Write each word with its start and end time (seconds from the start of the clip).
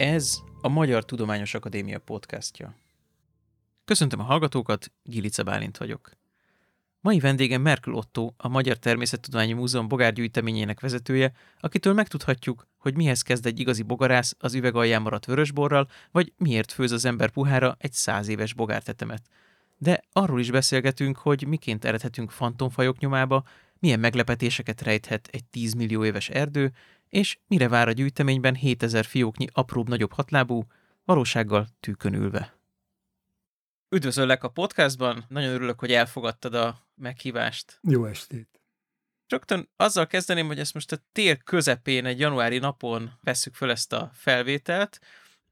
Ez 0.00 0.42
a 0.60 0.68
Magyar 0.68 1.04
Tudományos 1.04 1.54
Akadémia 1.54 1.98
podcastja. 1.98 2.74
Köszöntöm 3.84 4.20
a 4.20 4.22
hallgatókat, 4.22 4.92
Gilice 5.02 5.42
Bálint 5.42 5.76
vagyok. 5.76 6.10
Mai 7.00 7.18
vendégem 7.18 7.62
Merkel 7.62 7.94
Otto, 7.94 8.32
a 8.36 8.48
Magyar 8.48 8.76
Természettudományi 8.76 9.52
Múzeum 9.52 9.88
bogárgyűjteményének 9.88 10.80
vezetője, 10.80 11.32
akitől 11.60 11.92
megtudhatjuk, 11.92 12.66
hogy 12.78 12.96
mihez 12.96 13.22
kezd 13.22 13.46
egy 13.46 13.60
igazi 13.60 13.82
bogarász 13.82 14.36
az 14.38 14.54
üveg 14.54 14.74
alján 14.74 15.02
maradt 15.02 15.24
vörösborral, 15.26 15.88
vagy 16.10 16.32
miért 16.36 16.72
főz 16.72 16.92
az 16.92 17.04
ember 17.04 17.30
puhára 17.30 17.76
egy 17.78 17.92
száz 17.92 18.28
éves 18.28 18.54
bogártetemet. 18.54 19.22
De 19.78 20.02
arról 20.12 20.40
is 20.40 20.50
beszélgetünk, 20.50 21.16
hogy 21.16 21.46
miként 21.46 21.84
eredhetünk 21.84 22.30
fantomfajok 22.30 22.98
nyomába, 22.98 23.44
milyen 23.78 24.00
meglepetéseket 24.00 24.82
rejthet 24.82 25.28
egy 25.32 25.44
10 25.44 25.72
millió 25.72 26.04
éves 26.04 26.28
erdő, 26.28 26.72
és 27.10 27.38
mire 27.46 27.68
vár 27.68 27.88
a 27.88 27.92
gyűjteményben 27.92 28.54
7000 28.54 29.04
fióknyi 29.04 29.46
apróbb-nagyobb 29.52 30.12
hatlábú, 30.12 30.66
valósággal 31.04 31.66
tűkön 31.80 32.14
ülve. 32.14 32.58
Üdvözöllek 33.88 34.44
a 34.44 34.48
podcastban, 34.48 35.24
nagyon 35.28 35.52
örülök, 35.52 35.78
hogy 35.78 35.92
elfogadtad 35.92 36.54
a 36.54 36.86
meghívást. 36.94 37.78
Jó 37.82 38.04
estét! 38.04 38.60
Rögtön 39.26 39.68
azzal 39.76 40.06
kezdeném, 40.06 40.46
hogy 40.46 40.58
ezt 40.58 40.74
most 40.74 40.92
a 40.92 40.98
tél 41.12 41.36
közepén, 41.36 42.04
egy 42.04 42.18
januári 42.18 42.58
napon 42.58 43.18
vesszük 43.22 43.54
föl 43.54 43.70
ezt 43.70 43.92
a 43.92 44.10
felvételt, 44.14 44.98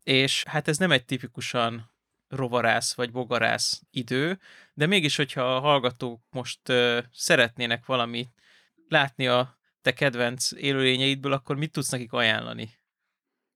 és 0.02 0.44
hát 0.44 0.68
ez 0.68 0.78
nem 0.78 0.90
egy 0.90 1.04
tipikusan 1.04 1.90
rovarász 2.28 2.94
vagy 2.94 3.12
bogarász 3.12 3.82
idő, 3.90 4.38
de 4.74 4.86
mégis, 4.86 5.16
hogyha 5.16 5.56
a 5.56 5.60
hallgatók 5.60 6.22
most 6.30 6.68
uh, 6.68 6.98
szeretnének 7.12 7.86
valamit 7.86 8.30
látni 8.88 9.26
a 9.26 9.57
te 9.82 9.92
kedvenc 9.92 10.52
élőlényeidből, 10.52 11.32
akkor 11.32 11.56
mit 11.56 11.72
tudsz 11.72 11.90
nekik 11.90 12.12
ajánlani? 12.12 12.70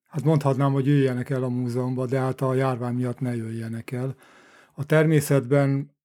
Hát 0.09 0.25
mondhatnám, 0.25 0.73
hogy 0.73 0.87
jöjjenek 0.87 1.31
el 1.31 1.43
a 1.43 1.49
múzeumba, 1.49 2.07
de 2.07 2.19
hát 2.19 2.41
a 2.41 2.55
járvány 2.55 2.95
miatt 2.95 3.21
ne 3.21 3.37
jöjjenek 3.37 3.91
el. 3.91 4.17
A 4.75 4.85
természetben, 4.85 5.97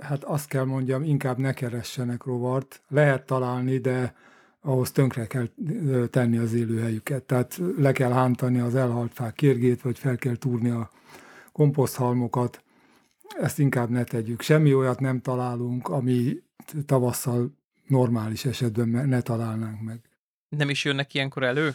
hát 0.00 0.24
azt 0.24 0.48
kell 0.48 0.64
mondjam, 0.64 1.02
inkább 1.02 1.38
ne 1.38 1.52
keressenek 1.52 2.24
rovart. 2.24 2.82
Lehet 2.88 3.26
találni, 3.26 3.78
de 3.78 4.14
ahhoz 4.60 4.90
tönkre 4.92 5.26
kell 5.26 5.48
tenni 6.10 6.36
az 6.36 6.52
élőhelyüket. 6.52 7.22
Tehát 7.22 7.60
le 7.76 7.92
kell 7.92 8.12
hántani 8.12 8.58
az 8.58 8.74
elhalt 8.74 9.12
fák 9.12 9.34
kérgét, 9.34 9.82
vagy 9.82 9.98
fel 9.98 10.16
kell 10.16 10.36
túrni 10.36 10.70
a 10.70 10.90
komposzthalmokat. 11.52 12.64
Ezt 13.40 13.58
inkább 13.58 13.90
ne 13.90 14.04
tegyük. 14.04 14.40
Semmi 14.40 14.74
olyat 14.74 15.00
nem 15.00 15.20
találunk, 15.20 15.88
ami 15.88 16.42
tavasszal 16.86 17.56
normális 17.86 18.44
esetben 18.44 18.88
ne 18.88 19.20
találnánk 19.20 19.80
meg. 19.80 20.00
Nem 20.48 20.70
is 20.70 20.84
jönnek 20.84 21.14
ilyenkor 21.14 21.42
elő? 21.42 21.74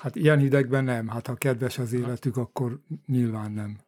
Hát 0.00 0.16
ilyen 0.16 0.38
hidegben 0.38 0.84
nem. 0.84 1.08
Hát 1.08 1.26
ha 1.26 1.34
kedves 1.34 1.78
az 1.78 1.92
életük, 1.92 2.36
akkor 2.36 2.80
nyilván 3.06 3.52
nem. 3.52 3.78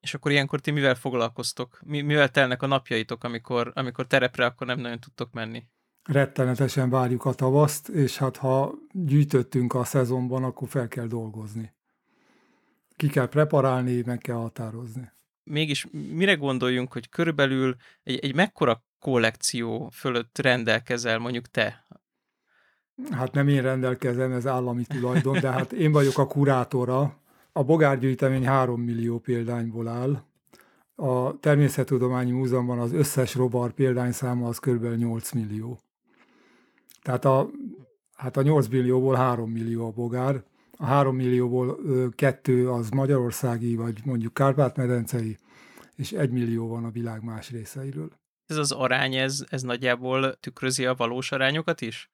És 0.00 0.14
akkor 0.14 0.30
ilyenkor 0.30 0.60
ti 0.60 0.70
mivel 0.70 0.94
foglalkoztok? 0.94 1.80
Mi, 1.84 2.00
mivel 2.00 2.28
telnek 2.28 2.62
a 2.62 2.66
napjaitok, 2.66 3.24
amikor, 3.24 3.72
amikor 3.74 4.06
terepre 4.06 4.44
akkor 4.44 4.66
nem 4.66 4.80
nagyon 4.80 4.98
tudtok 4.98 5.32
menni? 5.32 5.64
Rettenetesen 6.02 6.90
várjuk 6.90 7.24
a 7.24 7.32
tavaszt, 7.32 7.88
és 7.88 8.18
hát 8.18 8.36
ha 8.36 8.74
gyűjtöttünk 8.92 9.74
a 9.74 9.84
szezonban, 9.84 10.44
akkor 10.44 10.68
fel 10.68 10.88
kell 10.88 11.06
dolgozni. 11.06 11.72
Ki 12.96 13.08
kell 13.08 13.28
preparálni, 13.28 14.02
meg 14.06 14.18
kell 14.18 14.36
határozni. 14.36 15.12
Mégis 15.44 15.86
mire 15.90 16.34
gondoljunk, 16.34 16.92
hogy 16.92 17.08
körülbelül 17.08 17.76
egy, 18.02 18.18
egy 18.18 18.34
mekkora 18.34 18.84
kollekció 19.02 19.88
fölött 19.92 20.38
rendelkezel 20.38 21.18
mondjuk 21.18 21.46
te? 21.46 21.86
Hát 23.10 23.32
nem 23.32 23.48
én 23.48 23.62
rendelkezem, 23.62 24.32
ez 24.32 24.46
állami 24.46 24.84
tulajdon, 24.84 25.40
de 25.40 25.50
hát 25.50 25.72
én 25.72 25.92
vagyok 25.92 26.18
a 26.18 26.26
kurátora. 26.26 27.20
A 27.52 27.64
bogárgyűjtemény 27.64 28.46
3 28.46 28.80
millió 28.80 29.18
példányból 29.18 29.88
áll. 29.88 30.22
A 30.94 31.38
Természettudományi 31.38 32.30
Múzeumban 32.30 32.78
az 32.78 32.92
összes 32.92 33.34
rovar 33.34 33.72
példányszáma 33.72 34.48
az 34.48 34.58
kb. 34.58 34.84
8 34.84 35.32
millió. 35.32 35.78
Tehát 37.02 37.24
a, 37.24 37.50
hát 38.16 38.36
a 38.36 38.42
8 38.42 38.68
millióból 38.68 39.14
3 39.14 39.50
millió 39.50 39.86
a 39.86 39.90
bogár. 39.90 40.42
A 40.76 40.84
3 40.84 41.16
millióból 41.16 41.78
kettő 42.14 42.70
az 42.70 42.88
magyarországi, 42.88 43.76
vagy 43.76 44.00
mondjuk 44.04 44.34
Kárpát-medencei, 44.34 45.38
és 45.96 46.12
1 46.12 46.30
millió 46.30 46.68
van 46.68 46.84
a 46.84 46.90
világ 46.90 47.22
más 47.22 47.50
részeiről 47.50 48.20
ez 48.52 48.58
az 48.58 48.72
arány, 48.72 49.14
ez, 49.14 49.44
ez 49.48 49.62
nagyjából 49.62 50.34
tükrözi 50.34 50.86
a 50.86 50.94
valós 50.94 51.32
arányokat 51.32 51.80
is? 51.80 52.10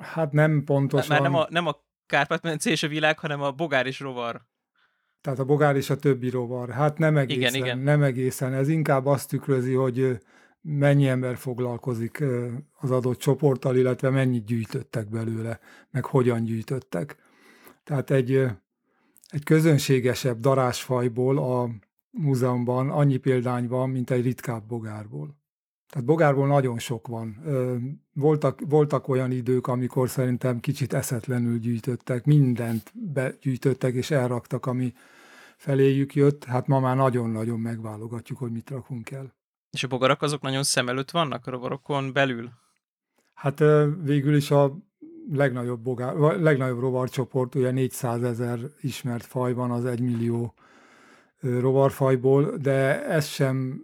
Hát 0.00 0.32
nem 0.32 0.64
pontosan. 0.64 1.08
Már 1.08 1.20
nem 1.20 1.34
a, 1.34 1.46
nem 1.50 1.66
a 1.66 1.76
Kárpát-medence 2.06 2.70
és 2.70 2.82
a 2.82 2.88
világ, 2.88 3.18
hanem 3.18 3.42
a 3.42 3.50
bogár 3.50 3.86
és 3.86 4.00
rovar. 4.00 4.46
Tehát 5.20 5.38
a 5.38 5.44
bogár 5.44 5.76
és 5.76 5.90
a 5.90 5.96
többi 5.96 6.30
rovar. 6.30 6.70
Hát 6.70 6.98
nem 6.98 7.16
egészen, 7.16 7.54
igen, 7.54 7.54
igen. 7.54 7.78
nem 7.78 8.02
egészen. 8.02 8.52
Ez 8.52 8.68
inkább 8.68 9.06
azt 9.06 9.28
tükrözi, 9.28 9.72
hogy 9.74 10.18
mennyi 10.60 11.08
ember 11.08 11.36
foglalkozik 11.36 12.24
az 12.72 12.90
adott 12.90 13.18
csoporttal, 13.18 13.76
illetve 13.76 14.10
mennyit 14.10 14.44
gyűjtöttek 14.44 15.08
belőle, 15.08 15.60
meg 15.90 16.04
hogyan 16.04 16.44
gyűjtöttek. 16.44 17.16
Tehát 17.84 18.10
egy, 18.10 18.32
egy 19.28 19.44
közönségesebb 19.44 20.40
darásfajból 20.40 21.38
a 21.38 21.70
múzeumban 22.12 22.90
annyi 22.90 23.16
példány 23.16 23.68
van, 23.68 23.90
mint 23.90 24.10
egy 24.10 24.22
ritkább 24.22 24.66
bogárból. 24.66 25.40
Tehát 25.88 26.06
bogárból 26.06 26.46
nagyon 26.46 26.78
sok 26.78 27.06
van. 27.06 27.36
Voltak, 28.14 28.60
voltak 28.68 29.08
olyan 29.08 29.30
idők, 29.30 29.66
amikor 29.66 30.08
szerintem 30.08 30.60
kicsit 30.60 30.92
eszetlenül 30.92 31.58
gyűjtöttek, 31.58 32.24
mindent 32.24 32.92
begyűjtöttek 32.94 33.94
és 33.94 34.10
elraktak, 34.10 34.66
ami 34.66 34.92
feléjük 35.56 36.14
jött. 36.14 36.44
Hát 36.44 36.66
ma 36.66 36.80
már 36.80 36.96
nagyon-nagyon 36.96 37.60
megválogatjuk, 37.60 38.38
hogy 38.38 38.52
mit 38.52 38.70
rakunk 38.70 39.10
el. 39.10 39.34
És 39.70 39.84
a 39.84 39.88
bogarak 39.88 40.22
azok 40.22 40.42
nagyon 40.42 40.62
szem 40.62 40.88
előtt 40.88 41.10
vannak 41.10 41.46
a 41.46 41.50
rovarokon 41.50 42.12
belül? 42.12 42.50
Hát 43.34 43.62
végül 44.02 44.36
is 44.36 44.50
a 44.50 44.78
legnagyobb, 45.30 45.80
bogár, 45.80 46.14
legnagyobb 46.16 46.80
rovarcsoport, 46.80 47.54
ugye 47.54 47.70
400 47.70 48.22
ezer 48.22 48.58
ismert 48.80 49.24
faj 49.24 49.52
van 49.52 49.70
az 49.70 49.84
1 49.84 50.00
millió 50.00 50.54
rovarfajból, 51.42 52.56
de 52.56 53.06
ez 53.06 53.26
sem 53.26 53.82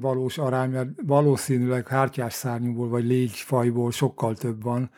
valós 0.00 0.38
arány, 0.38 0.70
mert 0.70 0.88
valószínűleg 1.02 1.88
hártyás 1.88 2.32
szárnyúból 2.32 2.88
vagy 2.88 3.04
légyfajból 3.04 3.90
sokkal 3.90 4.34
több 4.34 4.62
van, 4.62 4.90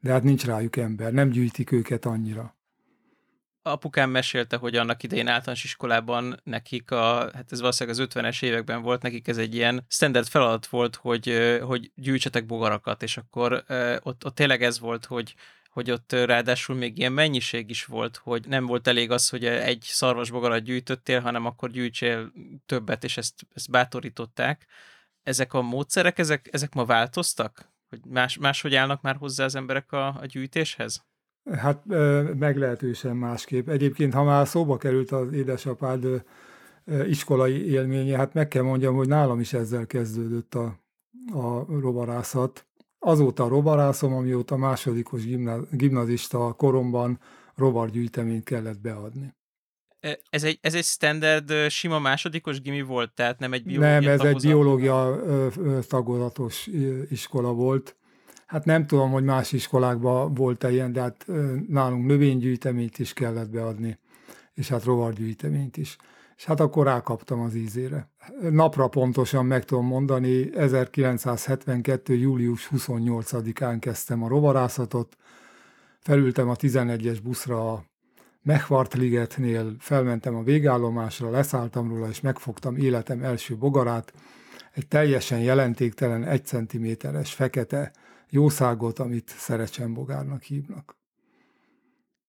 de 0.00 0.12
hát 0.12 0.22
nincs 0.22 0.46
rájuk 0.46 0.76
ember, 0.76 1.12
nem 1.12 1.28
gyűjtik 1.28 1.72
őket 1.72 2.04
annyira. 2.04 2.54
Apukám 3.62 4.10
mesélte, 4.10 4.56
hogy 4.56 4.76
annak 4.76 5.02
idején 5.02 5.28
általános 5.28 5.64
iskolában 5.64 6.40
nekik, 6.44 6.90
a, 6.90 7.30
hát 7.34 7.52
ez 7.52 7.60
valószínűleg 7.60 7.98
az 8.00 8.06
50-es 8.14 8.42
években 8.42 8.82
volt, 8.82 9.02
nekik 9.02 9.28
ez 9.28 9.38
egy 9.38 9.54
ilyen 9.54 9.84
standard 9.88 10.26
feladat 10.26 10.66
volt, 10.66 10.96
hogy, 10.96 11.58
hogy 11.62 11.90
gyűjtsetek 11.94 12.46
bogarakat, 12.46 13.02
és 13.02 13.16
akkor 13.16 13.64
ott, 14.02 14.24
ott 14.24 14.34
tényleg 14.34 14.62
ez 14.62 14.78
volt, 14.78 15.04
hogy 15.04 15.34
hogy 15.70 15.90
ott 15.90 16.12
ráadásul 16.12 16.76
még 16.76 16.98
ilyen 16.98 17.12
mennyiség 17.12 17.70
is 17.70 17.84
volt, 17.84 18.16
hogy 18.16 18.48
nem 18.48 18.66
volt 18.66 18.86
elég 18.86 19.10
az, 19.10 19.28
hogy 19.28 19.44
egy 19.44 19.82
szarvasbogarat 19.82 20.62
gyűjtöttél, 20.62 21.20
hanem 21.20 21.46
akkor 21.46 21.70
gyűjtsél 21.70 22.32
többet, 22.66 23.04
és 23.04 23.16
ezt, 23.16 23.46
ezt 23.54 23.70
bátorították. 23.70 24.66
Ezek 25.22 25.52
a 25.52 25.62
módszerek, 25.62 26.18
ezek, 26.18 26.48
ezek 26.52 26.74
ma 26.74 26.84
változtak? 26.84 27.72
Hogy 27.88 28.00
más, 28.04 28.36
máshogy 28.36 28.74
állnak 28.74 29.02
már 29.02 29.16
hozzá 29.16 29.44
az 29.44 29.54
emberek 29.54 29.92
a, 29.92 30.06
a 30.06 30.26
gyűjtéshez? 30.26 31.04
Hát 31.56 31.82
meglehetősen 32.38 33.16
másképp. 33.16 33.68
Egyébként, 33.68 34.14
ha 34.14 34.24
már 34.24 34.48
szóba 34.48 34.76
került 34.76 35.10
az 35.10 35.32
édesapád 35.32 36.24
iskolai 37.06 37.70
élménye, 37.70 38.16
hát 38.16 38.34
meg 38.34 38.48
kell 38.48 38.62
mondjam, 38.62 38.94
hogy 38.94 39.08
nálam 39.08 39.40
is 39.40 39.52
ezzel 39.52 39.86
kezdődött 39.86 40.54
a, 40.54 40.78
a 41.32 41.64
rovarászat 41.80 42.64
Azóta 43.02 43.48
rovarászom, 43.48 44.14
amióta 44.14 44.56
másodikos 44.56 45.22
gimnazista 45.70 46.52
koromban 46.52 47.20
rovargyűjteményt 47.54 48.44
kellett 48.44 48.80
beadni. 48.80 49.34
E, 50.00 50.18
ez 50.30 50.44
egy, 50.44 50.58
ez 50.60 50.74
egy 50.74 50.84
standard 50.84 51.52
sima 51.68 51.98
másodikos 51.98 52.60
gimi 52.60 52.82
volt, 52.82 53.12
tehát 53.12 53.38
nem 53.38 53.52
egy 53.52 53.64
biológia 53.64 54.00
Nem, 54.00 54.08
ez 54.08 54.18
tagozat? 54.18 54.42
egy 54.42 54.48
biológia 54.48 55.22
tagozatos 55.88 56.68
iskola 57.10 57.52
volt. 57.52 57.96
Hát 58.50 58.64
nem 58.64 58.86
tudom, 58.86 59.10
hogy 59.10 59.24
más 59.24 59.52
iskolákban 59.52 60.34
volt-e 60.34 60.70
ilyen, 60.70 60.92
de 60.92 61.00
hát 61.00 61.26
nálunk 61.68 62.06
növénygyűjteményt 62.06 62.98
is 62.98 63.12
kellett 63.12 63.50
beadni, 63.50 63.98
és 64.54 64.68
hát 64.68 64.84
rovargyűjteményt 64.84 65.76
is 65.76 65.96
és 66.40 66.46
hát 66.46 66.60
akkor 66.60 66.86
rákaptam 66.86 67.40
az 67.40 67.54
ízére. 67.54 68.08
Napra 68.50 68.88
pontosan 68.88 69.46
meg 69.46 69.64
tudom 69.64 69.86
mondani, 69.86 70.56
1972. 70.56 72.14
július 72.14 72.68
28-án 72.76 73.76
kezdtem 73.80 74.22
a 74.22 74.28
rovarászatot, 74.28 75.16
felültem 75.98 76.48
a 76.48 76.54
11-es 76.54 77.18
buszra 77.22 77.72
a 77.72 77.84
Mechvart 78.42 78.94
ligetnél, 78.94 79.76
felmentem 79.78 80.34
a 80.34 80.42
végállomásra, 80.42 81.30
leszálltam 81.30 81.88
róla, 81.88 82.08
és 82.08 82.20
megfogtam 82.20 82.76
életem 82.76 83.22
első 83.22 83.56
bogarát, 83.56 84.12
egy 84.72 84.88
teljesen 84.88 85.40
jelentéktelen, 85.40 86.24
egy 86.24 86.44
centiméteres 86.44 87.32
fekete 87.32 87.92
jószágot, 88.30 88.98
amit 88.98 89.28
szerecsen 89.36 89.94
bogárnak 89.94 90.42
hívnak. 90.42 90.98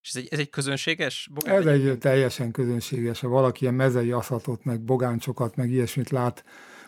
És 0.02 0.10
ez 0.10 0.16
egy, 0.16 0.28
ez 0.32 0.40
egy 0.40 0.50
közönséges 0.50 1.30
bogár? 1.34 1.56
Ez 1.56 1.66
egy 1.66 1.98
teljesen 1.98 2.52
közönséges. 2.52 3.20
Ha 3.20 3.28
valaki 3.28 3.62
ilyen 3.62 3.74
mezei 3.74 4.12
aszatot, 4.12 4.64
meg 4.64 4.82
bogáncsokat, 4.82 5.56
meg 5.56 5.70
ilyesmit 5.70 6.10
lát, 6.10 6.44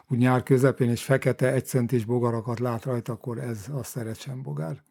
úgy 0.08 0.18
nyár 0.18 0.44
közepén, 0.44 0.90
és 0.90 1.04
fekete 1.04 1.52
egycentis 1.52 2.06
bogarakat 2.06 2.60
lát 2.60 2.84
rajta, 2.84 3.12
akkor 3.14 3.38
ez 3.38 3.66
a 3.74 3.84
szerecsen 3.84 4.42
bogár. 4.42 4.84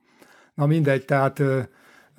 Na 0.55 0.67
mindegy, 0.67 1.05
tehát 1.05 1.43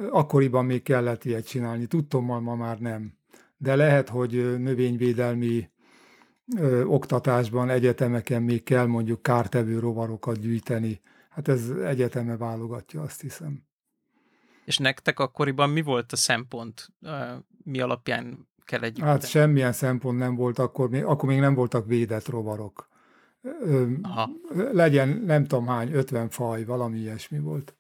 akkoriban 0.10 0.66
még 0.66 0.84
kellett 0.84 1.26
ilyet 1.26 1.48
csinálni. 1.48 1.86
Tudtommal 1.86 2.40
ma 2.40 2.56
már 2.56 2.80
nem. 2.80 3.14
De 3.58 3.76
lehet, 3.76 4.10
hogy 4.10 4.60
növényvédelmi 4.60 5.70
ö, 6.58 6.84
oktatásban, 6.84 7.70
egyetemeken 7.70 8.42
még 8.42 8.64
kell 8.64 8.86
mondjuk 8.86 9.22
kártevő 9.22 9.80
rovarokat 9.80 10.40
gyűjteni. 10.40 11.02
Hát 11.34 11.48
ez 11.48 11.70
egyeteme 11.70 12.38
válogatja, 12.38 13.02
azt 13.02 13.22
hiszem. 13.22 13.64
És 14.66 14.78
nektek 14.78 15.20
akkoriban 15.20 15.70
mi 15.70 15.82
volt 15.82 16.12
a 16.12 16.16
szempont? 16.16 16.88
Mi 17.64 17.80
alapján 17.80 18.48
kell 18.66 18.82
egy 18.82 19.00
Hát 19.00 19.28
semmilyen 19.28 19.74
szempont 19.74 20.18
nem 20.18 20.36
volt, 20.36 20.60
akkor 20.60 20.90
még, 20.90 21.04
akkor 21.04 21.30
még 21.30 21.40
nem 21.40 21.54
voltak 21.54 21.86
védett 21.86 22.28
rovarok. 22.28 22.90
Aha. 24.02 24.30
Legyen 24.72 25.10
nem 25.10 25.46
tudom 25.46 25.68
hány, 25.68 25.94
50 25.94 26.30
faj, 26.30 26.64
valami 26.64 26.98
ilyesmi 26.98 27.40
volt. 27.40 27.76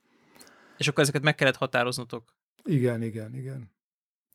És 0.77 0.87
akkor 0.87 1.03
ezeket 1.03 1.23
meg 1.23 1.35
kellett 1.35 1.55
határoznotok? 1.55 2.35
Igen, 2.63 3.01
igen, 3.01 3.35
igen. 3.35 3.71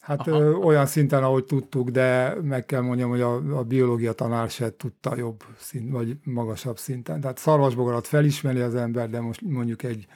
Hát 0.00 0.27
ö, 0.27 0.53
olyan 0.55 0.87
szinten, 0.87 1.23
ahogy 1.23 1.45
tudtuk, 1.45 1.91
de 1.91 2.35
meg 2.43 2.67
kell 2.67 2.81
mondjam, 2.81 3.11
hogy 3.11 3.21
a, 3.21 3.59
a 3.59 3.62
biológia 3.62 4.12
tanár 4.12 4.50
se 4.50 4.77
tudta 4.77 5.17
jobb 5.17 5.45
szint, 5.59 5.93
vagy 5.93 6.17
magasabb 6.25 6.79
szinten. 6.79 7.21
Tehát 7.21 7.39
szarvasbogarat 7.39 8.06
felismeri 8.06 8.61
az 8.61 8.75
ember, 8.75 9.11
de 9.11 9.21
most 9.21 9.41
mondjuk 9.41 9.83
egy 9.83 10.06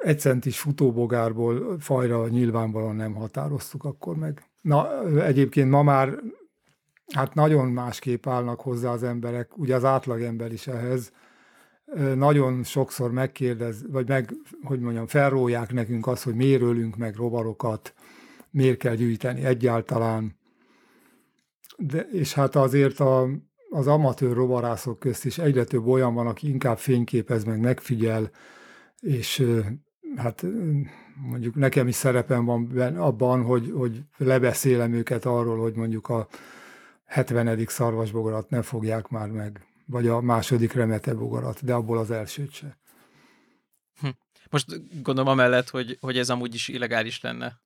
egy 0.00 0.20
centis 0.20 0.58
futóbogárból 0.58 1.76
fajra 1.80 2.28
nyilvánvalóan 2.28 2.96
nem 2.96 3.14
határoztuk 3.14 3.84
akkor 3.84 4.16
meg. 4.16 4.42
Na, 4.60 5.06
egyébként 5.24 5.70
ma 5.70 5.82
már 5.82 6.18
hát 7.14 7.34
nagyon 7.34 7.66
másképp 7.66 8.26
állnak 8.26 8.60
hozzá 8.60 8.90
az 8.90 9.02
emberek, 9.02 9.58
ugye 9.58 9.74
az 9.74 9.84
átlagember 9.84 10.52
is 10.52 10.66
ehhez, 10.66 11.12
nagyon 12.14 12.62
sokszor 12.62 13.12
megkérdez, 13.12 13.84
vagy 13.90 14.08
meg, 14.08 14.34
hogy 14.62 14.80
mondjam, 14.80 15.06
felrólják 15.06 15.72
nekünk 15.72 16.06
azt, 16.06 16.24
hogy 16.24 16.34
miért 16.34 16.62
ölünk 16.62 16.96
meg 16.96 17.16
rovarokat, 17.16 17.94
miért 18.50 18.78
kell 18.78 18.94
gyűjteni 18.94 19.44
egyáltalán. 19.44 20.36
De, 21.76 22.00
és 22.00 22.32
hát 22.34 22.56
azért 22.56 23.00
a, 23.00 23.28
az 23.70 23.86
amatőr 23.86 24.34
rovarászok 24.34 24.98
közt 24.98 25.24
is 25.24 25.38
egyre 25.38 25.64
több 25.64 25.86
olyan 25.86 26.14
van, 26.14 26.26
aki 26.26 26.48
inkább 26.48 26.78
fényképez, 26.78 27.44
meg 27.44 27.60
megfigyel, 27.60 28.30
és 29.00 29.44
hát 30.16 30.44
mondjuk 31.16 31.54
nekem 31.54 31.88
is 31.88 31.94
szerepem 31.94 32.44
van 32.44 32.96
abban, 32.96 33.42
hogy, 33.42 33.70
hogy 33.70 34.02
lebeszélem 34.16 34.92
őket 34.92 35.24
arról, 35.24 35.58
hogy 35.58 35.74
mondjuk 35.74 36.08
a 36.08 36.28
70. 37.04 37.64
szarvasbogarat 37.66 38.50
ne 38.50 38.62
fogják 38.62 39.08
már 39.08 39.30
meg, 39.30 39.66
vagy 39.86 40.06
a 40.06 40.20
második 40.20 40.72
remete 40.72 41.14
bogarat, 41.14 41.64
de 41.64 41.74
abból 41.74 41.98
az 41.98 42.10
elsőt 42.10 42.52
se. 42.52 42.78
Hm. 44.00 44.08
Most 44.50 44.66
gondolom 45.02 45.30
amellett, 45.30 45.68
hogy, 45.68 45.96
hogy 46.00 46.18
ez 46.18 46.30
amúgy 46.30 46.54
is 46.54 46.68
illegális 46.68 47.20
lenne. 47.20 47.60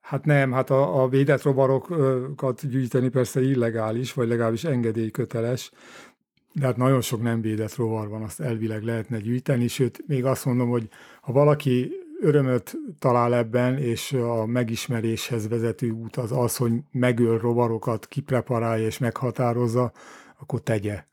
Hát 0.00 0.24
nem, 0.24 0.52
hát 0.52 0.70
a, 0.70 1.02
a 1.02 1.08
védett 1.08 1.42
rovarokat 1.42 2.68
gyűjteni 2.68 3.08
persze 3.08 3.42
illegális, 3.42 4.12
vagy 4.12 4.28
legalábbis 4.28 4.64
engedélyköteles, 4.64 5.70
de 6.52 6.66
hát 6.66 6.76
nagyon 6.76 7.00
sok 7.00 7.22
nem 7.22 7.40
védett 7.40 7.74
rovar 7.74 8.08
van, 8.08 8.22
azt 8.22 8.40
elvileg 8.40 8.82
lehetne 8.82 9.18
gyűjteni, 9.18 9.68
sőt, 9.68 10.02
még 10.06 10.24
azt 10.24 10.44
mondom, 10.44 10.68
hogy 10.68 10.88
ha 11.20 11.32
valaki 11.32 11.92
örömöt 12.20 12.76
talál 12.98 13.34
ebben, 13.34 13.78
és 13.78 14.12
a 14.12 14.46
megismeréshez 14.46 15.48
vezető 15.48 15.90
út 15.90 16.16
az 16.16 16.32
az, 16.32 16.56
hogy 16.56 16.72
megöl 16.90 17.38
rovarokat, 17.38 18.06
kipreparálja 18.06 18.86
és 18.86 18.98
meghatározza, 18.98 19.92
akkor 20.40 20.60
tegye. 20.60 21.04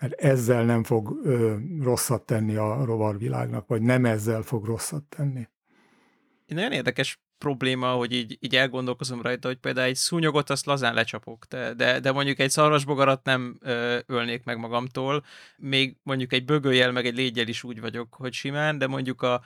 Mert 0.00 0.12
ezzel 0.12 0.64
nem 0.64 0.82
fog 0.82 1.20
ö, 1.24 1.54
rosszat 1.82 2.22
tenni 2.22 2.56
a 2.56 2.84
rovarvilágnak, 2.84 3.66
vagy 3.66 3.82
nem 3.82 4.04
ezzel 4.04 4.42
fog 4.42 4.64
rosszat 4.64 5.02
tenni. 5.02 5.48
Nagyon 6.46 6.72
érdekes 6.72 7.20
probléma, 7.38 7.92
hogy 7.92 8.12
így, 8.12 8.36
így 8.40 8.56
elgondolkozom 8.56 9.22
rajta, 9.22 9.48
hogy 9.48 9.56
például 9.56 9.86
egy 9.86 9.94
szúnyogot 9.94 10.50
azt 10.50 10.66
lazán 10.66 10.94
lecsapok, 10.94 11.44
de, 11.44 11.74
de, 11.74 12.00
de 12.00 12.12
mondjuk 12.12 12.38
egy 12.38 12.50
szarvasbogarat 12.50 13.24
nem 13.24 13.58
ö, 13.60 13.98
ölnék 14.06 14.44
meg 14.44 14.58
magamtól, 14.58 15.24
még 15.56 15.96
mondjuk 16.02 16.32
egy 16.32 16.44
bögőjel 16.44 16.92
meg 16.92 17.06
egy 17.06 17.16
légyel 17.16 17.48
is 17.48 17.62
úgy 17.62 17.80
vagyok, 17.80 18.14
hogy 18.14 18.32
simán, 18.32 18.78
de 18.78 18.86
mondjuk 18.86 19.22
a 19.22 19.42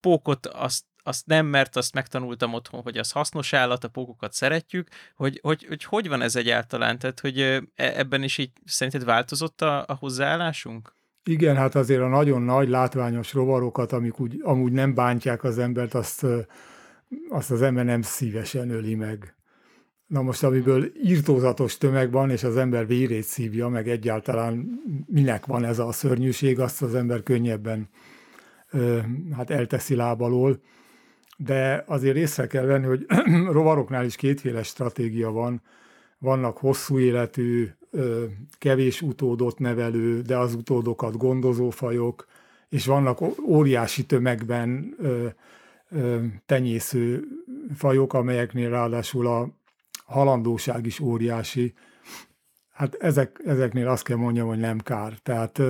pókot 0.00 0.46
azt, 0.46 0.84
azt 1.02 1.26
nem, 1.26 1.46
mert 1.46 1.76
azt 1.76 1.94
megtanultam 1.94 2.54
otthon, 2.54 2.82
hogy 2.82 2.98
az 2.98 3.10
hasznos 3.10 3.52
állat, 3.52 3.84
a 3.84 3.88
pókokat 3.88 4.32
szeretjük, 4.32 4.88
hogy 5.14 5.38
hogy, 5.42 5.64
hogy, 5.68 5.84
hogy 5.84 6.08
van 6.08 6.22
ez 6.22 6.36
egyáltalán? 6.36 6.98
Tehát, 6.98 7.20
hogy 7.20 7.40
e, 7.40 7.62
ebben 7.74 8.22
is 8.22 8.38
így 8.38 8.50
szerinted 8.64 9.04
változott 9.04 9.62
a, 9.62 9.84
a 9.86 9.94
hozzáállásunk? 9.94 10.98
Igen, 11.24 11.56
hát 11.56 11.74
azért 11.74 12.00
a 12.00 12.08
nagyon 12.08 12.42
nagy 12.42 12.68
látványos 12.68 13.32
rovarokat, 13.32 13.92
amik 13.92 14.20
úgy, 14.20 14.40
amúgy 14.42 14.72
nem 14.72 14.94
bántják 14.94 15.44
az 15.44 15.58
embert, 15.58 15.94
azt 15.94 16.26
azt 17.28 17.50
az 17.50 17.62
ember 17.62 17.84
nem 17.84 18.02
szívesen 18.02 18.70
öli 18.70 18.94
meg. 18.94 19.34
Na 20.06 20.22
most, 20.22 20.42
amiből 20.42 20.92
írtózatos 21.02 21.78
tömeg 21.78 22.10
van, 22.10 22.30
és 22.30 22.42
az 22.42 22.56
ember 22.56 22.86
vérét 22.86 23.22
szívja, 23.22 23.68
meg 23.68 23.88
egyáltalán 23.88 24.80
minek 25.06 25.46
van 25.46 25.64
ez 25.64 25.78
a 25.78 25.92
szörnyűség, 25.92 26.60
azt 26.60 26.82
az 26.82 26.94
ember 26.94 27.22
könnyebben 27.22 27.88
hát 29.36 29.50
elteszi 29.50 29.94
lábalól. 29.94 30.60
De 31.36 31.84
azért 31.86 32.16
észre 32.16 32.46
kell 32.46 32.64
venni, 32.64 32.86
hogy 32.86 33.06
rovaroknál 33.56 34.04
is 34.04 34.16
kétféle 34.16 34.62
stratégia 34.62 35.30
van. 35.30 35.62
Vannak 36.18 36.58
hosszú 36.58 36.98
életű, 36.98 37.68
kevés 38.58 39.02
utódot 39.02 39.58
nevelő, 39.58 40.20
de 40.20 40.36
az 40.36 40.54
utódokat 40.54 41.16
gondozó 41.16 41.70
fajok, 41.70 42.26
és 42.68 42.86
vannak 42.86 43.18
óriási 43.46 44.06
tömegben 44.06 44.96
tenyésző 46.46 47.24
fajok, 47.74 48.12
amelyeknél 48.12 48.70
ráadásul 48.70 49.26
a 49.26 49.48
halandóság 50.04 50.86
is 50.86 51.00
óriási. 51.00 51.74
Hát 52.70 52.94
ezek, 52.94 53.40
ezeknél 53.44 53.88
azt 53.88 54.04
kell 54.04 54.16
mondjam, 54.16 54.48
hogy 54.48 54.58
nem 54.58 54.78
kár. 54.78 55.12
Tehát 55.22 55.60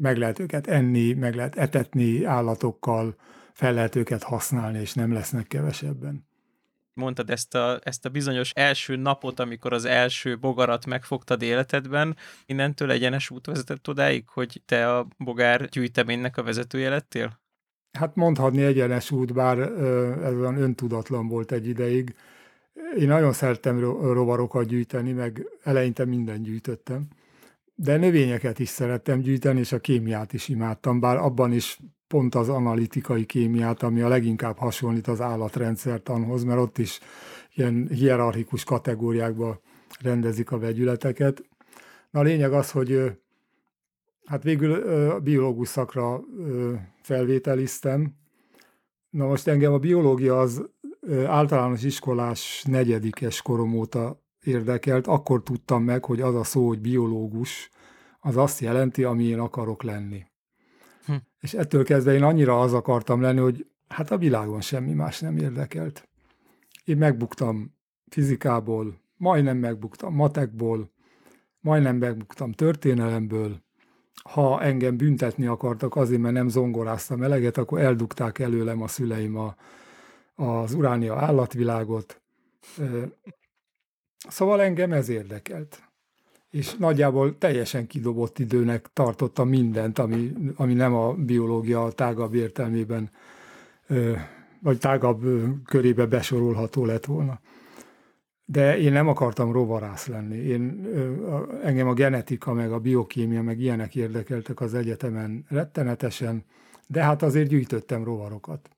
meg 0.00 0.16
lehet 0.16 0.38
őket 0.38 0.66
enni, 0.66 1.12
meg 1.12 1.34
lehet 1.34 1.56
etetni 1.56 2.24
állatokkal, 2.24 3.16
fel 3.52 3.72
lehet 3.74 3.96
őket 3.96 4.22
használni, 4.22 4.80
és 4.80 4.92
nem 4.92 5.12
lesznek 5.12 5.46
kevesebben. 5.46 6.26
Mondtad 6.94 7.30
ezt 7.30 7.54
a, 7.54 7.80
ezt 7.82 8.04
a 8.04 8.08
bizonyos 8.08 8.50
első 8.50 8.96
napot, 8.96 9.40
amikor 9.40 9.72
az 9.72 9.84
első 9.84 10.38
bogarat 10.38 10.86
megfogtad 10.86 11.42
életedben, 11.42 12.16
innentől 12.46 12.90
egyenes 12.90 13.30
út 13.30 13.46
vezetett 13.46 13.88
odáig, 13.88 14.28
hogy 14.28 14.62
te 14.66 14.96
a 14.96 15.06
bogár 15.18 15.68
gyűjteménynek 15.68 16.36
a 16.36 16.42
vezetője 16.42 16.88
lettél? 16.88 17.43
Hát 17.98 18.14
mondhatni 18.14 18.62
egyenes 18.62 19.10
út, 19.10 19.32
bár 19.32 19.58
ez 20.22 20.34
olyan 20.34 20.56
öntudatlan 20.56 21.28
volt 21.28 21.52
egy 21.52 21.66
ideig. 21.66 22.14
Én 22.98 23.08
nagyon 23.08 23.32
szerettem 23.32 23.80
rovarokat 24.12 24.66
gyűjteni, 24.66 25.12
meg 25.12 25.46
eleinte 25.62 26.04
minden 26.04 26.42
gyűjtöttem. 26.42 27.06
De 27.74 27.96
növényeket 27.96 28.58
is 28.58 28.68
szerettem 28.68 29.20
gyűjteni, 29.20 29.58
és 29.58 29.72
a 29.72 29.78
kémiát 29.78 30.32
is 30.32 30.48
imádtam, 30.48 31.00
bár 31.00 31.16
abban 31.16 31.52
is 31.52 31.78
pont 32.06 32.34
az 32.34 32.48
analitikai 32.48 33.24
kémiát, 33.24 33.82
ami 33.82 34.00
a 34.00 34.08
leginkább 34.08 34.58
hasonlít 34.58 35.06
az 35.06 35.20
állatrendszertanhoz, 35.20 36.44
mert 36.44 36.60
ott 36.60 36.78
is 36.78 37.00
ilyen 37.54 37.88
hierarchikus 37.88 38.64
kategóriákba 38.64 39.60
rendezik 40.00 40.50
a 40.50 40.58
vegyületeket. 40.58 41.42
Na 42.10 42.20
a 42.20 42.22
lényeg 42.22 42.52
az, 42.52 42.70
hogy 42.70 43.16
Hát 44.24 44.42
végül 44.42 44.72
a 45.10 45.20
biológus 45.20 45.68
szakra 45.68 46.20
felvételiztem. 47.04 48.14
Na 49.10 49.26
most 49.26 49.48
engem 49.48 49.72
a 49.72 49.78
biológia 49.78 50.40
az 50.40 50.70
általános 51.26 51.82
iskolás 51.82 52.62
negyedikes 52.66 53.42
korom 53.42 53.74
óta 53.74 54.22
érdekelt. 54.42 55.06
Akkor 55.06 55.42
tudtam 55.42 55.82
meg, 55.82 56.04
hogy 56.04 56.20
az 56.20 56.34
a 56.34 56.44
szó, 56.44 56.66
hogy 56.66 56.80
biológus, 56.80 57.70
az 58.20 58.36
azt 58.36 58.60
jelenti, 58.60 59.04
ami 59.04 59.24
én 59.24 59.38
akarok 59.38 59.82
lenni. 59.82 60.24
Hm. 61.06 61.14
És 61.40 61.54
ettől 61.54 61.84
kezdve 61.84 62.12
én 62.12 62.22
annyira 62.22 62.60
az 62.60 62.72
akartam 62.72 63.20
lenni, 63.20 63.40
hogy 63.40 63.66
hát 63.88 64.10
a 64.10 64.18
világon 64.18 64.60
semmi 64.60 64.92
más 64.92 65.20
nem 65.20 65.36
érdekelt. 65.36 66.08
Én 66.84 66.96
megbuktam 66.96 67.74
fizikából, 68.08 69.00
majdnem 69.16 69.56
megbuktam 69.56 70.14
matekból, 70.14 70.92
majdnem 71.60 71.96
megbuktam 71.96 72.52
történelemből, 72.52 73.63
ha 74.22 74.62
engem 74.62 74.96
büntetni 74.96 75.46
akartak 75.46 75.96
azért, 75.96 76.20
mert 76.20 76.34
nem 76.34 76.48
zongoráztam 76.48 77.22
eleget, 77.22 77.56
akkor 77.56 77.80
eldugták 77.80 78.38
előlem 78.38 78.82
a 78.82 78.88
szüleim 78.88 79.36
a, 79.36 79.54
az 80.34 80.74
uránia 80.74 81.16
állatvilágot. 81.16 82.20
Szóval 84.28 84.62
engem 84.62 84.92
ez 84.92 85.08
érdekelt. 85.08 85.82
És 86.50 86.74
nagyjából 86.74 87.38
teljesen 87.38 87.86
kidobott 87.86 88.38
időnek 88.38 88.90
tartottam 88.92 89.48
mindent, 89.48 89.98
ami, 89.98 90.32
ami 90.56 90.74
nem 90.74 90.94
a 90.94 91.12
biológia 91.12 91.90
tágabb 91.94 92.34
értelmében 92.34 93.10
vagy 94.60 94.78
tágabb 94.78 95.22
körébe 95.64 96.06
besorolható 96.06 96.84
lett 96.84 97.04
volna. 97.04 97.40
De 98.46 98.78
én 98.78 98.92
nem 98.92 99.08
akartam 99.08 99.52
rovarász 99.52 100.06
lenni. 100.06 100.36
Én, 100.36 100.88
engem 101.62 101.88
a 101.88 101.94
genetika, 101.94 102.52
meg 102.52 102.72
a 102.72 102.78
biokémia, 102.78 103.42
meg 103.42 103.60
ilyenek 103.60 103.94
érdekeltek 103.94 104.60
az 104.60 104.74
egyetemen 104.74 105.44
rettenetesen, 105.48 106.44
de 106.86 107.02
hát 107.02 107.22
azért 107.22 107.48
gyűjtöttem 107.48 108.04
rovarokat. 108.04 108.68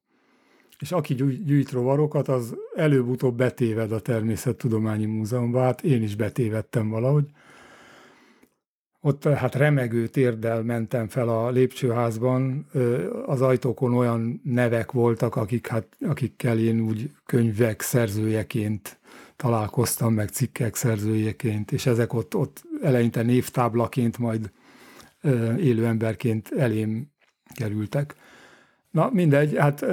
És 0.79 0.93
aki 0.93 1.15
gyűjt 1.45 1.71
rovarokat, 1.71 2.29
az 2.29 2.57
előbb-utóbb 2.75 3.37
betéved 3.37 3.93
a 3.93 4.01
Természettudományi 4.01 5.05
Múzeumban, 5.05 5.63
hát 5.63 5.83
én 5.83 6.03
is 6.03 6.17
betévedtem 6.17 6.89
valahogy. 6.89 7.25
Ott 9.01 9.25
hát 9.25 9.55
remegő 9.55 10.07
térdel 10.07 10.63
mentem 10.63 11.09
fel 11.09 11.29
a 11.29 11.51
lépcsőházban, 11.51 12.67
az 13.27 13.43
ajtókon 13.43 13.95
olyan 13.95 14.41
nevek 14.45 14.93
voltak, 14.93 15.37
akik, 15.37 15.67
hát, 15.67 15.87
akikkel 16.01 16.59
én 16.59 16.81
úgy 16.81 17.11
könyvek 17.25 17.81
szerzőjeként 17.81 18.99
találkoztam, 19.37 20.15
meg 20.15 20.29
cikkek 20.29 20.75
szerzőjeként, 20.75 21.73
és 21.73 21.87
ezek 21.87 22.13
ott, 22.13 22.35
ott 22.35 22.65
eleinte 22.83 23.23
névtáblaként, 23.23 24.19
majd 24.19 24.51
élő 25.59 25.87
emberként 25.87 26.49
elém 26.53 27.11
kerültek. 27.55 28.15
Na 28.91 29.11
mindegy, 29.13 29.57
hát 29.57 29.85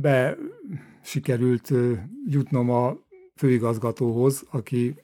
be 0.00 0.36
sikerült 1.02 1.72
jutnom 2.26 2.70
a 2.70 2.96
főigazgatóhoz, 3.34 4.44
aki 4.50 4.94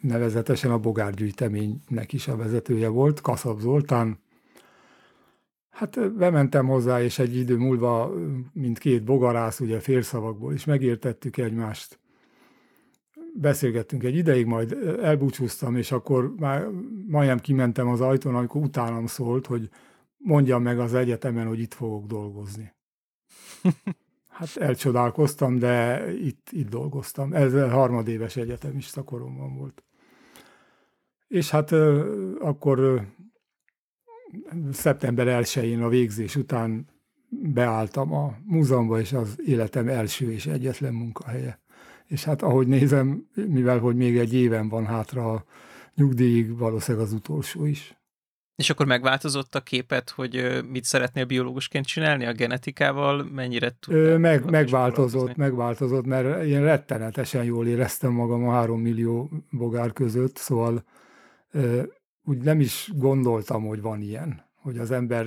nevezetesen 0.00 0.70
a 0.70 0.78
bogárgyűjteménynek 0.78 2.12
is 2.12 2.28
a 2.28 2.36
vezetője 2.36 2.88
volt, 2.88 3.20
Kaszab 3.20 3.60
Zoltán. 3.60 4.18
Hát 5.68 6.12
bementem 6.12 6.66
hozzá, 6.66 7.02
és 7.02 7.18
egy 7.18 7.36
idő 7.36 7.56
múlva, 7.56 8.12
mint 8.52 8.78
két 8.78 9.04
bogarász, 9.04 9.60
ugye 9.60 9.80
félszavakból 9.80 10.52
is 10.52 10.64
megértettük 10.64 11.36
egymást. 11.36 11.98
Beszélgettünk 13.40 14.02
egy 14.02 14.16
ideig, 14.16 14.46
majd 14.46 14.72
elbúcsúztam, 15.02 15.76
és 15.76 15.92
akkor 15.92 16.34
már 16.36 16.68
majdnem 17.06 17.38
kimentem 17.38 17.88
az 17.88 18.00
ajtón, 18.00 18.34
amikor 18.34 18.62
utánam 18.62 19.06
szólt, 19.06 19.46
hogy 19.46 19.70
mondjam 20.16 20.62
meg 20.62 20.78
az 20.78 20.94
egyetemen, 20.94 21.46
hogy 21.46 21.60
itt 21.60 21.74
fogok 21.74 22.06
dolgozni. 22.06 22.72
Hát 24.38 24.56
elcsodálkoztam, 24.56 25.58
de 25.58 26.04
itt, 26.12 26.48
itt 26.50 26.68
dolgoztam. 26.68 27.32
Ez 27.32 27.54
a 27.54 27.68
harmadéves 27.68 28.36
egyetemista 28.36 29.02
koromban 29.02 29.56
volt. 29.56 29.84
És 31.28 31.50
hát 31.50 31.72
akkor 32.40 33.06
szeptember 34.72 35.42
1-én 35.42 35.82
a 35.82 35.88
végzés 35.88 36.36
után 36.36 36.86
beálltam 37.28 38.12
a 38.12 38.36
múzeumba, 38.44 39.00
és 39.00 39.12
az 39.12 39.40
életem 39.44 39.88
első 39.88 40.32
és 40.32 40.46
egyetlen 40.46 40.94
munkahelye. 40.94 41.60
És 42.08 42.24
hát 42.24 42.42
ahogy 42.42 42.66
nézem, 42.66 43.28
mivel 43.34 43.78
hogy 43.78 43.96
még 43.96 44.18
egy 44.18 44.34
éven 44.34 44.68
van 44.68 44.86
hátra 44.86 45.32
a 45.32 45.44
nyugdíjig, 45.94 46.58
valószínűleg 46.58 47.06
az 47.06 47.12
utolsó 47.12 47.64
is. 47.64 47.96
És 48.56 48.70
akkor 48.70 48.86
megváltozott 48.86 49.54
a 49.54 49.60
képet, 49.60 50.10
hogy 50.10 50.62
mit 50.70 50.84
szeretnél 50.84 51.24
biológusként 51.24 51.86
csinálni 51.86 52.26
a 52.26 52.32
genetikával? 52.32 53.28
Mennyire 53.32 53.76
tudtál? 53.80 54.18
Meg, 54.18 54.50
megváltozott, 54.50 55.36
megváltozott, 55.36 56.04
mert 56.04 56.44
én 56.44 56.62
rettenetesen 56.62 57.44
jól 57.44 57.66
éreztem 57.66 58.12
magam 58.12 58.48
a 58.48 58.52
három 58.52 58.80
millió 58.80 59.30
bogár 59.50 59.92
között, 59.92 60.36
szóval 60.36 60.84
úgy 62.24 62.38
nem 62.38 62.60
is 62.60 62.90
gondoltam, 62.94 63.66
hogy 63.66 63.80
van 63.80 64.00
ilyen, 64.00 64.44
hogy 64.54 64.78
az 64.78 64.90
ember 64.90 65.26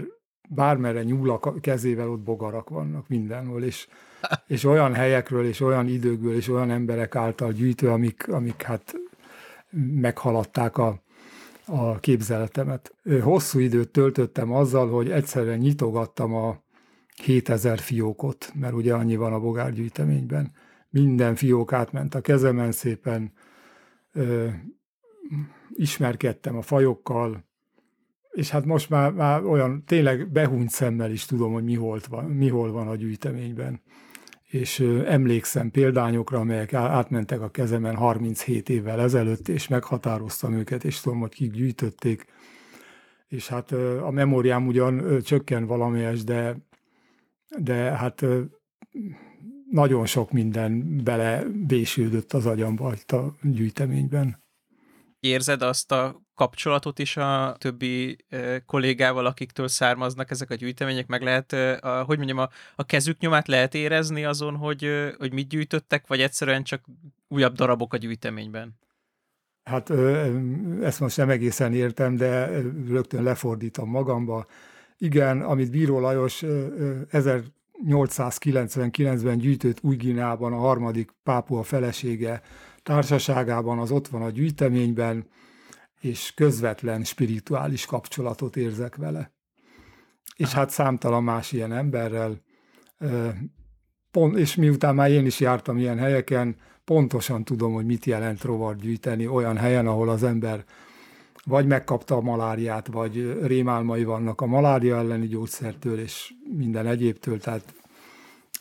bármerre 0.55 1.03
nyúl 1.03 1.29
a 1.29 1.53
kezével, 1.61 2.09
ott 2.09 2.19
bogarak 2.19 2.69
vannak 2.69 3.07
mindenhol, 3.07 3.63
és, 3.63 3.87
és 4.47 4.63
olyan 4.63 4.93
helyekről, 4.93 5.45
és 5.45 5.59
olyan 5.59 5.87
időkből, 5.87 6.35
és 6.35 6.49
olyan 6.49 6.71
emberek 6.71 7.15
által 7.15 7.51
gyűjtő, 7.51 7.89
amik, 7.89 8.27
amik 8.27 8.61
hát 8.61 8.93
meghaladták 10.01 10.77
a, 10.77 11.01
a 11.65 11.99
képzeletemet. 11.99 12.95
Hosszú 13.21 13.59
időt 13.59 13.89
töltöttem 13.89 14.53
azzal, 14.53 14.89
hogy 14.89 15.11
egyszerűen 15.11 15.57
nyitogattam 15.57 16.35
a 16.35 16.61
7000 17.23 17.79
fiókot, 17.79 18.51
mert 18.55 18.73
ugye 18.73 18.93
annyi 18.93 19.15
van 19.15 19.33
a 19.33 19.39
bogárgyűjteményben. 19.39 20.51
Minden 20.89 21.35
fiók 21.35 21.73
átment 21.73 22.15
a 22.15 22.21
kezemen 22.21 22.71
szépen, 22.71 23.33
ö, 24.13 24.47
ismerkedtem 25.69 26.57
a 26.57 26.61
fajokkal, 26.61 27.49
és 28.31 28.49
hát 28.49 28.65
most 28.65 28.89
már, 28.89 29.11
már 29.11 29.43
olyan 29.43 29.83
tényleg 29.85 30.31
behúnyt 30.31 30.69
szemmel 30.69 31.11
is 31.11 31.25
tudom, 31.25 31.53
hogy 31.53 31.63
mi, 31.63 31.75
holt 31.75 32.05
van, 32.05 32.25
mi 32.25 32.47
hol 32.47 32.71
van 32.71 32.87
a 32.87 32.95
gyűjteményben 32.95 33.81
és 34.51 34.79
emlékszem 35.05 35.71
példányokra, 35.71 36.39
amelyek 36.39 36.73
átmentek 36.73 37.41
a 37.41 37.49
kezemen 37.49 37.95
37 37.95 38.69
évvel 38.69 39.01
ezelőtt, 39.01 39.47
és 39.47 39.67
meghatároztam 39.67 40.53
őket, 40.53 40.83
és 40.83 40.99
tudom, 40.99 41.19
hogy 41.19 41.33
kik 41.33 41.51
gyűjtötték. 41.51 42.25
És 43.27 43.47
hát 43.47 43.71
a 44.01 44.09
memóriám 44.11 44.67
ugyan 44.67 45.21
csökken 45.21 45.65
valamelyes, 45.65 46.23
de, 46.23 46.57
de 47.57 47.73
hát 47.73 48.25
nagyon 49.69 50.05
sok 50.05 50.31
minden 50.31 51.03
bele 51.03 51.43
bésődött 51.67 52.33
az 52.33 52.45
agyamba 52.45 52.93
a 53.07 53.35
gyűjteményben. 53.41 54.43
Érzed 55.21 55.61
azt 55.61 55.91
a 55.91 56.21
kapcsolatot 56.35 56.99
is 56.99 57.17
a 57.17 57.55
többi 57.59 58.25
kollégával, 58.65 59.25
akiktől 59.25 59.67
származnak 59.67 60.31
ezek 60.31 60.49
a 60.49 60.55
gyűjtemények, 60.55 61.07
meg 61.07 61.21
lehet, 61.21 61.53
a, 61.83 62.03
hogy 62.03 62.17
mondjam, 62.17 62.37
a, 62.37 62.49
a 62.75 62.83
kezük 62.83 63.19
nyomát 63.19 63.47
lehet 63.47 63.73
érezni 63.73 64.25
azon, 64.25 64.55
hogy, 64.55 65.13
hogy 65.17 65.33
mit 65.33 65.47
gyűjtöttek, 65.47 66.07
vagy 66.07 66.21
egyszerűen 66.21 66.63
csak 66.63 66.85
újabb 67.27 67.53
darabok 67.53 67.93
a 67.93 67.97
gyűjteményben? 67.97 68.79
Hát 69.63 69.89
ezt 70.81 70.99
most 70.99 71.17
nem 71.17 71.29
egészen 71.29 71.73
értem, 71.73 72.15
de 72.15 72.61
rögtön 72.87 73.23
lefordítom 73.23 73.89
magamba. 73.89 74.45
Igen, 74.97 75.41
amit 75.41 75.71
Bíró 75.71 75.99
Lajos 75.99 76.43
1899-ben 77.11 79.37
gyűjtött 79.37 79.77
új 79.81 80.19
a 80.19 80.49
harmadik 80.49 81.11
pápua 81.23 81.63
felesége 81.63 82.41
társaságában, 82.83 83.79
az 83.79 83.91
ott 83.91 84.07
van 84.07 84.21
a 84.21 84.29
gyűjteményben, 84.29 85.27
és 85.99 86.33
közvetlen 86.33 87.03
spirituális 87.03 87.85
kapcsolatot 87.85 88.55
érzek 88.55 88.95
vele. 88.95 89.33
És 90.35 90.51
hát 90.51 90.69
számtalan 90.69 91.23
más 91.23 91.51
ilyen 91.51 91.73
emberrel, 91.73 92.41
pont, 94.11 94.37
és 94.37 94.55
miután 94.55 94.95
már 94.95 95.11
én 95.11 95.25
is 95.25 95.39
jártam 95.39 95.77
ilyen 95.77 95.97
helyeken, 95.97 96.55
pontosan 96.85 97.43
tudom, 97.43 97.73
hogy 97.73 97.85
mit 97.85 98.05
jelent 98.05 98.43
rovar 98.43 98.75
gyűjteni 98.75 99.27
olyan 99.27 99.57
helyen, 99.57 99.87
ahol 99.87 100.09
az 100.09 100.23
ember 100.23 100.65
vagy 101.45 101.67
megkapta 101.67 102.15
a 102.15 102.21
maláriát, 102.21 102.87
vagy 102.87 103.37
rémálmai 103.41 104.03
vannak 104.03 104.41
a 104.41 104.45
malária 104.45 104.97
elleni 104.97 105.27
gyógyszertől, 105.27 105.99
és 105.99 106.33
minden 106.57 106.87
egyébtől, 106.87 107.39
tehát 107.39 107.73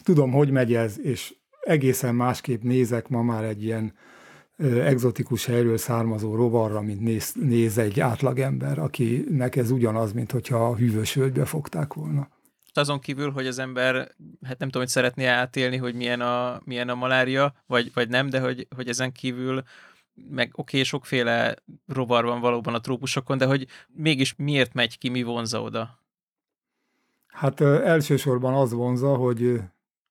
tudom, 0.03 0.31
hogy 0.31 0.51
megy 0.51 0.75
ez, 0.75 0.99
és 1.01 1.35
egészen 1.61 2.15
másképp 2.15 2.63
nézek 2.63 3.09
ma 3.09 3.23
már 3.23 3.45
egy 3.45 3.63
ilyen 3.63 3.95
egzotikus 4.61 5.45
helyről 5.45 5.77
származó 5.77 6.35
rovarra, 6.35 6.81
mint 6.81 7.01
néz, 7.01 7.33
néz 7.35 7.79
egy 7.79 8.01
átlagember, 8.01 8.79
akinek 8.79 9.57
ez 9.57 9.71
ugyanaz, 9.71 10.13
mint 10.13 10.33
hogyha 10.33 10.69
a 10.69 10.77
hűvös 10.77 11.15
völgybe 11.15 11.45
fogták 11.45 11.95
volna. 11.95 12.29
Azon 12.73 12.99
kívül, 12.99 13.31
hogy 13.31 13.47
az 13.47 13.59
ember, 13.59 13.95
hát 14.43 14.59
nem 14.59 14.69
tudom, 14.69 14.83
hogy 14.83 14.89
szeretné 14.89 15.25
átélni, 15.25 15.77
hogy 15.77 15.95
milyen 15.95 16.21
a, 16.21 16.61
milyen 16.65 16.89
a 16.89 16.95
malária, 16.95 17.55
vagy, 17.67 17.91
vagy 17.95 18.09
nem, 18.09 18.29
de 18.29 18.41
hogy, 18.41 18.67
hogy 18.77 18.89
ezen 18.89 19.13
kívül 19.13 19.63
meg 20.31 20.51
oké, 20.53 20.61
okay, 20.61 20.83
sokféle 20.83 21.57
rovar 21.87 22.25
van 22.25 22.41
valóban 22.41 22.75
a 22.75 22.81
trópusokon, 22.81 23.39
de 23.39 23.47
hogy 23.47 23.67
mégis 23.89 24.35
miért 24.37 24.75
megy 24.75 24.99
ki, 24.99 25.09
mi 25.09 25.23
vonza 25.23 25.63
oda? 25.63 25.99
Hát 27.27 27.61
elsősorban 27.61 28.55
az 28.55 28.73
vonza, 28.73 29.15
hogy 29.15 29.61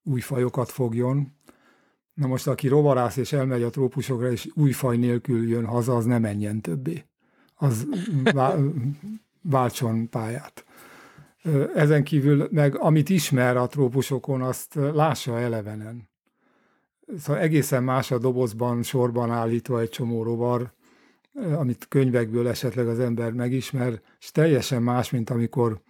új 0.02 0.20
fajokat 0.20 0.70
fogjon, 0.70 1.34
Na 2.20 2.26
most, 2.26 2.46
aki 2.46 2.68
rovarász 2.68 3.16
és 3.16 3.32
elmegy 3.32 3.62
a 3.62 3.70
trópusokra, 3.70 4.30
és 4.30 4.48
új 4.54 4.96
nélkül 4.96 5.48
jön 5.48 5.64
haza, 5.64 5.96
az 5.96 6.04
nem 6.04 6.20
menjen 6.20 6.60
többé. 6.60 7.04
Az 7.54 7.86
váltson 9.42 10.08
pályát. 10.08 10.64
Ezen 11.74 12.04
kívül 12.04 12.48
meg 12.50 12.78
amit 12.78 13.08
ismer 13.08 13.56
a 13.56 13.66
trópusokon, 13.66 14.42
azt 14.42 14.74
lássa 14.74 15.38
elevenen. 15.38 16.08
Szóval 17.18 17.42
egészen 17.42 17.82
más 17.82 18.10
a 18.10 18.18
dobozban 18.18 18.82
sorban 18.82 19.30
állítva 19.30 19.80
egy 19.80 19.88
csomó 19.88 20.22
rovar, 20.22 20.72
amit 21.54 21.86
könyvekből 21.88 22.48
esetleg 22.48 22.88
az 22.88 22.98
ember 22.98 23.32
megismer, 23.32 24.00
és 24.18 24.30
teljesen 24.30 24.82
más, 24.82 25.10
mint 25.10 25.30
amikor 25.30 25.80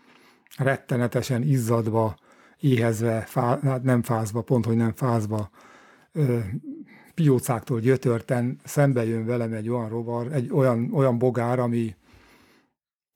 rettenetesen 0.56 1.42
izzadva, 1.42 2.16
éhezve, 2.60 3.20
fá, 3.20 3.58
hát 3.62 3.82
nem 3.82 4.02
fázva, 4.02 4.42
pont, 4.42 4.64
hogy 4.64 4.76
nem 4.76 4.92
fázva, 4.94 5.50
piócáktól 7.14 7.80
gyötörten 7.80 8.60
szembe 8.64 9.04
jön 9.04 9.26
velem 9.26 9.52
egy 9.52 9.68
olyan 9.68 9.88
rovar, 9.88 10.32
egy 10.32 10.50
olyan, 10.52 10.90
olyan 10.92 11.18
bogár, 11.18 11.58
ami, 11.58 11.96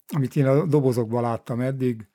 amit 0.07 0.37
én 0.37 0.47
a 0.47 0.67
dobozokban 0.67 1.23
láttam 1.23 1.61
eddig. 1.61 2.09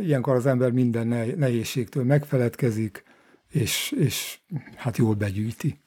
Ilyenkor 0.00 0.34
az 0.34 0.46
ember 0.46 0.70
minden 0.70 1.06
nehézségtől 1.38 2.04
megfeledkezik, 2.04 3.04
és, 3.48 3.94
és 3.96 4.38
hát 4.76 4.96
jól 4.96 5.14
begyűjti. 5.14 5.80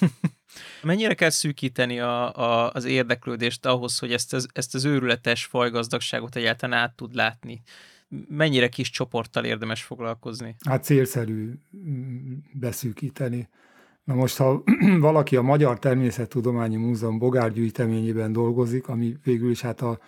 Mennyire 0.82 1.14
kell 1.14 1.30
szűkíteni 1.30 2.00
a, 2.00 2.36
a, 2.36 2.70
az 2.72 2.84
érdeklődést 2.84 3.66
ahhoz, 3.66 3.98
hogy 3.98 4.12
ezt 4.12 4.32
az, 4.32 4.48
ezt 4.52 4.74
az 4.74 4.84
őrületes 4.84 5.44
fajgazdagságot 5.44 6.36
egyáltalán 6.36 6.78
át 6.78 6.96
tud 6.96 7.14
látni? 7.14 7.62
Mennyire 8.28 8.68
kis 8.68 8.90
csoporttal 8.90 9.44
érdemes 9.44 9.82
foglalkozni? 9.82 10.56
Hát 10.66 10.84
célszerű 10.84 11.52
beszűkíteni. 12.52 13.48
Na 14.04 14.14
most, 14.14 14.36
ha 14.36 14.62
valaki 15.00 15.36
a 15.36 15.42
Magyar 15.42 15.78
Természettudományi 15.78 16.76
Múzeum 16.76 17.18
bogárgyűjteményében 17.18 18.32
dolgozik, 18.32 18.88
ami 18.88 19.16
végül 19.24 19.50
is 19.50 19.60
hát 19.60 19.80
a, 19.80 19.98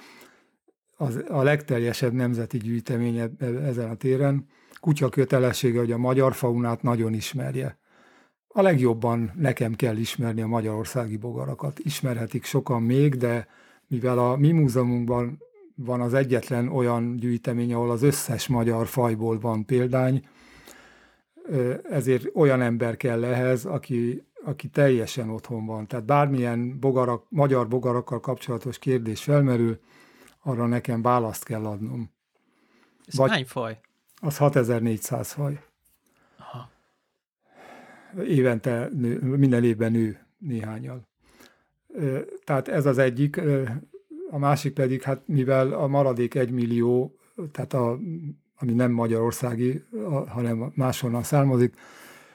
az, 0.97 1.25
a 1.29 1.43
legteljesebb 1.43 2.13
nemzeti 2.13 2.59
gyűjtemény 2.59 3.17
e, 3.17 3.31
e, 3.39 3.47
ezen 3.47 3.91
a 3.91 3.95
téren, 3.95 4.47
kutya 4.81 5.09
kötelessége, 5.09 5.79
hogy 5.79 5.93
a 5.93 5.99
magyar 5.99 6.35
faunát 6.35 6.83
nagyon 6.83 7.15
ismerje. 7.15 7.79
A 8.49 8.63
legjobban 8.63 9.33
nekem 9.37 9.75
kell 9.75 9.97
ismerni 9.97 10.43
a 10.43 10.47
magyarországi 10.47 11.17
bogarakat. 11.17 11.79
Ismerhetik 11.79 12.45
sokan 12.45 12.83
még, 12.83 13.15
de 13.15 13.47
mivel 13.87 14.19
a 14.19 14.37
mi 14.37 14.53
múzeumunkban 14.53 15.39
van 15.85 16.01
az 16.01 16.15
egyetlen 16.15 16.69
olyan 16.69 17.17
gyűjtemény, 17.17 17.75
ahol 17.75 17.91
az 17.91 18.03
összes 18.03 18.47
magyar 18.47 18.87
fajból 18.87 19.39
van 19.39 19.65
példány, 19.65 20.27
ezért 21.91 22.27
olyan 22.35 22.61
ember 22.61 22.97
kell 22.97 23.25
ehhez, 23.25 23.65
aki, 23.65 24.27
aki 24.45 24.69
teljesen 24.69 25.31
otthon 25.31 25.67
van. 25.67 25.87
Tehát 25.87 26.05
bármilyen 26.05 26.79
bogarak, 26.79 27.25
magyar 27.29 27.69
bogarakkal 27.69 28.21
kapcsolatos 28.21 28.79
kérdés 28.79 29.23
felmerül, 29.23 29.81
arra 30.43 30.67
nekem 30.67 31.03
választ 31.03 31.45
kell 31.45 31.67
adnom. 31.67 32.11
Ez 33.07 33.17
Vagy, 33.17 33.31
hány 33.31 33.47
faj? 33.47 33.81
Az 34.21 34.37
6400 34.37 35.33
faj. 35.33 35.63
Aha. 36.39 36.71
Évente 38.25 38.89
nő, 38.93 39.19
minden 39.21 39.65
évben 39.65 39.93
nő 39.93 40.27
néhányal. 40.39 41.09
Tehát 42.45 42.69
ez 42.69 42.87
az 42.87 42.99
egyik, 42.99 43.41
a 44.31 44.39
másik 44.39 44.73
pedig, 44.73 45.03
hát 45.03 45.23
mivel 45.27 45.73
a 45.73 45.87
maradék 45.87 46.35
egy 46.35 46.51
millió, 46.51 47.15
tehát 47.53 47.73
a, 47.73 47.99
ami 48.57 48.73
nem 48.73 48.93
magyarországi, 48.93 49.83
hanem 50.27 50.73
máshonnan 50.75 51.23
származik, 51.23 51.75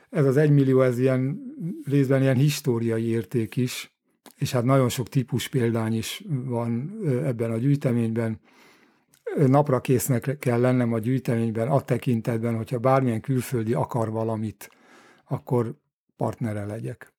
ez 0.10 0.25
az 0.25 0.38
egymillió, 0.38 0.82
ez 0.82 1.00
ilyen 1.00 1.40
részben 1.86 2.22
ilyen 2.22 2.36
históriai 2.36 3.06
érték 3.06 3.56
is, 3.56 3.96
és 4.38 4.52
hát 4.52 4.64
nagyon 4.64 4.90
sok 4.90 5.10
típus 5.10 5.48
példány 5.48 5.94
is 5.94 6.24
van 6.46 7.00
ebben 7.24 7.52
a 7.52 7.58
gyűjteményben. 7.58 8.40
Napra 9.48 9.82
késznek 9.82 10.38
kell 10.40 10.60
lennem 10.60 10.94
a 10.94 11.00
gyűjteményben 11.00 11.68
a 11.68 11.82
tekintetben, 11.82 12.56
hogyha 12.56 12.80
bármilyen 12.80 13.22
külföldi 13.22 13.74
akar 13.74 14.12
valamit, 14.12 14.70
akkor 15.25 15.75
partnere 16.18 16.66
legyek. 16.66 17.14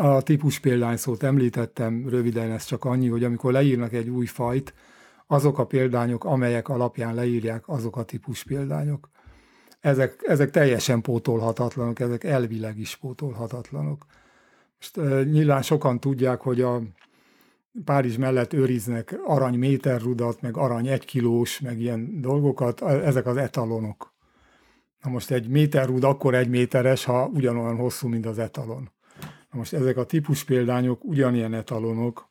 A 0.00 0.22
típus 0.22 0.58
példányszót 0.58 1.22
említettem, 1.22 2.08
röviden 2.08 2.50
ez 2.50 2.64
csak 2.64 2.84
annyi, 2.84 3.08
hogy 3.08 3.24
amikor 3.24 3.52
leírnak 3.52 3.92
egy 3.92 4.08
új 4.08 4.26
fajt, 4.26 4.74
azok 5.26 5.58
a 5.58 5.66
példányok, 5.66 6.24
amelyek 6.24 6.68
alapján 6.68 7.14
leírják, 7.14 7.68
azok 7.68 7.96
a 7.96 8.02
típus 8.02 8.44
példányok. 8.44 9.08
Ezek, 9.80 10.22
ezek 10.26 10.50
teljesen 10.50 11.00
pótolhatatlanok, 11.00 12.00
ezek 12.00 12.24
elvileg 12.24 12.78
is 12.78 12.96
pótolhatatlanok. 12.96 14.06
Most 14.78 14.96
uh, 14.96 15.24
nyilván 15.24 15.62
sokan 15.62 16.00
tudják, 16.00 16.40
hogy 16.40 16.60
a 16.60 16.82
Párizs 17.84 18.16
mellett 18.16 18.52
őriznek 18.52 19.18
arany 19.24 19.58
méterrudat, 19.58 20.40
meg 20.40 20.56
arany 20.56 20.86
egykilós, 20.86 21.60
meg 21.60 21.80
ilyen 21.80 22.20
dolgokat, 22.20 22.82
ezek 22.82 23.26
az 23.26 23.36
etalonok. 23.36 24.14
Na 25.02 25.10
most 25.10 25.30
egy 25.30 25.48
méterrud 25.48 26.04
akkor 26.04 26.34
egy 26.34 26.48
méteres, 26.48 27.04
ha 27.04 27.26
ugyanolyan 27.26 27.76
hosszú, 27.76 28.08
mint 28.08 28.26
az 28.26 28.38
etalon. 28.38 28.90
Na 29.50 29.58
most 29.58 29.72
ezek 29.72 29.96
a 29.96 30.04
típus 30.04 30.44
példányok 30.44 31.04
ugyanilyen 31.04 31.54
etalonok. 31.54 32.28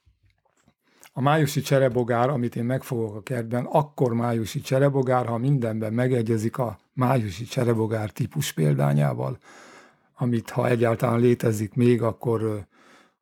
A 1.13 1.21
májusi 1.21 1.62
cserebogár, 1.62 2.30
amit 2.30 2.56
én 2.56 2.63
megfogok 2.63 3.15
a 3.15 3.23
kertben, 3.23 3.65
akkor 3.65 4.13
májusi 4.13 4.62
cserebogár, 4.62 5.25
ha 5.25 5.38
mindenben 5.38 5.93
megegyezik 5.93 6.58
a 6.58 6.80
májusi 6.93 7.43
cserebogár 7.43 8.10
típus 8.10 8.51
példányával, 8.51 9.38
amit 10.15 10.49
ha 10.49 10.67
egyáltalán 10.67 11.19
létezik 11.19 11.73
még, 11.73 12.01
akkor 12.01 12.67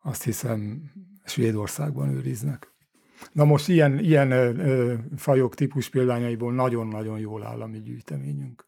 azt 0.02 0.24
hiszem 0.24 0.92
Svédországban 1.26 2.10
őriznek. 2.10 2.72
Na 3.32 3.44
most 3.44 3.68
ilyen, 3.68 4.00
ilyen 4.00 4.58
fajok 5.18 5.56
típus 5.56 5.90
példányaiból 5.90 6.54
nagyon-nagyon 6.54 7.20
jól 7.20 7.44
áll 7.44 7.62
a 7.62 7.68
mi 7.68 7.82
gyűjteményünk. 7.82 8.66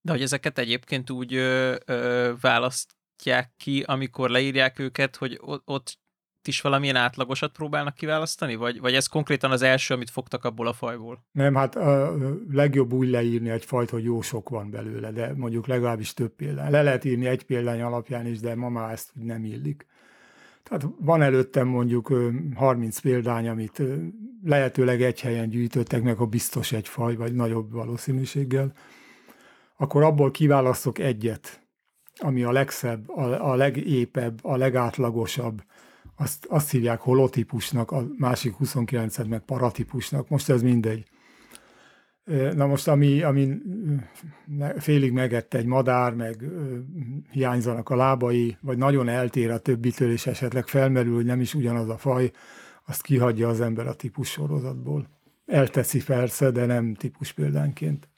De 0.00 0.12
hogy 0.12 0.22
ezeket 0.22 0.58
egyébként 0.58 1.10
úgy 1.10 1.34
ö, 1.34 1.76
ö, 1.84 2.32
választ 2.40 2.97
választják 3.24 3.52
ki, 3.56 3.82
amikor 3.86 4.30
leírják 4.30 4.78
őket, 4.78 5.16
hogy 5.16 5.40
ott 5.64 5.98
is 6.44 6.60
valamilyen 6.60 6.96
átlagosat 6.96 7.52
próbálnak 7.52 7.94
kiválasztani? 7.94 8.54
Vagy, 8.54 8.80
vagy 8.80 8.94
ez 8.94 9.06
konkrétan 9.06 9.50
az 9.50 9.62
első, 9.62 9.94
amit 9.94 10.10
fogtak 10.10 10.44
abból 10.44 10.66
a 10.66 10.72
fajból? 10.72 11.26
Nem, 11.32 11.54
hát 11.54 11.76
a 11.76 12.14
legjobb 12.50 12.92
úgy 12.92 13.08
leírni 13.08 13.50
egy 13.50 13.64
fajt, 13.64 13.90
hogy 13.90 14.04
jó 14.04 14.20
sok 14.20 14.48
van 14.48 14.70
belőle, 14.70 15.10
de 15.10 15.34
mondjuk 15.36 15.66
legalábbis 15.66 16.14
több 16.14 16.34
példány. 16.34 16.70
Le 16.70 16.82
lehet 16.82 17.04
írni 17.04 17.26
egy 17.26 17.44
példány 17.44 17.82
alapján 17.82 18.26
is, 18.26 18.40
de 18.40 18.54
ma 18.54 18.68
már 18.68 18.92
ezt 18.92 19.10
nem 19.14 19.44
illik. 19.44 19.86
Tehát 20.62 20.86
van 21.00 21.22
előttem 21.22 21.66
mondjuk 21.66 22.12
30 22.54 22.98
példány, 22.98 23.48
amit 23.48 23.82
lehetőleg 24.44 25.02
egy 25.02 25.20
helyen 25.20 25.48
gyűjtöttek 25.48 26.02
meg, 26.02 26.18
a 26.18 26.26
biztos 26.26 26.72
egy 26.72 26.88
faj, 26.88 27.16
vagy 27.16 27.34
nagyobb 27.34 27.72
valószínűséggel, 27.72 28.72
akkor 29.76 30.02
abból 30.02 30.30
kiválasztok 30.30 30.98
egyet, 30.98 31.67
ami 32.18 32.42
a 32.42 32.52
legszebb, 32.52 33.08
a, 33.08 33.50
a 33.50 33.54
legépebb, 33.54 34.38
a 34.42 34.56
legátlagosabb, 34.56 35.62
azt, 36.16 36.46
azt 36.48 36.70
hívják 36.70 37.00
holotípusnak, 37.00 37.90
a 37.90 38.06
másik 38.16 38.54
29 38.54 39.26
meg 39.26 39.40
paratípusnak, 39.40 40.28
most 40.28 40.48
ez 40.48 40.62
mindegy. 40.62 41.08
Na 42.54 42.66
most, 42.66 42.88
ami, 42.88 43.22
ami 43.22 43.58
félig 44.78 45.12
megette 45.12 45.58
egy 45.58 45.66
madár, 45.66 46.14
meg 46.14 46.44
hiányzanak 47.30 47.88
a 47.88 47.96
lábai, 47.96 48.56
vagy 48.60 48.78
nagyon 48.78 49.08
eltér 49.08 49.50
a 49.50 49.58
többitől, 49.58 50.10
és 50.10 50.26
esetleg 50.26 50.66
felmerül, 50.66 51.14
hogy 51.14 51.24
nem 51.24 51.40
is 51.40 51.54
ugyanaz 51.54 51.88
a 51.88 51.96
faj, 51.96 52.30
azt 52.86 53.02
kihagyja 53.02 53.48
az 53.48 53.60
ember 53.60 53.86
a 53.86 53.94
típus 53.94 54.30
sorozatból. 54.30 55.08
Elteszi 55.46 56.04
persze, 56.04 56.50
de 56.50 56.66
nem 56.66 56.94
típus 56.94 57.32
példánként. 57.32 58.08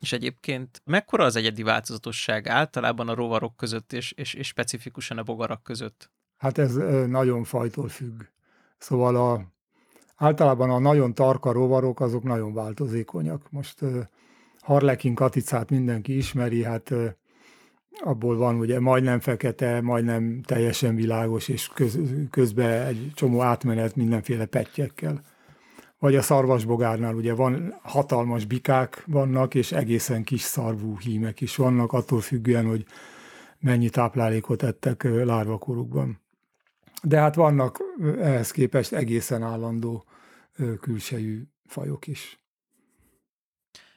És 0.00 0.12
egyébként 0.12 0.82
mekkora 0.84 1.24
az 1.24 1.36
egyedi 1.36 1.62
változatosság 1.62 2.46
általában 2.46 3.08
a 3.08 3.14
rovarok 3.14 3.56
között, 3.56 3.92
és, 3.92 4.12
és, 4.12 4.34
és 4.34 4.46
specifikusan 4.46 5.18
a 5.18 5.22
bogarak 5.22 5.62
között? 5.62 6.10
Hát 6.36 6.58
ez 6.58 6.74
nagyon 7.06 7.44
fajtól 7.44 7.88
függ. 7.88 8.22
Szóval 8.78 9.16
a, 9.16 9.52
általában 10.16 10.70
a 10.70 10.78
nagyon 10.78 11.14
tarka 11.14 11.52
rovarok 11.52 12.00
azok 12.00 12.22
nagyon 12.22 12.54
változékonyak. 12.54 13.50
Most 13.50 13.80
Harlekin 14.60 15.14
katicát 15.14 15.70
mindenki 15.70 16.16
ismeri, 16.16 16.64
hát 16.64 16.94
abból 18.00 18.36
van 18.36 18.58
ugye 18.58 18.80
majdnem 18.80 19.20
fekete, 19.20 19.80
majdnem 19.80 20.42
teljesen 20.42 20.94
világos, 20.94 21.48
és 21.48 21.68
köz, 21.68 21.98
közben 22.30 22.86
egy 22.86 23.12
csomó 23.14 23.40
átmenet 23.40 23.96
mindenféle 23.96 24.46
pettyekkel 24.46 25.22
vagy 25.98 26.16
a 26.16 26.22
szarvasbogárnál 26.22 27.14
ugye 27.14 27.34
van 27.34 27.78
hatalmas 27.82 28.44
bikák 28.44 29.02
vannak, 29.06 29.54
és 29.54 29.72
egészen 29.72 30.24
kis 30.24 30.40
szarvú 30.40 30.98
hímek 30.98 31.40
is 31.40 31.56
vannak, 31.56 31.92
attól 31.92 32.20
függően, 32.20 32.66
hogy 32.66 32.84
mennyi 33.58 33.88
táplálékot 33.88 34.62
ettek 34.62 35.02
lárvakorukban. 35.02 36.20
De 37.02 37.18
hát 37.18 37.34
vannak 37.34 37.78
ehhez 38.18 38.50
képest 38.50 38.92
egészen 38.92 39.42
állandó 39.42 40.04
külsejű 40.80 41.42
fajok 41.66 42.06
is. 42.06 42.38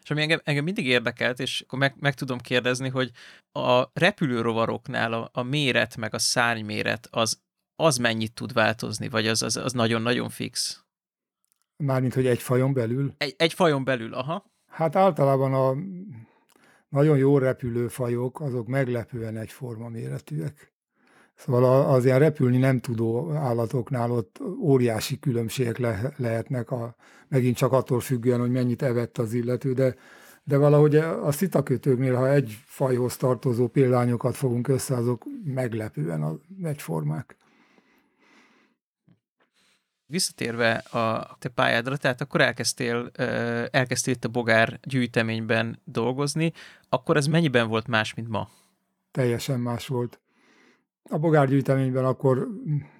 És 0.03 0.11
ami 0.11 0.21
engem, 0.21 0.39
engem 0.43 0.63
mindig 0.63 0.85
érdekelt, 0.85 1.39
és 1.39 1.61
akkor 1.61 1.79
meg, 1.79 1.95
meg 1.99 2.13
tudom 2.13 2.37
kérdezni, 2.37 2.89
hogy 2.89 3.11
a 3.51 3.89
repülő 3.93 4.41
rovaroknál 4.41 5.13
a, 5.13 5.29
a 5.33 5.43
méret 5.43 5.97
meg 5.97 6.13
a 6.13 6.19
szárnyméret 6.19 7.07
az, 7.11 7.39
az 7.75 7.97
mennyit 7.97 8.33
tud 8.33 8.53
változni, 8.53 9.09
vagy 9.09 9.27
az, 9.27 9.41
az, 9.41 9.57
az 9.57 9.73
nagyon-nagyon 9.73 10.29
fix? 10.29 10.83
Mármint, 11.81 12.13
hogy 12.13 12.27
egy 12.27 12.41
fajon 12.41 12.73
belül? 12.73 13.13
Egy, 13.17 13.35
egy 13.37 13.53
fajon 13.53 13.83
belül, 13.83 14.13
aha. 14.13 14.45
Hát 14.67 14.95
általában 14.95 15.53
a 15.53 15.75
nagyon 16.89 17.17
jó 17.17 17.37
repülő 17.37 17.87
fajok, 17.87 18.41
azok 18.41 18.67
meglepően 18.67 19.37
egyforma 19.37 19.89
méretűek. 19.89 20.73
Szóval 21.35 21.85
az 21.85 22.05
ilyen 22.05 22.19
repülni 22.19 22.57
nem 22.57 22.79
tudó 22.79 23.31
állatoknál 23.31 24.11
ott 24.11 24.39
óriási 24.59 25.19
különbségek 25.19 25.77
le, 25.77 26.13
lehetnek, 26.17 26.71
a, 26.71 26.95
megint 27.27 27.55
csak 27.55 27.71
attól 27.71 27.99
függően, 27.99 28.39
hogy 28.39 28.51
mennyit 28.51 28.81
evett 28.81 29.17
az 29.17 29.33
illető, 29.33 29.73
de, 29.73 29.95
de 30.43 30.57
valahogy 30.57 30.95
a 30.95 31.31
szitakötőknél, 31.31 32.15
ha 32.15 32.29
egy 32.29 32.57
fajhoz 32.65 33.17
tartozó 33.17 33.67
példányokat 33.67 34.35
fogunk 34.35 34.67
össze, 34.67 34.95
azok 34.95 35.25
meglepően 35.43 36.41
egyformák. 36.63 37.35
Visszatérve 40.11 40.73
a 40.73 41.35
te 41.39 41.49
pályádra, 41.49 41.97
tehát 41.97 42.21
akkor 42.21 42.41
elkezdtél, 42.41 43.11
elkezdtél 43.71 44.13
itt 44.13 44.25
a 44.25 44.29
bogár 44.29 44.79
gyűjteményben 44.83 45.81
dolgozni, 45.83 46.51
akkor 46.89 47.17
ez 47.17 47.25
mennyiben 47.27 47.67
volt 47.67 47.87
más, 47.87 48.13
mint 48.13 48.27
ma? 48.27 48.49
Teljesen 49.11 49.59
más 49.59 49.87
volt. 49.87 50.21
A 51.09 51.17
bogár 51.17 51.47
gyűjteményben 51.47 52.05
akkor 52.05 52.47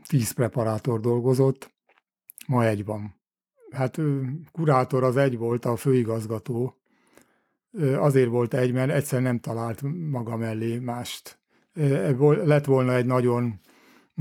tíz 0.08 0.32
preparátor 0.32 1.00
dolgozott, 1.00 1.72
ma 2.48 2.66
egy 2.66 2.86
van. 2.86 3.16
Hát 3.72 4.00
kurátor 4.52 5.04
az 5.04 5.18
egy 5.18 5.38
volt, 5.38 5.66
a 5.66 5.76
főigazgató. 5.76 6.76
Azért 7.96 8.30
volt 8.30 8.54
egy, 8.54 8.72
mert 8.72 8.92
egyszer 8.92 9.22
nem 9.22 9.40
talált 9.40 9.82
maga 10.12 10.38
mellé 10.38 10.80
mást. 10.80 11.40
Lett 12.44 12.66
volna 12.66 12.96
egy 12.96 13.06
nagyon 13.06 13.60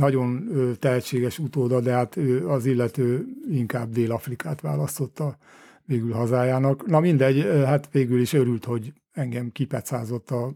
nagyon 0.01 0.49
tehetséges 0.79 1.39
utóda, 1.39 1.81
de 1.81 1.93
hát 1.93 2.19
az 2.47 2.67
illető 2.67 3.27
inkább 3.51 3.91
Dél-Afrikát 3.91 4.61
választotta 4.61 5.37
végül 5.85 6.13
hazájának. 6.13 6.87
Na 6.87 7.01
mindegy, 7.01 7.65
hát 7.65 7.89
végül 7.93 8.21
is 8.21 8.33
örült, 8.33 8.65
hogy 8.65 8.93
engem 9.13 9.53
kipecázott 9.53 10.31
a 10.31 10.53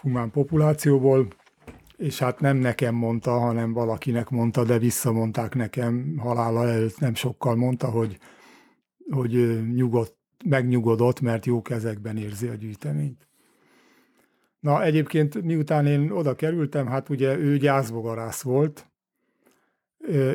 humán 0.00 0.30
populációból, 0.30 1.28
és 1.96 2.18
hát 2.18 2.40
nem 2.40 2.56
nekem 2.56 2.94
mondta, 2.94 3.38
hanem 3.38 3.72
valakinek 3.72 4.28
mondta, 4.30 4.64
de 4.64 4.78
visszamondták 4.78 5.54
nekem 5.54 6.16
halála 6.18 6.68
előtt 6.68 6.98
nem 6.98 7.14
sokkal 7.14 7.54
mondta, 7.54 7.86
hogy, 7.86 8.18
hogy 9.10 9.62
nyugodt, 9.74 10.16
megnyugodott, 10.44 11.20
mert 11.20 11.46
jó 11.46 11.62
kezekben 11.62 12.16
érzi 12.16 12.46
a 12.46 12.54
gyűjteményt. 12.54 13.28
Na 14.62 14.82
egyébként 14.82 15.42
miután 15.42 15.86
én 15.86 16.10
oda 16.10 16.34
kerültem, 16.34 16.86
hát 16.86 17.08
ugye 17.08 17.38
ő 17.38 17.56
gyászbogarász 17.56 18.42
volt, 18.42 18.86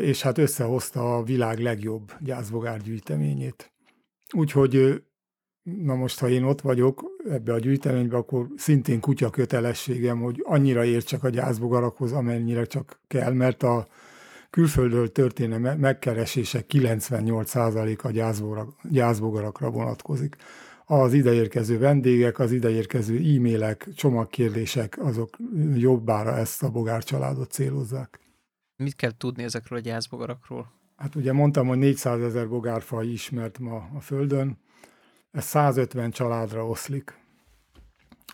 és 0.01 0.21
hát 0.21 0.37
összehozta 0.37 1.17
a 1.17 1.23
világ 1.23 1.59
legjobb 1.59 2.11
gyászbogár 2.19 2.81
gyűjteményét. 2.81 3.73
Úgyhogy 4.33 5.03
na 5.63 5.95
most, 5.95 6.19
ha 6.19 6.29
én 6.29 6.43
ott 6.43 6.61
vagyok 6.61 7.03
ebbe 7.29 7.53
a 7.53 7.59
gyűjteménybe, 7.59 8.17
akkor 8.17 8.47
szintén 8.55 8.99
kutya 8.99 9.29
kötelességem, 9.29 10.21
hogy 10.21 10.43
annyira 10.43 10.83
értsek 10.83 11.23
a 11.23 11.29
gyászbogarakhoz, 11.29 12.11
amennyire 12.11 12.65
csak 12.65 13.01
kell, 13.07 13.33
mert 13.33 13.63
a 13.63 13.87
külföldről 14.49 15.11
történő 15.11 15.75
megkeresések 15.77 16.65
98%-a 16.69 18.11
gyászbogarakra 18.89 19.69
vonatkozik 19.69 20.35
az 20.89 21.13
ideérkező 21.13 21.77
vendégek, 21.77 22.39
az 22.39 22.51
ideérkező 22.51 23.15
e-mailek, 23.17 23.87
csomagkérdések, 23.95 24.97
azok 24.99 25.37
jobbára 25.75 26.37
ezt 26.37 26.63
a 26.63 26.69
bogár 26.69 27.03
családot 27.03 27.51
célozzák. 27.51 28.19
Mit 28.75 28.95
kell 28.95 29.11
tudni 29.17 29.43
ezekről 29.43 29.79
a 29.79 29.81
gyászbogarakról? 29.81 30.71
Hát 30.95 31.15
ugye 31.15 31.33
mondtam, 31.33 31.67
hogy 31.67 31.77
400 31.77 32.21
ezer 32.21 32.49
bogárfaj 32.49 33.07
ismert 33.07 33.59
ma 33.59 33.89
a 33.95 33.99
Földön, 34.01 34.57
ez 35.31 35.43
150 35.43 36.11
családra 36.11 36.67
oszlik. 36.67 37.13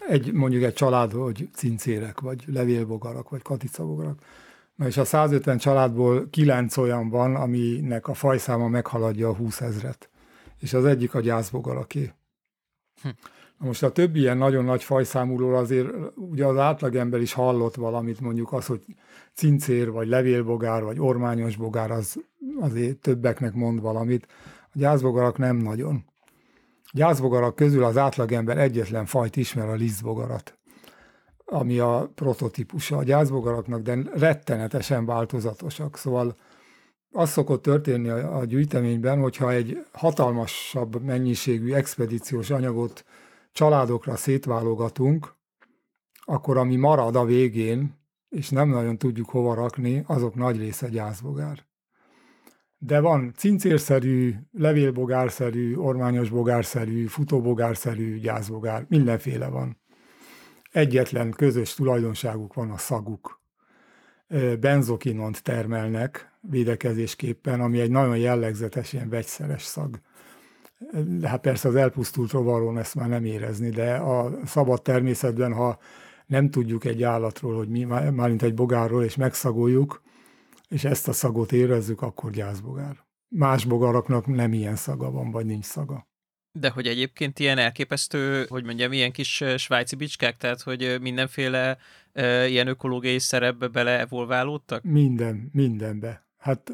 Egy, 0.07 0.33
mondjuk 0.33 0.63
egy 0.63 0.73
család, 0.73 1.11
hogy 1.11 1.49
cincérek, 1.53 2.19
vagy 2.19 2.43
levélbogarak, 2.47 3.29
vagy 3.29 3.41
katicabogarak. 3.41 4.19
Na 4.75 4.87
és 4.87 4.97
a 4.97 5.05
150 5.05 5.57
családból 5.57 6.29
9 6.29 6.77
olyan 6.77 7.09
van, 7.09 7.35
aminek 7.35 8.07
a 8.07 8.13
fajszáma 8.13 8.67
meghaladja 8.67 9.29
a 9.29 9.35
20 9.35 9.61
ezret. 9.61 10.09
És 10.59 10.73
az 10.73 10.85
egyik 10.85 11.13
a 11.13 11.19
gyászbogaraké. 11.19 12.11
Na 13.59 13.65
most 13.65 13.83
a 13.83 13.91
többi 13.91 14.19
ilyen 14.19 14.37
nagyon 14.37 14.63
nagy 14.63 14.83
fajszámúról 14.83 15.55
azért 15.55 15.87
ugye 16.15 16.45
az 16.45 16.57
átlagember 16.57 17.21
is 17.21 17.33
hallott 17.33 17.75
valamit, 17.75 18.19
mondjuk 18.19 18.53
az, 18.53 18.65
hogy 18.65 18.85
cincér, 19.33 19.91
vagy 19.91 20.07
levélbogár, 20.07 20.83
vagy 20.83 20.99
ormányos 20.99 21.55
bogár, 21.55 21.91
az 21.91 22.15
azért 22.59 22.97
többeknek 22.97 23.53
mond 23.53 23.81
valamit. 23.81 24.27
A 24.61 24.73
gyászbogarak 24.73 25.37
nem 25.37 25.55
nagyon. 25.55 26.05
A 26.83 26.91
gyászbogarak 26.93 27.55
közül 27.55 27.83
az 27.83 27.97
átlagember 27.97 28.57
egyetlen 28.57 29.05
fajt 29.05 29.35
ismer, 29.35 29.69
a 29.69 29.73
lisztbogarat, 29.73 30.57
ami 31.45 31.79
a 31.79 32.11
prototípusa 32.15 32.97
a 32.97 33.03
gyászbogaraknak, 33.03 33.81
de 33.81 33.97
rettenetesen 34.13 35.05
változatosak. 35.05 35.97
Szóval 35.97 36.35
az 37.13 37.29
szokott 37.29 37.61
történni 37.61 38.09
a, 38.09 38.37
a 38.37 38.45
gyűjteményben, 38.45 39.19
hogyha 39.19 39.51
egy 39.51 39.85
hatalmasabb 39.91 41.01
mennyiségű 41.01 41.73
expedíciós 41.73 42.49
anyagot 42.49 43.05
családokra 43.51 44.15
szétválogatunk, 44.15 45.35
akkor 46.25 46.57
ami 46.57 46.75
marad 46.75 47.15
a 47.15 47.25
végén, 47.25 48.01
és 48.29 48.49
nem 48.49 48.69
nagyon 48.69 48.97
tudjuk 48.97 49.29
hova 49.29 49.53
rakni, 49.53 50.03
azok 50.07 50.35
nagy 50.35 50.57
része 50.57 50.89
gyászbogár. 50.89 51.65
De 52.77 52.99
van 52.99 53.33
cincérszerű, 53.35 54.35
levélbogárszerű, 54.51 55.75
ormányos 55.75 56.29
bogárszerű, 56.29 57.05
futóbogárszerű 57.05 58.17
gyászbogár, 58.19 58.85
mindenféle 58.89 59.47
van. 59.47 59.77
Egyetlen 60.71 61.31
közös 61.31 61.73
tulajdonságuk 61.73 62.53
van 62.53 62.71
a 62.71 62.77
szaguk. 62.77 63.41
Benzokinont 64.59 65.43
termelnek, 65.43 66.32
védekezésképpen, 66.49 67.61
ami 67.61 67.79
egy 67.79 67.91
nagyon 67.91 68.17
jellegzetes 68.17 68.93
ilyen 68.93 69.09
vegyszeres 69.09 69.63
szag. 69.63 69.99
De 71.05 71.27
hát 71.27 71.41
persze 71.41 71.67
az 71.67 71.75
elpusztult 71.75 72.31
rovaron 72.31 72.77
ezt 72.77 72.95
már 72.95 73.09
nem 73.09 73.25
érezni, 73.25 73.69
de 73.69 73.95
a 73.95 74.45
szabad 74.45 74.81
természetben, 74.81 75.53
ha 75.53 75.79
nem 76.25 76.49
tudjuk 76.49 76.85
egy 76.85 77.03
állatról, 77.03 77.55
hogy 77.55 77.69
mi, 77.69 77.83
mármint 77.83 78.43
egy 78.43 78.53
bogárról, 78.53 79.03
és 79.03 79.15
megszagoljuk, 79.15 80.01
és 80.69 80.83
ezt 80.83 81.07
a 81.07 81.13
szagot 81.13 81.51
érezzük, 81.51 82.01
akkor 82.01 82.31
gyászbogár. 82.31 82.97
Más 83.27 83.65
bogaraknak 83.65 84.27
nem 84.27 84.53
ilyen 84.53 84.75
szaga 84.75 85.11
van, 85.11 85.31
vagy 85.31 85.45
nincs 85.45 85.65
szaga. 85.65 86.07
De 86.59 86.69
hogy 86.69 86.87
egyébként 86.87 87.39
ilyen 87.39 87.57
elképesztő, 87.57 88.45
hogy 88.49 88.63
mondjam, 88.63 88.91
ilyen 88.91 89.11
kis 89.11 89.43
svájci 89.57 89.95
bicskák, 89.95 90.37
tehát 90.37 90.61
hogy 90.61 90.97
mindenféle 91.01 91.77
e, 92.11 92.47
ilyen 92.47 92.67
ökológiai 92.67 93.19
szerepbe 93.19 93.67
beleevolválódtak? 93.67 94.83
Minden, 94.83 95.49
mindenbe. 95.51 96.22
Hát 96.43 96.71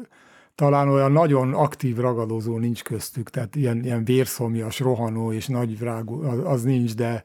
talán 0.54 0.88
olyan 0.88 1.12
nagyon 1.12 1.54
aktív 1.54 1.96
ragadozó 1.96 2.58
nincs 2.58 2.82
köztük, 2.82 3.30
tehát 3.30 3.56
ilyen, 3.56 3.84
ilyen 3.84 4.04
vérszomjas, 4.04 4.80
rohanó 4.80 5.32
és 5.32 5.46
nagy 5.46 5.78
virágú, 5.78 6.22
az, 6.22 6.38
az 6.44 6.62
nincs, 6.62 6.94
de, 6.94 7.22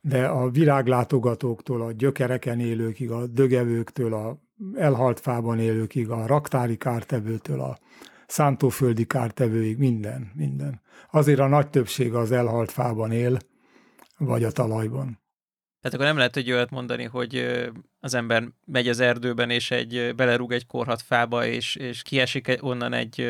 de 0.00 0.26
a 0.26 0.50
viráglátogatóktól, 0.50 1.82
a 1.82 1.92
gyökereken 1.92 2.60
élőkig, 2.60 3.10
a 3.10 3.26
dögevőktől, 3.26 4.14
a 4.14 4.38
elhalt 4.74 5.20
fában 5.20 5.58
élőkig, 5.58 6.10
a 6.10 6.26
raktári 6.26 6.76
kártevőtől, 6.76 7.60
a 7.60 7.78
szántóföldi 8.26 9.04
kártevőig, 9.04 9.78
minden, 9.78 10.32
minden. 10.34 10.80
Azért 11.10 11.40
a 11.40 11.46
nagy 11.46 11.70
többség 11.70 12.14
az 12.14 12.32
elhalt 12.32 12.70
fában 12.70 13.12
él, 13.12 13.38
vagy 14.18 14.44
a 14.44 14.50
talajban. 14.50 15.20
Tehát 15.86 16.00
akkor 16.00 16.12
nem 16.12 16.20
lehet 16.20 16.36
egy 16.36 16.52
olyat 16.52 16.70
mondani, 16.70 17.04
hogy 17.04 17.60
az 18.00 18.14
ember 18.14 18.48
megy 18.64 18.88
az 18.88 19.00
erdőben, 19.00 19.50
és 19.50 19.70
egy 19.70 20.12
belerúg 20.16 20.52
egy 20.52 20.66
korhat 20.66 21.02
fába, 21.02 21.46
és, 21.46 21.76
és 21.76 22.02
kiesik 22.02 22.58
onnan 22.60 22.92
egy, 22.92 23.20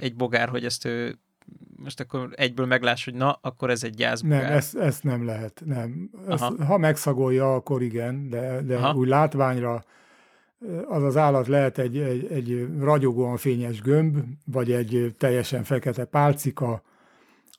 egy 0.00 0.14
bogár, 0.14 0.48
hogy 0.48 0.64
ezt 0.64 0.84
ő 0.84 1.18
most 1.76 2.00
akkor 2.00 2.28
egyből 2.36 2.66
megláss, 2.66 3.04
hogy 3.04 3.14
na, 3.14 3.38
akkor 3.40 3.70
ez 3.70 3.84
egy 3.84 3.94
gyászbogár. 3.94 4.42
Nem, 4.42 4.52
ezt, 4.52 4.76
ezt 4.76 5.04
nem 5.04 5.24
lehet, 5.24 5.62
nem. 5.64 6.10
Ezt, 6.28 6.42
ha 6.66 6.78
megszagolja, 6.78 7.54
akkor 7.54 7.82
igen, 7.82 8.28
de, 8.28 8.60
de 8.62 8.92
úgy 8.92 9.08
látványra 9.08 9.84
az 10.88 11.02
az 11.02 11.16
állat 11.16 11.46
lehet 11.46 11.78
egy, 11.78 11.98
egy, 11.98 12.26
egy 12.32 12.68
ragyogóan 12.80 13.36
fényes 13.36 13.80
gömb, 13.80 14.18
vagy 14.44 14.72
egy 14.72 15.14
teljesen 15.18 15.64
fekete 15.64 16.04
pálcika, 16.04 16.82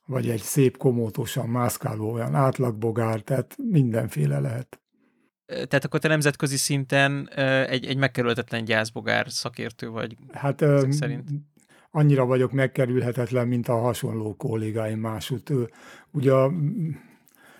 vagy 0.07 0.29
egy 0.29 0.41
szép 0.41 0.77
komótosan 0.77 1.49
mászkáló 1.49 2.11
olyan 2.11 2.35
átlagbogár, 2.35 3.19
tehát 3.19 3.55
mindenféle 3.71 4.39
lehet. 4.39 4.81
Tehát 5.45 5.85
akkor 5.85 5.99
te 5.99 6.07
nemzetközi 6.07 6.57
szinten 6.57 7.29
egy, 7.67 7.85
egy 7.85 7.97
megkerülhetetlen 7.97 8.63
gyászbogár 8.63 9.25
szakértő 9.29 9.89
vagy 9.89 10.17
hát, 10.31 10.65
szerint? 10.89 11.29
Annyira 11.91 12.25
vagyok 12.25 12.51
megkerülhetetlen, 12.51 13.47
mint 13.47 13.67
a 13.67 13.79
hasonló 13.79 14.35
kollégáim 14.35 14.99
másút. 14.99 15.51
Ugye 16.11 16.33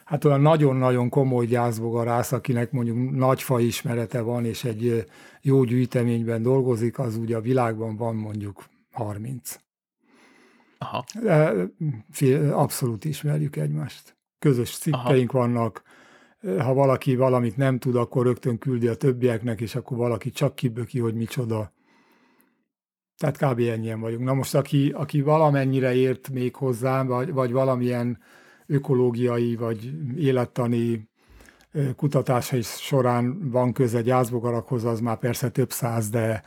hát 0.03 0.25
olyan 0.25 0.41
nagyon-nagyon 0.41 1.09
komoly 1.09 1.45
gyászbogarász, 1.45 2.31
akinek 2.31 2.71
mondjuk 2.71 3.11
nagy 3.11 3.43
ismerete 3.57 4.21
van, 4.21 4.45
és 4.45 4.63
egy 4.63 5.05
jó 5.41 5.63
gyűjteményben 5.63 6.41
dolgozik, 6.41 6.99
az 6.99 7.15
ugye 7.15 7.35
a 7.35 7.41
világban 7.41 7.95
van 7.95 8.15
mondjuk 8.15 8.65
30. 8.91 9.55
Aha. 10.77 11.03
Abszolút 12.51 13.05
ismerjük 13.05 13.55
egymást. 13.55 14.17
Közös 14.39 14.77
cikkeink 14.77 15.33
Aha. 15.33 15.39
vannak. 15.39 15.81
Ha 16.59 16.73
valaki 16.73 17.15
valamit 17.15 17.57
nem 17.57 17.79
tud, 17.79 17.95
akkor 17.95 18.25
rögtön 18.25 18.57
küldi 18.57 18.87
a 18.87 18.95
többieknek, 18.95 19.61
és 19.61 19.75
akkor 19.75 19.97
valaki 19.97 20.29
csak 20.29 20.55
kiböki, 20.55 20.99
hogy 20.99 21.13
micsoda. 21.13 21.73
Tehát 23.17 23.37
kb. 23.37 23.59
ennyien 23.59 23.99
vagyunk. 23.99 24.23
Na 24.23 24.33
most, 24.33 24.55
aki, 24.55 24.91
aki 24.95 25.21
valamennyire 25.21 25.93
ért 25.93 26.29
még 26.29 26.55
hozzám, 26.55 27.07
vagy, 27.07 27.33
vagy 27.33 27.51
valamilyen 27.51 28.19
ökológiai, 28.65 29.55
vagy 29.55 29.91
élettani 30.17 31.09
kutatásai 31.95 32.61
során 32.61 33.49
van 33.49 33.73
köze 33.73 34.01
gyászbogarakhoz, 34.01 34.83
az 34.83 34.99
már 34.99 35.17
persze 35.17 35.49
több 35.49 35.71
száz, 35.71 36.09
de 36.09 36.43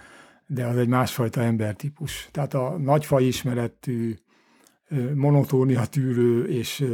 de 0.53 0.67
az 0.67 0.77
egy 0.77 0.89
másfajta 0.89 1.41
embertípus. 1.41 2.29
Tehát 2.31 2.55
a 2.55 2.79
nagyfaj 2.79 3.25
ismeretű, 3.25 4.19
monotónia 5.15 5.87
tűrő 5.87 6.49
és 6.49 6.85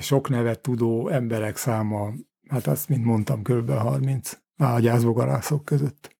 sok 0.00 0.28
nevet 0.28 0.60
tudó 0.60 1.08
emberek 1.08 1.56
száma, 1.56 2.12
hát 2.48 2.66
azt, 2.66 2.88
mint 2.88 3.04
mondtam, 3.04 3.42
kb. 3.42 3.70
30 3.70 4.38
ágyászbogarászok 4.56 5.64
között. 5.64 6.16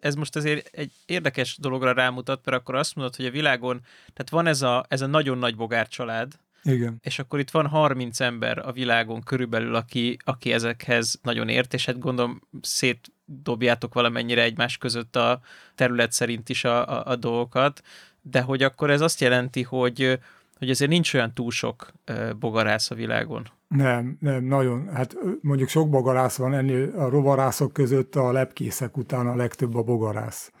Ez 0.00 0.14
most 0.14 0.36
azért 0.36 0.66
egy 0.66 0.92
érdekes 1.06 1.58
dologra 1.60 1.92
rámutat, 1.92 2.44
mert 2.44 2.56
akkor 2.56 2.74
azt 2.74 2.94
mondod, 2.94 3.16
hogy 3.16 3.26
a 3.26 3.30
világon, 3.30 3.80
tehát 4.12 4.30
van 4.30 4.46
ez 4.46 4.62
a, 4.62 4.84
ez 4.88 5.00
a 5.00 5.06
nagyon 5.06 5.38
nagy 5.38 5.56
bogár 5.56 5.88
család, 5.88 6.40
igen. 6.68 6.98
És 7.00 7.18
akkor 7.18 7.38
itt 7.38 7.50
van 7.50 7.66
30 7.66 8.20
ember 8.20 8.58
a 8.58 8.72
világon 8.72 9.22
körülbelül, 9.22 9.74
aki, 9.74 10.16
aki 10.24 10.52
ezekhez 10.52 11.18
nagyon 11.22 11.48
ért, 11.48 11.74
és 11.74 11.86
hát 11.86 11.98
gondolom 11.98 12.40
szétdobjátok 12.60 13.94
valamennyire 13.94 14.42
egymás 14.42 14.76
között 14.76 15.16
a 15.16 15.40
terület 15.74 16.12
szerint 16.12 16.48
is 16.48 16.64
a, 16.64 16.88
a, 16.88 17.10
a 17.10 17.16
dolgokat, 17.16 17.82
de 18.20 18.40
hogy 18.40 18.62
akkor 18.62 18.90
ez 18.90 19.00
azt 19.00 19.20
jelenti, 19.20 19.62
hogy, 19.62 20.18
hogy 20.58 20.70
azért 20.70 20.90
nincs 20.90 21.14
olyan 21.14 21.34
túl 21.34 21.50
sok 21.50 21.92
bogarász 22.38 22.90
a 22.90 22.94
világon. 22.94 23.46
Nem, 23.68 24.16
nem, 24.20 24.44
nagyon. 24.44 24.88
Hát 24.88 25.16
mondjuk 25.40 25.68
sok 25.68 25.90
bogarász 25.90 26.36
van, 26.36 26.54
ennél 26.54 26.90
a 26.96 27.08
rovarászok 27.08 27.72
között 27.72 28.14
a 28.14 28.32
lepkészek 28.32 28.96
után 28.96 29.26
a 29.26 29.36
legtöbb 29.36 29.74
a 29.74 29.82
bogarász. 29.82 30.52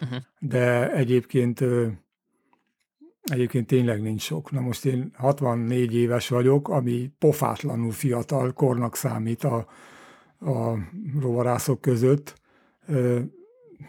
Uh-huh. 0.00 0.18
De 0.38 0.92
egyébként 0.92 1.64
Egyébként 3.24 3.66
tényleg 3.66 4.02
nincs 4.02 4.22
sok. 4.22 4.50
Na 4.50 4.60
most 4.60 4.84
én 4.84 5.10
64 5.14 5.94
éves 5.94 6.28
vagyok, 6.28 6.68
ami 6.68 7.10
pofátlanul 7.18 7.92
fiatal 7.92 8.52
kornak 8.52 8.96
számít 8.96 9.44
a, 9.44 9.66
a 10.40 10.78
rovarászok 11.20 11.80
között, 11.80 12.40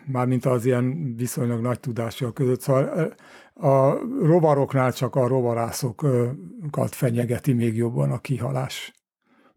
mármint 0.06 0.46
az 0.46 0.66
ilyen 0.66 1.16
viszonylag 1.16 1.62
nagy 1.62 1.80
tudások 1.80 2.34
között. 2.34 2.62
Szóval 2.62 3.14
a 3.54 3.98
rovaroknál 4.26 4.94
csak 4.94 5.16
a 5.16 5.28
rovarászokat 5.28 6.90
fenyegeti 6.90 7.54
még 7.54 7.76
jobban 7.76 8.12
a 8.12 8.20
kihalás 8.20 8.94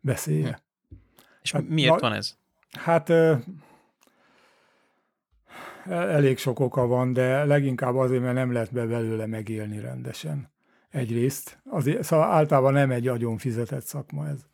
veszélye. 0.01 0.61
Hm. 0.88 0.95
És 1.43 1.53
hát, 1.53 1.69
miért 1.69 1.95
na, 1.95 1.99
van 2.09 2.12
ez? 2.12 2.37
Hát 2.71 3.12
elég 5.88 6.38
sok 6.38 6.61
oka 6.61 6.87
van, 6.87 7.12
de 7.12 7.44
leginkább 7.44 7.96
azért, 7.96 8.22
mert 8.22 8.35
nem 8.35 8.53
lehet 8.53 8.72
be 8.72 8.87
belőle 8.87 9.27
megélni 9.27 9.81
rendesen. 9.81 10.51
Egyrészt, 10.90 11.59
azért, 11.64 12.03
szóval 12.03 12.31
általában 12.31 12.72
nem 12.72 12.90
egy 12.90 13.09
agyon 13.09 13.38
fizetett 13.38 13.85
szakma 13.85 14.29
ez. 14.29 14.46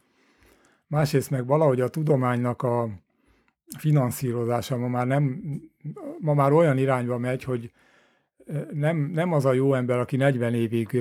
Másrészt 0.87 1.31
meg 1.31 1.47
valahogy 1.47 1.81
a 1.81 1.89
tudománynak 1.89 2.63
a 2.63 2.89
finanszírozása 3.79 4.77
ma 4.77 4.89
már 4.89 5.07
nem, 5.07 5.43
ma 6.19 6.35
már 6.35 6.53
olyan 6.53 6.79
irányba 6.79 7.19
megy, 7.19 7.45
hogy 7.45 7.71
nem, 8.73 8.97
nem 8.97 9.33
az 9.33 9.45
a 9.45 9.53
jó 9.53 9.75
ember, 9.75 9.99
aki 9.99 10.17
40 10.17 10.55
évig 10.55 11.01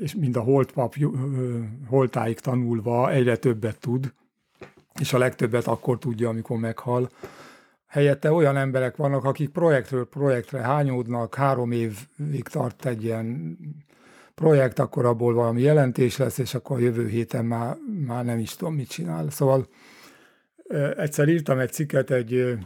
és 0.00 0.14
mind 0.14 0.36
a 0.36 0.40
holtpap 0.40 0.94
holtáig 1.86 2.38
tanulva 2.38 3.10
egyre 3.10 3.36
többet 3.36 3.80
tud, 3.80 4.12
és 5.00 5.12
a 5.12 5.18
legtöbbet 5.18 5.66
akkor 5.66 5.98
tudja, 5.98 6.28
amikor 6.28 6.58
meghal, 6.58 7.08
Helyette 7.90 8.32
olyan 8.32 8.56
emberek 8.56 8.96
vannak, 8.96 9.24
akik 9.24 9.48
projektről 9.48 10.08
projektre 10.08 10.58
hányódnak, 10.58 11.34
három 11.34 11.72
évig 11.72 12.42
tart 12.50 12.86
egy 12.86 13.04
ilyen 13.04 13.58
projekt, 14.34 14.78
akkor 14.78 15.04
abból 15.04 15.34
valami 15.34 15.60
jelentés 15.60 16.16
lesz, 16.16 16.38
és 16.38 16.54
akkor 16.54 16.80
jövő 16.80 17.08
héten 17.08 17.44
már, 17.44 17.76
már 18.06 18.24
nem 18.24 18.38
is 18.38 18.56
tudom, 18.56 18.74
mit 18.74 18.88
csinál. 18.88 19.30
Szóval 19.30 19.68
egyszer 20.96 21.28
írtam 21.28 21.58
egy 21.58 21.72
cikket 21.72 22.10
egy, 22.10 22.58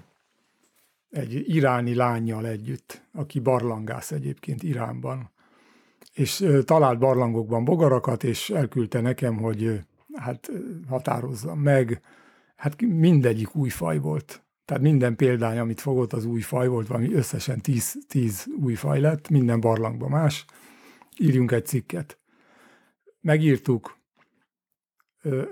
egy 1.11 1.55
iráni 1.55 1.95
lányjal 1.95 2.47
együtt, 2.47 3.03
aki 3.13 3.39
barlangász 3.39 4.11
egyébként 4.11 4.63
Iránban, 4.63 5.31
és 6.13 6.47
talált 6.65 6.99
barlangokban 6.99 7.65
bogarakat, 7.65 8.25
és 8.25 8.51
elküldte 8.51 9.01
nekem, 9.01 9.37
hogy 9.37 9.81
hát 10.15 10.51
határozzam 10.89 11.59
meg, 11.59 12.01
hát 12.57 12.81
mindegyik 12.81 13.55
új 13.55 13.69
faj 13.69 13.99
volt. 13.99 14.44
Tehát 14.65 14.83
minden 14.83 15.17
példány, 15.17 15.59
amit 15.59 15.81
fogott, 15.81 16.13
az 16.13 16.25
új 16.25 16.41
faj 16.41 16.69
volt, 16.69 16.87
valami 16.87 17.15
összesen 17.15 17.61
tíz, 17.61 17.97
tíz 18.09 18.47
új 18.63 18.75
faj 18.75 19.01
lett, 19.01 19.29
minden 19.29 19.61
barlangban 19.61 20.11
más. 20.11 20.45
Írjunk 21.19 21.53
egy 21.53 21.67
cikket. 21.67 22.19
Megírtuk. 23.21 23.97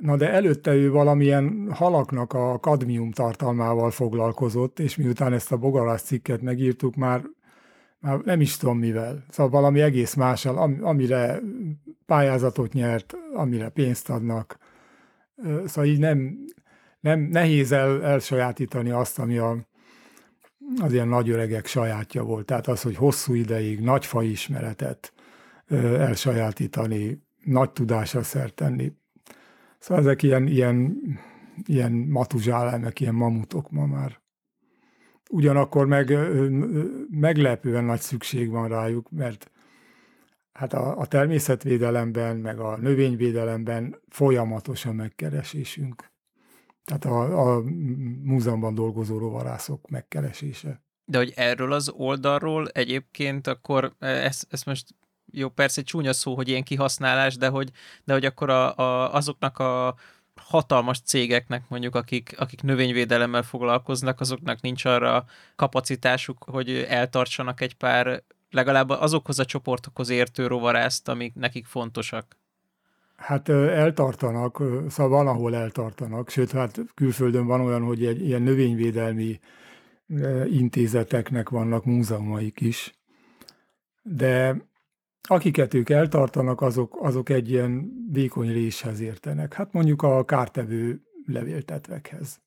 Na 0.01 0.16
de 0.16 0.31
előtte 0.31 0.75
ő 0.75 0.90
valamilyen 0.90 1.72
halaknak 1.72 2.33
a 2.33 2.59
kadmium 2.59 3.11
tartalmával 3.11 3.90
foglalkozott, 3.90 4.79
és 4.79 4.96
miután 4.96 5.33
ezt 5.33 5.53
a 5.53 5.57
bogarász 5.57 6.03
cikket 6.03 6.42
megírtuk, 6.42 6.94
már, 6.94 7.22
már 7.98 8.18
nem 8.18 8.40
is 8.40 8.57
tudom 8.57 8.79
mivel. 8.79 9.25
Szóval 9.31 9.53
valami 9.53 9.81
egész 9.81 10.14
mással, 10.14 10.79
amire 10.83 11.40
pályázatot 12.07 12.72
nyert, 12.72 13.16
amire 13.35 13.68
pénzt 13.68 14.11
adnak. 14.11 14.59
Szóval 15.64 15.85
így 15.85 15.98
nem, 15.98 16.38
nem 17.02 17.20
nehéz 17.20 17.72
el, 17.72 18.04
elsajátítani 18.04 18.90
azt, 18.90 19.18
ami 19.18 19.38
a, 19.38 19.56
az 20.80 20.92
ilyen 20.92 21.08
nagy 21.08 21.30
öregek 21.30 21.66
sajátja 21.66 22.22
volt. 22.22 22.46
Tehát 22.46 22.66
az, 22.66 22.82
hogy 22.82 22.96
hosszú 22.96 23.34
ideig 23.34 23.80
nagy 23.80 24.08
ismeretet 24.20 25.12
ö, 25.66 26.00
elsajátítani, 26.00 27.22
nagy 27.44 27.70
tudásra 27.70 28.22
szert 28.22 28.54
tenni. 28.54 28.92
Szóval 29.78 30.02
ezek 30.04 30.22
ilyen, 30.22 30.46
ilyen, 30.46 31.00
ilyen 31.66 31.92
matuzsálemek, 31.92 33.00
ilyen 33.00 33.14
mamutok 33.14 33.70
ma 33.70 33.86
már. 33.86 34.20
Ugyanakkor 35.30 35.86
meg 35.86 36.18
meglepően 37.10 37.84
nagy 37.84 38.00
szükség 38.00 38.50
van 38.50 38.68
rájuk, 38.68 39.10
mert 39.10 39.50
hát 40.52 40.72
a, 40.72 40.98
a 40.98 41.06
természetvédelemben, 41.06 42.36
meg 42.36 42.58
a 42.58 42.76
növényvédelemben 42.76 44.00
folyamatos 44.08 44.86
a 44.86 44.92
megkeresésünk. 44.92 46.12
Tehát 46.85 47.05
a, 47.05 47.57
a 47.57 47.62
múzeumban 48.23 48.75
dolgozó 48.75 49.18
rovarászok 49.18 49.88
megkeresése. 49.88 50.83
De 51.05 51.18
hogy 51.18 51.33
erről 51.37 51.73
az 51.73 51.88
oldalról 51.88 52.68
egyébként 52.68 53.47
akkor 53.47 53.95
ezt, 53.99 54.47
ezt 54.51 54.66
most 54.66 54.87
jó, 55.33 55.49
persze 55.49 55.83
csúnya 55.83 56.12
szó, 56.12 56.35
hogy 56.35 56.49
ilyen 56.49 56.62
kihasználás, 56.62 57.37
de 57.37 57.49
hogy, 57.49 57.71
de 58.05 58.12
hogy 58.12 58.25
akkor 58.25 58.51
a, 58.51 58.77
a, 58.77 59.14
azoknak 59.14 59.59
a 59.59 59.95
hatalmas 60.35 61.01
cégeknek 61.01 61.68
mondjuk, 61.68 61.95
akik, 61.95 62.35
akik 62.38 62.62
növényvédelemmel 62.62 63.42
foglalkoznak, 63.42 64.21
azoknak 64.21 64.61
nincs 64.61 64.85
arra 64.85 65.25
kapacitásuk, 65.57 66.45
hogy 66.45 66.71
eltartsanak 66.71 67.61
egy 67.61 67.75
pár 67.75 68.23
legalább 68.51 68.88
azokhoz 68.88 69.38
a 69.38 69.45
csoportokhoz 69.45 70.09
értő 70.09 70.47
rovarászt, 70.47 71.09
amik 71.09 71.35
nekik 71.35 71.66
fontosak. 71.66 72.37
Hát 73.22 73.48
eltartanak, 73.48 74.62
szóval 74.88 75.08
van, 75.08 75.26
ahol 75.26 75.54
eltartanak, 75.54 76.28
sőt, 76.28 76.50
hát 76.50 76.80
külföldön 76.94 77.46
van 77.46 77.61
olyan, 77.61 77.82
hogy 77.82 78.06
egy 78.06 78.26
ilyen 78.26 78.42
növényvédelmi 78.42 79.40
intézeteknek 80.46 81.48
vannak 81.48 81.85
múzeumaik 81.85 82.61
is, 82.61 82.94
de 84.02 84.56
akiket 85.22 85.74
ők 85.74 85.90
eltartanak, 85.90 86.61
azok, 86.61 86.96
azok 87.00 87.28
egy 87.28 87.50
ilyen 87.50 87.92
vékony 88.12 88.52
réshez 88.52 89.00
értenek. 89.00 89.54
Hát 89.54 89.72
mondjuk 89.72 90.02
a 90.02 90.24
kártevő 90.24 91.00
levéltetvekhez. 91.26 92.40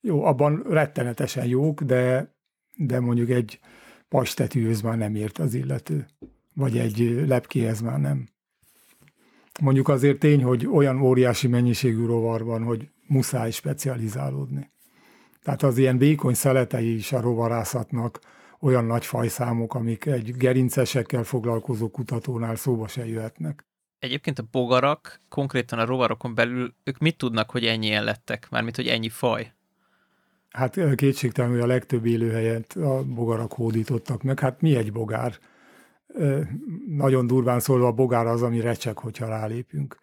Jó, 0.00 0.24
abban 0.24 0.62
rettenetesen 0.68 1.46
jók, 1.46 1.82
de, 1.82 2.34
de 2.76 3.00
mondjuk 3.00 3.30
egy 3.30 3.60
pastetűhöz 4.08 4.80
már 4.80 4.96
nem 4.96 5.14
ért 5.14 5.38
az 5.38 5.54
illető, 5.54 6.06
vagy 6.54 6.78
egy 6.78 7.24
lepkéhez 7.26 7.80
már 7.80 8.00
nem. 8.00 8.31
Mondjuk 9.60 9.88
azért 9.88 10.18
tény, 10.18 10.42
hogy 10.42 10.66
olyan 10.66 11.00
óriási 11.00 11.48
mennyiségű 11.48 12.06
rovar 12.06 12.44
van, 12.44 12.62
hogy 12.62 12.88
muszáj 13.06 13.50
specializálódni. 13.50 14.70
Tehát 15.42 15.62
az 15.62 15.78
ilyen 15.78 15.98
vékony 15.98 16.34
szeletei 16.34 16.94
is 16.94 17.12
a 17.12 17.20
rovarászatnak 17.20 18.20
olyan 18.60 18.84
nagy 18.84 19.06
fajszámok, 19.06 19.74
amik 19.74 20.06
egy 20.06 20.36
gerincesekkel 20.36 21.22
foglalkozó 21.22 21.90
kutatónál 21.90 22.56
szóba 22.56 22.88
se 22.88 23.06
jöhetnek. 23.06 23.66
Egyébként 23.98 24.38
a 24.38 24.48
bogarak, 24.50 25.20
konkrétan 25.28 25.78
a 25.78 25.84
rovarokon 25.84 26.34
belül, 26.34 26.74
ők 26.84 26.98
mit 26.98 27.16
tudnak, 27.16 27.50
hogy 27.50 27.64
ennyien 27.64 28.04
lettek? 28.04 28.46
Mármint, 28.50 28.76
hogy 28.76 28.86
ennyi 28.86 29.08
faj? 29.08 29.52
Hát 30.50 30.94
kétségtelenül 30.94 31.62
a 31.62 31.66
legtöbb 31.66 32.06
élőhelyet 32.06 32.72
a 32.72 33.02
bogarak 33.04 33.52
hódítottak 33.52 34.22
meg. 34.22 34.38
Hát 34.38 34.60
mi 34.60 34.76
egy 34.76 34.92
bogár? 34.92 35.38
Nagyon 36.88 37.26
durván 37.26 37.60
szólva 37.60 37.86
a 37.86 37.92
bogár 37.92 38.26
az, 38.26 38.42
ami 38.42 38.60
recsek, 38.60 38.98
hogyha 38.98 39.28
rálépünk. 39.28 39.96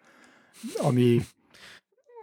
Ami, 0.82 1.20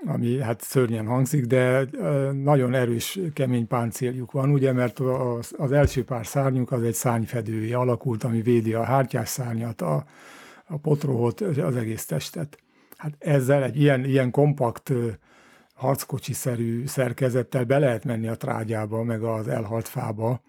ami 0.06 0.40
hát 0.40 0.62
szörnyen 0.62 1.06
hangzik, 1.06 1.46
de 1.46 1.90
nagyon 2.32 2.74
erős, 2.74 3.20
kemény 3.34 3.68
páncéljuk 3.68 4.32
van, 4.32 4.50
ugye, 4.50 4.72
mert 4.72 5.00
az, 5.00 5.54
az 5.58 5.72
első 5.72 6.04
pár 6.04 6.26
szárnyuk 6.26 6.72
az 6.72 6.84
egy 6.84 6.94
szárnyfedője 6.94 7.78
alakult, 7.78 8.24
ami 8.24 8.42
védi 8.42 8.74
a 8.74 8.84
hártyás 8.84 9.30
szárnyat, 9.30 9.82
a, 9.82 10.06
a 10.66 10.78
potrohot, 10.78 11.42
az 11.42 11.76
egész 11.76 12.06
testet. 12.06 12.58
Hát 12.98 13.14
ezzel 13.20 13.64
egy 13.64 13.82
ilyen, 13.82 14.06
ilyen 14.06 14.32
kompakt 14.32 14.92
harckocsi-szerű 15.74 16.86
szerkezettel 16.86 17.64
be 17.64 17.80
lehet 17.80 18.04
menni 18.04 18.28
a 18.28 18.36
trágyába, 18.36 19.04
meg 19.04 19.24
az 19.24 19.48
elhalt 19.48 19.88
fába. 19.88 20.42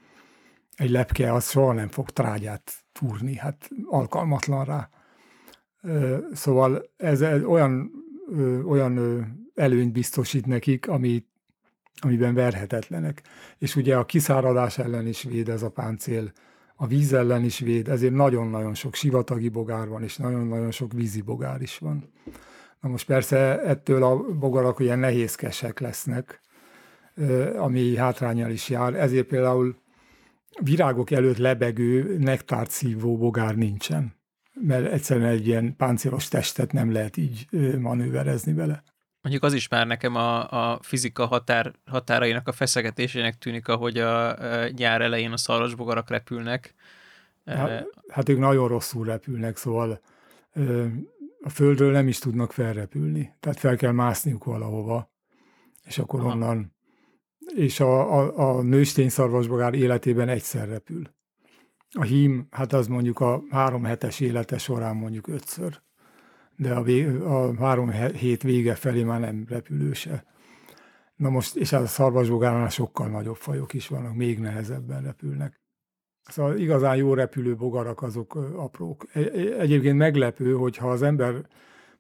Egy 0.79 0.91
lepke 0.91 1.33
az 1.33 1.51
soha 1.51 1.73
nem 1.73 1.88
fog 1.88 2.11
trágyát 2.11 2.73
túrni, 2.93 3.37
hát 3.37 3.71
alkalmatlan 3.85 4.64
rá. 4.64 4.88
Szóval 6.33 6.91
ez 6.97 7.23
olyan, 7.23 7.91
olyan 8.67 9.25
előnyt 9.55 9.93
biztosít 9.93 10.47
nekik, 10.47 10.88
ami, 10.88 11.25
amiben 12.01 12.35
verhetetlenek. 12.35 13.23
És 13.59 13.77
ugye 13.77 13.97
a 13.97 14.05
kiszáradás 14.05 14.79
ellen 14.79 15.07
is 15.07 15.23
véd 15.23 15.49
ez 15.49 15.62
a 15.62 15.71
páncél, 15.71 16.33
a 16.77 16.87
víz 16.87 17.12
ellen 17.12 17.45
is 17.45 17.59
véd, 17.59 17.88
ezért 17.88 18.14
nagyon-nagyon 18.14 18.75
sok 18.75 18.95
sivatagi 18.95 19.49
bogár 19.49 19.88
van, 19.88 20.03
és 20.03 20.17
nagyon-nagyon 20.17 20.71
sok 20.71 20.93
vízi 20.93 21.21
bogár 21.21 21.61
is 21.62 21.79
van. 21.79 22.12
Na 22.81 22.88
most 22.88 23.07
persze 23.07 23.62
ettől 23.62 24.03
a 24.03 24.17
bogarak 24.17 24.81
ilyen 24.81 24.99
nehézkesek 24.99 25.81
lesznek, 25.81 26.41
ami 27.57 27.97
hátrányal 27.97 28.51
is 28.51 28.69
jár, 28.69 28.95
ezért 28.95 29.27
például 29.27 29.77
virágok 30.63 31.11
előtt 31.11 31.37
lebegő, 31.37 32.19
nektárt 32.19 32.71
szívó 32.71 33.17
bogár 33.17 33.55
nincsen, 33.57 34.15
mert 34.53 34.93
egyszerűen 34.93 35.29
egy 35.29 35.47
ilyen 35.47 35.77
páncélos 35.77 36.29
testet 36.29 36.73
nem 36.73 36.93
lehet 36.93 37.17
így 37.17 37.47
manőverezni 37.79 38.53
vele. 38.53 38.83
Mondjuk 39.23 39.43
az 39.43 39.53
is 39.53 39.69
már 39.69 39.87
nekem 39.87 40.15
a, 40.15 40.51
a 40.73 40.79
fizika 40.83 41.27
határ, 41.27 41.73
határainak 41.87 42.49
a 42.49 42.53
feszegetésének 42.53 43.39
tűnik, 43.39 43.69
ahogy 43.69 43.99
a, 43.99 44.39
a 44.63 44.69
nyár 44.69 45.01
elején 45.01 45.33
a 45.33 45.37
szarvasbogarak 45.37 46.11
repülnek. 46.11 46.75
Hát, 47.45 47.87
hát 48.09 48.29
ők 48.29 48.39
nagyon 48.39 48.69
rosszul 48.69 49.05
repülnek, 49.05 49.57
szóval 49.57 50.01
a 51.41 51.49
földről 51.49 51.93
nem 51.93 52.09
is 52.09 52.19
tudnak 52.19 52.53
felrepülni. 52.53 53.35
Tehát 53.41 53.59
fel 53.59 53.77
kell 53.77 53.93
mászniuk 53.93 54.45
valahova, 54.45 55.11
és 55.85 55.99
akkor 55.99 56.21
Aha. 56.21 56.29
onnan 56.29 56.77
és 57.55 57.81
a, 57.81 58.19
a, 58.19 58.59
a 58.59 58.63
nőstény 58.63 59.09
szarvasbogár 59.09 59.75
életében 59.75 60.29
egyszer 60.29 60.69
repül. 60.69 61.03
A 61.91 62.03
hím, 62.03 62.47
hát 62.51 62.73
az 62.73 62.87
mondjuk 62.87 63.21
a 63.21 63.43
három 63.51 63.85
hetes 63.85 64.21
élete 64.21 64.59
során 64.59 64.97
mondjuk 64.97 65.29
ötször, 65.29 65.81
de 66.57 66.75
a, 66.75 66.85
a 67.25 67.55
három 67.59 67.91
hét 67.91 68.43
vége 68.43 68.75
felé 68.75 69.03
már 69.03 69.21
nem 69.21 69.45
repülőse. 69.49 70.25
Na 71.17 71.29
most, 71.29 71.57
és 71.57 71.73
a 71.73 71.87
szarvasbogárnál 71.87 72.69
sokkal 72.69 73.09
nagyobb 73.09 73.37
fajok 73.37 73.73
is 73.73 73.89
vannak, 73.89 74.15
még 74.15 74.39
nehezebben 74.39 75.03
repülnek. 75.03 75.61
Szóval 76.29 76.57
igazán 76.57 76.97
jó 76.97 77.15
repülő 77.15 77.57
bogarak 77.57 78.03
azok 78.03 78.35
aprók. 78.35 79.07
E, 79.13 79.21
e, 79.21 79.61
egyébként 79.61 79.97
meglepő, 79.97 80.53
hogyha 80.53 80.91
az 80.91 81.03
ember 81.03 81.47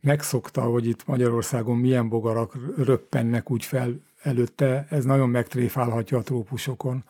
megszokta, 0.00 0.62
hogy 0.62 0.86
itt 0.86 1.06
Magyarországon 1.06 1.76
milyen 1.76 2.08
bogarak 2.08 2.56
röppennek 2.76 3.50
úgy 3.50 3.64
fel 3.64 4.00
előtte, 4.28 4.86
ez 4.90 5.04
nagyon 5.04 5.28
megtréfálhatja 5.28 6.18
a 6.18 6.22
trópusokon. 6.22 7.04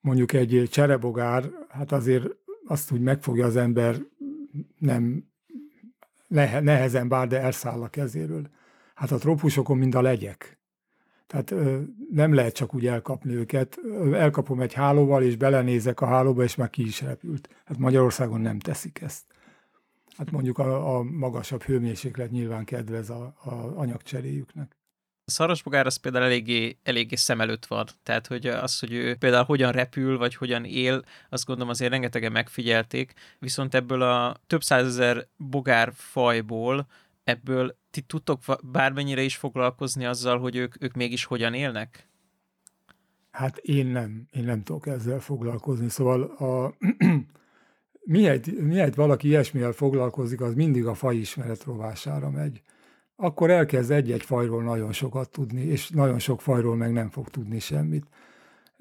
Mondjuk 0.00 0.32
egy 0.32 0.68
cserebogár, 0.70 1.50
hát 1.68 1.92
azért 1.92 2.26
azt 2.66 2.92
úgy 2.92 3.00
megfogja 3.00 3.46
az 3.46 3.56
ember, 3.56 3.96
nem 4.78 5.24
nehezen 6.28 7.08
bár, 7.08 7.26
de 7.26 7.40
elszáll 7.40 7.82
a 7.82 7.88
kezéről. 7.88 8.48
Hát 8.94 9.10
a 9.10 9.18
trópusokon 9.18 9.78
mind 9.78 9.94
a 9.94 10.02
legyek. 10.02 10.58
Tehát 11.26 11.54
nem 12.10 12.34
lehet 12.34 12.54
csak 12.54 12.74
úgy 12.74 12.86
elkapni 12.86 13.34
őket. 13.34 13.78
Elkapom 14.12 14.60
egy 14.60 14.72
hálóval, 14.72 15.22
és 15.22 15.36
belenézek 15.36 16.00
a 16.00 16.06
hálóba, 16.06 16.42
és 16.42 16.54
már 16.54 16.70
ki 16.70 16.86
is 16.86 17.00
repült. 17.00 17.48
Hát 17.64 17.78
Magyarországon 17.78 18.40
nem 18.40 18.58
teszik 18.58 19.00
ezt. 19.00 19.24
Hát 20.16 20.30
mondjuk 20.30 20.58
a, 20.58 20.96
a 20.96 21.02
magasabb 21.02 21.62
hőmérséklet 21.62 22.30
nyilván 22.30 22.64
kedvez 22.64 23.10
a, 23.10 23.34
a 23.44 23.50
anyagcseréjüknek. 23.76 24.75
A 25.28 25.32
szarvasbogár 25.32 25.86
az 25.86 25.96
például 25.96 26.24
eléggé, 26.24 26.78
eléggé 26.82 27.14
szem 27.14 27.40
előtt 27.40 27.66
van. 27.66 27.86
Tehát, 28.02 28.26
hogy 28.26 28.46
az, 28.46 28.78
hogy 28.78 28.92
ő 28.92 29.16
például 29.16 29.44
hogyan 29.44 29.72
repül, 29.72 30.18
vagy 30.18 30.34
hogyan 30.34 30.64
él, 30.64 31.02
azt 31.28 31.44
gondolom 31.46 31.70
azért 31.70 31.90
rengetegen 31.90 32.32
megfigyelték, 32.32 33.12
viszont 33.38 33.74
ebből 33.74 34.02
a 34.02 34.36
több 34.46 34.62
százezer 34.62 35.26
bogár 35.36 35.92
fajból, 35.94 36.86
ebből 37.24 37.76
ti 37.90 38.00
tudtok 38.00 38.40
bármennyire 38.62 39.22
is 39.22 39.36
foglalkozni 39.36 40.04
azzal, 40.04 40.38
hogy 40.38 40.56
ők, 40.56 40.82
ők 40.82 40.94
mégis 40.94 41.24
hogyan 41.24 41.54
élnek? 41.54 42.08
Hát 43.30 43.56
én 43.56 43.86
nem, 43.86 44.26
én 44.32 44.44
nem 44.44 44.62
tudok 44.62 44.86
ezzel 44.86 45.20
foglalkozni. 45.20 45.88
Szóval 45.88 46.22
a, 46.22 46.74
mihelyt, 48.16 48.60
mihelyt 48.60 48.94
valaki 48.94 49.28
ilyesmivel 49.28 49.72
foglalkozik, 49.72 50.40
az 50.40 50.54
mindig 50.54 50.86
a 50.86 50.94
fajismeret 50.94 51.64
rovására 51.64 52.30
megy 52.30 52.62
akkor 53.16 53.50
elkezd 53.50 53.90
egy-egy 53.90 54.22
fajról 54.22 54.62
nagyon 54.62 54.92
sokat 54.92 55.30
tudni, 55.30 55.60
és 55.60 55.88
nagyon 55.88 56.18
sok 56.18 56.40
fajról 56.40 56.76
meg 56.76 56.92
nem 56.92 57.10
fog 57.10 57.28
tudni 57.28 57.58
semmit. 57.58 58.06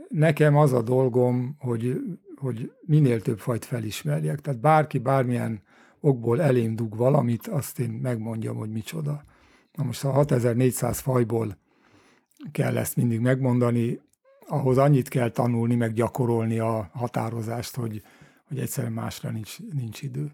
Nekem 0.09 0.57
az 0.57 0.73
a 0.73 0.81
dolgom, 0.81 1.55
hogy, 1.59 2.01
hogy 2.35 2.71
minél 2.81 3.21
több 3.21 3.39
fajt 3.39 3.65
felismerjek. 3.65 4.41
Tehát 4.41 4.59
bárki 4.59 4.99
bármilyen 4.99 5.61
okból 5.99 6.41
elém 6.41 6.75
dug 6.75 6.95
valamit, 6.95 7.47
azt 7.47 7.79
én 7.79 7.89
megmondjam, 7.89 8.57
hogy 8.57 8.71
micsoda. 8.71 9.23
Na 9.73 9.83
most 9.83 10.03
a 10.03 10.11
6400 10.11 10.99
fajból 10.99 11.57
kell 12.51 12.77
ezt 12.77 12.95
mindig 12.95 13.19
megmondani, 13.19 14.01
ahhoz 14.47 14.77
annyit 14.77 15.07
kell 15.07 15.29
tanulni, 15.29 15.75
meg 15.75 15.93
gyakorolni 15.93 16.59
a 16.59 16.89
határozást, 16.93 17.75
hogy, 17.75 18.03
hogy 18.47 18.59
egyszerűen 18.59 18.93
másra 18.93 19.29
nincs, 19.29 19.57
nincs 19.73 20.01
idő. 20.01 20.31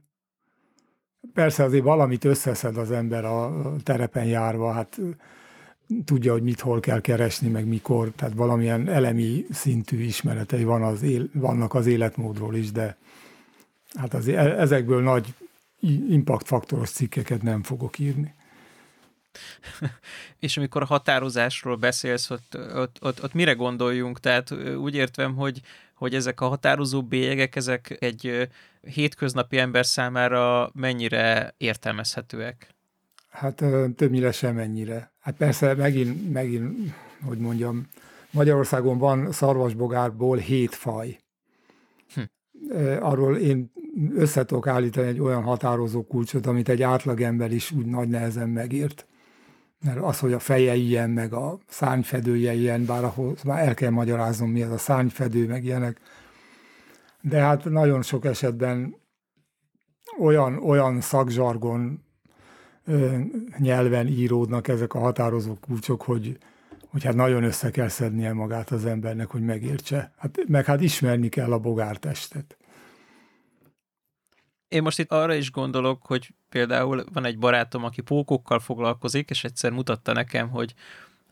Persze 1.34 1.64
azért 1.64 1.84
valamit 1.84 2.26
összeszed 2.26 2.78
az 2.78 2.92
ember 2.92 3.26
a 3.26 3.76
terepen 3.84 4.26
járva, 4.26 4.72
hát 4.72 5.00
tudja, 6.06 6.32
hogy 6.32 6.44
mit 6.44 6.60
hol 6.60 6.80
kell 6.80 7.02
keresni, 7.02 7.48
meg 7.48 7.66
mikor, 7.66 8.12
tehát 8.16 8.34
valamilyen 8.34 8.90
elemi 8.90 9.46
szintű 9.52 10.02
ismeretei 10.02 10.64
van 10.64 10.84
az 10.84 11.02
él, 11.02 11.30
vannak 11.34 11.74
az 11.74 11.86
életmódról 11.86 12.56
is, 12.56 12.72
de 12.72 12.98
hát 13.94 14.14
az, 14.14 14.28
e, 14.28 14.60
ezekből 14.60 15.02
nagy 15.02 15.34
impactfaktoros 16.10 16.90
cikkeket 16.90 17.42
nem 17.42 17.64
fogok 17.64 18.00
írni. 18.00 18.34
És 20.40 20.58
amikor 20.58 20.82
a 20.82 20.86
határozásról 20.86 21.76
beszélsz, 21.76 22.30
ott, 22.30 22.58
ott, 22.76 22.98
ott, 23.02 23.24
ott 23.24 23.34
mire 23.34 23.54
gondoljunk? 23.54 24.20
Tehát 24.20 24.52
úgy 24.76 24.96
értem, 24.96 25.36
hogy, 25.36 25.62
hogy 26.02 26.16
ezek 26.16 26.42
a 26.42 26.48
határozó 26.48 27.04
bélyegek, 27.04 27.56
ezek 27.56 27.98
egy 28.00 28.50
hétköznapi 28.82 29.58
ember 29.58 29.86
számára 29.86 30.72
mennyire 30.74 31.54
értelmezhetőek? 31.58 32.76
Hát 33.30 33.56
többnyire 33.96 34.32
sem 34.32 34.58
ennyire. 34.58 35.12
Hát 35.20 35.36
persze 35.36 35.74
megint, 35.74 36.34
megint, 36.34 36.94
hogy 37.26 37.38
mondjam, 37.38 37.88
Magyarországon 38.32 38.98
van 38.98 39.32
szarvasbogárból 39.32 40.38
hét 40.38 40.76
faj. 40.76 41.18
Hm. 42.14 42.22
Arról 43.00 43.38
én 43.38 43.72
össze 44.16 44.46
állítani 44.62 45.08
egy 45.08 45.20
olyan 45.20 45.44
határozó 45.44 46.04
kulcsot, 46.04 46.46
amit 46.46 46.70
egy 46.70 46.82
átlagember 46.82 47.52
is 47.52 47.72
úgy 47.72 47.86
nagy 47.86 48.08
nehezen 48.08 48.50
megért. 48.50 49.06
Mert 49.84 49.98
az, 49.98 50.20
hogy 50.20 50.34
a 50.34 50.40
feje 50.40 50.76
ilyen, 50.76 51.10
meg 51.10 51.34
a 51.34 51.60
szárnyfedője 51.68 52.54
ilyen, 52.54 52.86
bár 52.86 53.04
ahhoz 53.04 53.44
már 53.44 53.68
el 53.68 53.74
kell 53.74 53.90
magyaráznom, 53.90 54.50
mi 54.50 54.62
az 54.62 54.72
a 54.72 54.78
szárnyfedő, 54.78 55.48
meg 55.48 55.64
ilyenek, 55.64 56.00
de 57.22 57.40
hát 57.40 57.66
nagyon 57.66 58.02
sok 58.02 58.26
esetben 58.26 58.96
olyan, 60.20 60.58
olyan 60.58 61.02
szakzsargon 61.02 62.04
ö, 62.86 63.18
nyelven 63.58 64.08
íródnak 64.08 64.68
ezek 64.68 64.94
a 64.94 65.00
határozó 65.00 65.58
kulcsok, 65.62 66.02
hogy, 66.02 66.38
hogy 66.88 67.04
hát 67.04 67.16
nagyon 67.16 67.44
össze 67.44 67.72
kell 67.72 67.88
szednie 67.88 68.34
magát 68.34 68.70
az 68.70 68.86
embernek, 68.86 69.28
hogy 69.28 69.42
megértse. 69.42 70.12
Hát, 70.18 70.40
meg 70.48 70.66
hát 70.66 70.82
ismerni 70.82 71.30
kell 71.30 71.52
a 71.52 71.60
bogártestet. 71.60 72.58
Én 74.72 74.82
most 74.82 75.00
itt 75.00 75.12
arra 75.12 75.34
is 75.34 75.52
gondolok, 75.52 76.06
hogy 76.06 76.34
például 76.50 77.04
van 77.14 77.26
egy 77.26 77.38
barátom, 77.38 77.84
aki 77.84 78.02
pókokkal 78.02 78.60
foglalkozik, 78.60 79.30
és 79.30 79.44
egyszer 79.44 79.72
mutatta 79.72 80.14
nekem, 80.14 80.50
hogy 80.50 80.74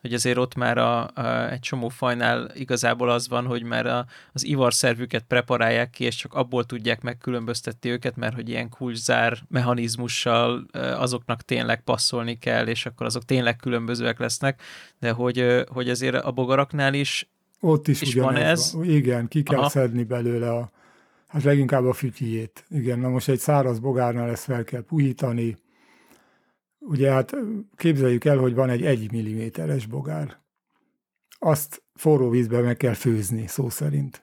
hogy 0.00 0.14
azért 0.14 0.36
ott 0.36 0.54
már 0.54 0.78
a, 0.78 1.10
a, 1.14 1.50
egy 1.50 1.60
csomó 1.60 1.88
fajnál 1.88 2.50
igazából 2.54 3.10
az 3.10 3.28
van, 3.28 3.46
hogy 3.46 3.62
már 3.62 3.86
a, 3.86 4.06
az 4.32 4.44
ivarszervüket 4.44 5.24
preparálják 5.28 5.90
ki, 5.90 6.04
és 6.04 6.16
csak 6.16 6.34
abból 6.34 6.64
tudják 6.64 7.02
megkülönböztetni 7.02 7.90
őket, 7.90 8.16
mert 8.16 8.34
hogy 8.34 8.48
ilyen 8.48 8.68
kulcszár 8.68 9.38
mechanizmussal 9.48 10.66
azoknak 10.72 11.42
tényleg 11.42 11.82
passzolni 11.82 12.38
kell, 12.38 12.66
és 12.66 12.86
akkor 12.86 13.06
azok 13.06 13.24
tényleg 13.24 13.56
különbözőek 13.56 14.18
lesznek, 14.18 14.62
de 14.98 15.10
hogy, 15.10 15.64
hogy 15.68 15.90
azért 15.90 16.14
a 16.14 16.30
bogaraknál 16.30 16.94
is 16.94 17.28
ott 17.60 17.88
is, 17.88 18.00
is 18.00 18.14
van 18.14 18.36
ez. 18.36 18.72
Van. 18.72 18.84
Igen, 18.84 19.28
ki 19.28 19.42
kell 19.42 19.58
Aha. 19.58 19.68
szedni 19.68 20.04
belőle 20.04 20.50
a, 20.50 20.70
hát 21.30 21.42
leginkább 21.42 21.84
a 21.84 21.92
fütyjét. 21.92 22.64
Igen, 22.68 22.98
na 22.98 23.08
most 23.08 23.28
egy 23.28 23.38
száraz 23.38 23.78
bogárnál 23.78 24.30
ezt 24.30 24.44
fel 24.44 24.64
kell 24.64 24.82
puhítani, 24.82 25.56
Ugye 26.80 27.10
hát 27.10 27.36
képzeljük 27.76 28.24
el, 28.24 28.38
hogy 28.38 28.54
van 28.54 28.68
egy 28.68 28.84
1 28.84 29.12
milliméteres 29.12 29.86
bogár. 29.86 30.38
Azt 31.38 31.82
forró 31.94 32.28
vízbe 32.28 32.60
meg 32.60 32.76
kell 32.76 32.94
főzni, 32.94 33.46
szó 33.46 33.68
szerint. 33.68 34.22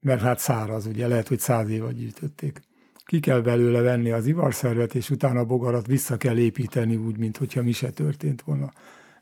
Mert 0.00 0.20
hát 0.20 0.38
száraz, 0.38 0.86
ugye 0.86 1.08
lehet, 1.08 1.28
hogy 1.28 1.38
száz 1.38 1.68
éve 1.68 1.92
gyűjtötték. 1.92 2.60
Ki 3.04 3.20
kell 3.20 3.40
belőle 3.40 3.80
venni 3.80 4.10
az 4.10 4.26
ivarszervet, 4.26 4.94
és 4.94 5.10
utána 5.10 5.40
a 5.40 5.44
bogarat 5.44 5.86
vissza 5.86 6.16
kell 6.16 6.36
építeni 6.36 6.96
úgy, 6.96 7.36
hogyha 7.38 7.62
mi 7.62 7.72
se 7.72 7.90
történt 7.90 8.42
volna. 8.42 8.72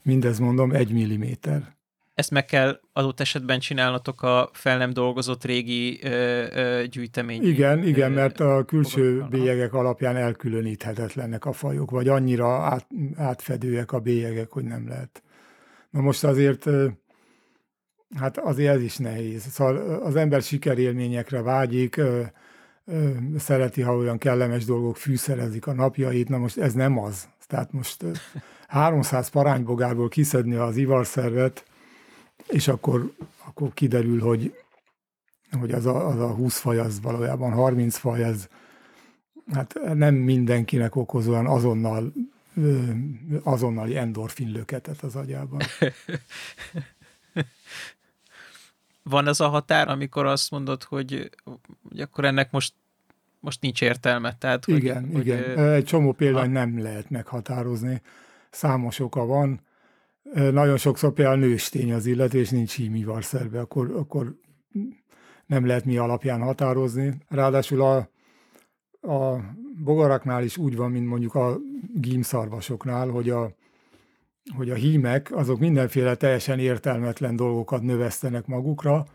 Mindez 0.03 0.39
mondom 0.39 0.73
egy 0.73 0.93
milliméter. 0.93 1.77
Ezt 2.15 2.31
meg 2.31 2.45
kell 2.45 2.81
adott 2.93 3.21
esetben 3.21 3.59
csinálnatok 3.59 4.23
a 4.23 4.51
fel 4.53 4.79
nem 4.79 4.93
dolgozott 4.93 5.45
régi 5.45 6.01
ö, 6.03 6.09
ö, 6.53 6.87
gyűjtemény. 6.87 7.43
Igen, 7.47 7.87
igen, 7.87 8.13
mert 8.13 8.41
a 8.41 8.65
külső 8.65 9.27
bélyegek 9.31 9.75
alapján 9.75 10.17
elkülöníthetetlenek 10.17 11.45
a 11.45 11.53
fajok, 11.53 11.91
vagy 11.91 12.09
annyira 12.09 12.49
át, 12.49 12.87
átfedőek 13.17 13.93
a 13.93 13.99
bélyegek, 13.99 14.51
hogy 14.51 14.65
nem 14.65 14.89
lehet. 14.89 15.23
Na 15.91 16.01
most 16.01 16.25
azért, 16.25 16.67
hát 18.17 18.39
azért 18.39 18.75
ez 18.75 18.83
is 18.83 18.97
nehéz. 18.97 19.43
Szóval 19.43 19.77
az 20.03 20.17
ember 20.17 20.43
sikerélményekre 20.43 21.43
vágyik, 21.43 22.01
szereti, 23.39 23.83
ha 23.83 23.97
olyan 23.97 24.19
kellemes 24.19 24.65
dolgok 24.65 24.97
fűszerezik 24.97 25.67
a 25.67 25.73
napjait, 25.73 26.29
na 26.29 26.39
most 26.39 26.59
ez 26.59 26.73
nem 26.73 26.99
az. 26.99 27.29
Tehát 27.47 27.73
most 27.73 28.05
300 28.69 29.29
paránybogárból 29.29 30.09
kiszedni 30.09 30.55
az 30.55 30.77
ivarszervet, 30.77 31.65
és 32.49 32.69
akkor, 32.69 33.13
akkor 33.45 33.75
kiderül, 33.75 34.21
hogy, 34.21 34.55
hogy 35.51 35.73
az, 35.73 35.87
a, 35.87 36.09
az 36.09 36.21
a 36.21 36.29
20 36.29 36.59
faj, 36.59 36.79
az 36.79 37.01
valójában 37.01 37.53
30 37.53 37.97
faj, 37.97 38.25
ez 38.25 38.49
hát 39.53 39.79
nem 39.95 40.15
mindenkinek 40.15 40.97
okoz 40.97 41.29
olyan 41.29 41.47
azonnal 41.47 42.13
azonnali 43.43 43.97
endorfin 43.97 44.53
löketet 44.53 45.03
az 45.03 45.17
agyában. 45.17 45.61
Van 49.03 49.27
ez 49.29 49.41
a 49.41 49.49
határ, 49.49 49.89
amikor 49.89 50.27
azt 50.27 50.51
mondod, 50.51 50.83
hogy, 50.83 51.31
hogy 51.89 52.01
akkor 52.01 52.25
ennek 52.25 52.51
most 52.51 52.75
most 53.45 53.61
nincs 53.61 53.83
értelme. 53.83 54.37
Tehát, 54.39 54.65
hogy, 54.65 54.75
igen, 54.75 55.11
hogy, 55.13 55.27
igen. 55.27 55.59
Egy 55.59 55.85
csomó 55.85 56.13
példány 56.13 56.49
a... 56.49 56.53
nem 56.53 56.83
lehet 56.83 57.11
meghatározni. 57.11 58.03
Számos 58.51 59.01
oka 59.01 59.25
van. 59.27 59.61
Nagyon 60.33 60.77
sokszor 60.77 61.13
például 61.13 61.39
nőstény 61.39 61.93
az 61.93 62.07
illető, 62.07 62.39
és 62.39 62.51
nincs 62.51 62.77
hímivarszerbe, 62.77 63.61
akkor, 63.61 63.91
akkor 63.97 64.35
nem 65.47 65.67
lehet 65.67 65.85
mi 65.85 65.97
alapján 65.97 66.41
határozni. 66.41 67.15
Ráadásul 67.29 67.83
a, 67.83 67.97
a 69.13 69.41
bogaraknál 69.85 70.45
is 70.45 70.57
úgy 70.57 70.77
van, 70.77 70.91
mint 70.91 71.07
mondjuk 71.07 71.35
a 71.35 71.59
gímszarvasoknál, 71.95 73.09
hogy 73.09 73.31
a, 73.31 73.55
hogy 74.57 74.71
a 74.71 74.75
hímek 74.75 75.37
azok 75.37 75.59
mindenféle 75.59 76.15
teljesen 76.15 76.59
értelmetlen 76.59 77.37
dolgokat 77.37 77.83
növesztenek 77.83 78.47
magukra, 78.47 79.07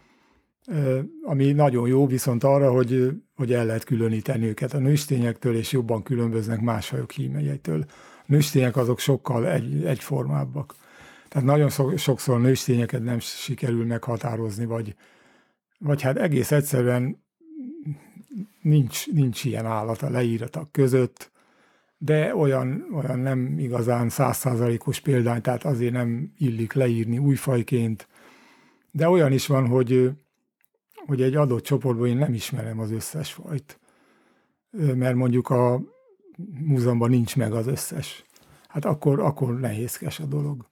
ami 1.24 1.52
nagyon 1.52 1.88
jó 1.88 2.08
viszont 2.08 2.44
arra, 2.44 2.72
hogy, 2.72 3.12
hogy 3.36 3.54
el 3.54 3.66
lehet 3.66 3.84
különíteni 3.84 4.46
őket 4.46 4.74
a 4.74 4.80
nőstényektől, 4.80 5.56
és 5.56 5.72
jobban 5.72 6.04
különböznek 6.04 6.62
más 6.62 6.88
fajok 6.88 7.12
hímejeitől. 7.12 7.86
A 8.22 8.26
nőstények 8.26 8.78
azok 8.78 9.00
sokkal 9.00 9.48
egy, 9.48 9.86
egyformábbak. 9.86 10.76
Tehát 11.30 11.48
nagyon 11.48 11.98
sokszor 11.98 12.42
nőstényeket 12.42 13.04
nem 13.04 13.20
sikerül 13.20 13.86
meghatározni, 13.86 14.66
vagy, 14.66 14.96
vagy 15.80 16.02
hát 16.02 16.18
egész 16.18 16.52
egyszerűen 16.52 17.24
nincs, 18.62 19.08
nincs 19.12 19.44
ilyen 19.44 19.66
állat 19.66 20.02
a 20.02 20.10
leíratak 20.10 20.72
között, 20.72 21.32
de 21.98 22.36
olyan, 22.36 22.86
olyan 22.94 23.20
nem 23.20 23.60
igazán 23.60 24.10
százszázalékos 24.10 25.00
példány, 25.00 25.42
tehát 25.42 25.66
azért 25.66 25.94
nem 25.94 26.34
illik 26.38 26.74
leírni 26.74 27.18
újfajként. 27.18 28.08
De 28.92 29.10
olyan 29.10 29.32
is 29.32 29.48
van, 29.48 29.68
hogy, 29.68 30.12
hogy 31.06 31.22
egy 31.22 31.36
adott 31.36 31.64
csoportban 31.64 32.08
én 32.08 32.18
nem 32.18 32.34
ismerem 32.34 32.80
az 32.80 32.92
összes 32.92 33.34
fajt, 33.34 33.80
mert 34.72 35.16
mondjuk 35.16 35.50
a 35.50 35.82
múzeumban 36.66 37.10
nincs 37.10 37.36
meg 37.36 37.54
az 37.54 37.68
összes. 37.68 38.26
Hát 38.68 38.86
akkor, 38.86 39.20
akkor 39.20 39.60
nehézkes 39.60 40.20
a 40.20 40.26
dolog. 40.26 40.69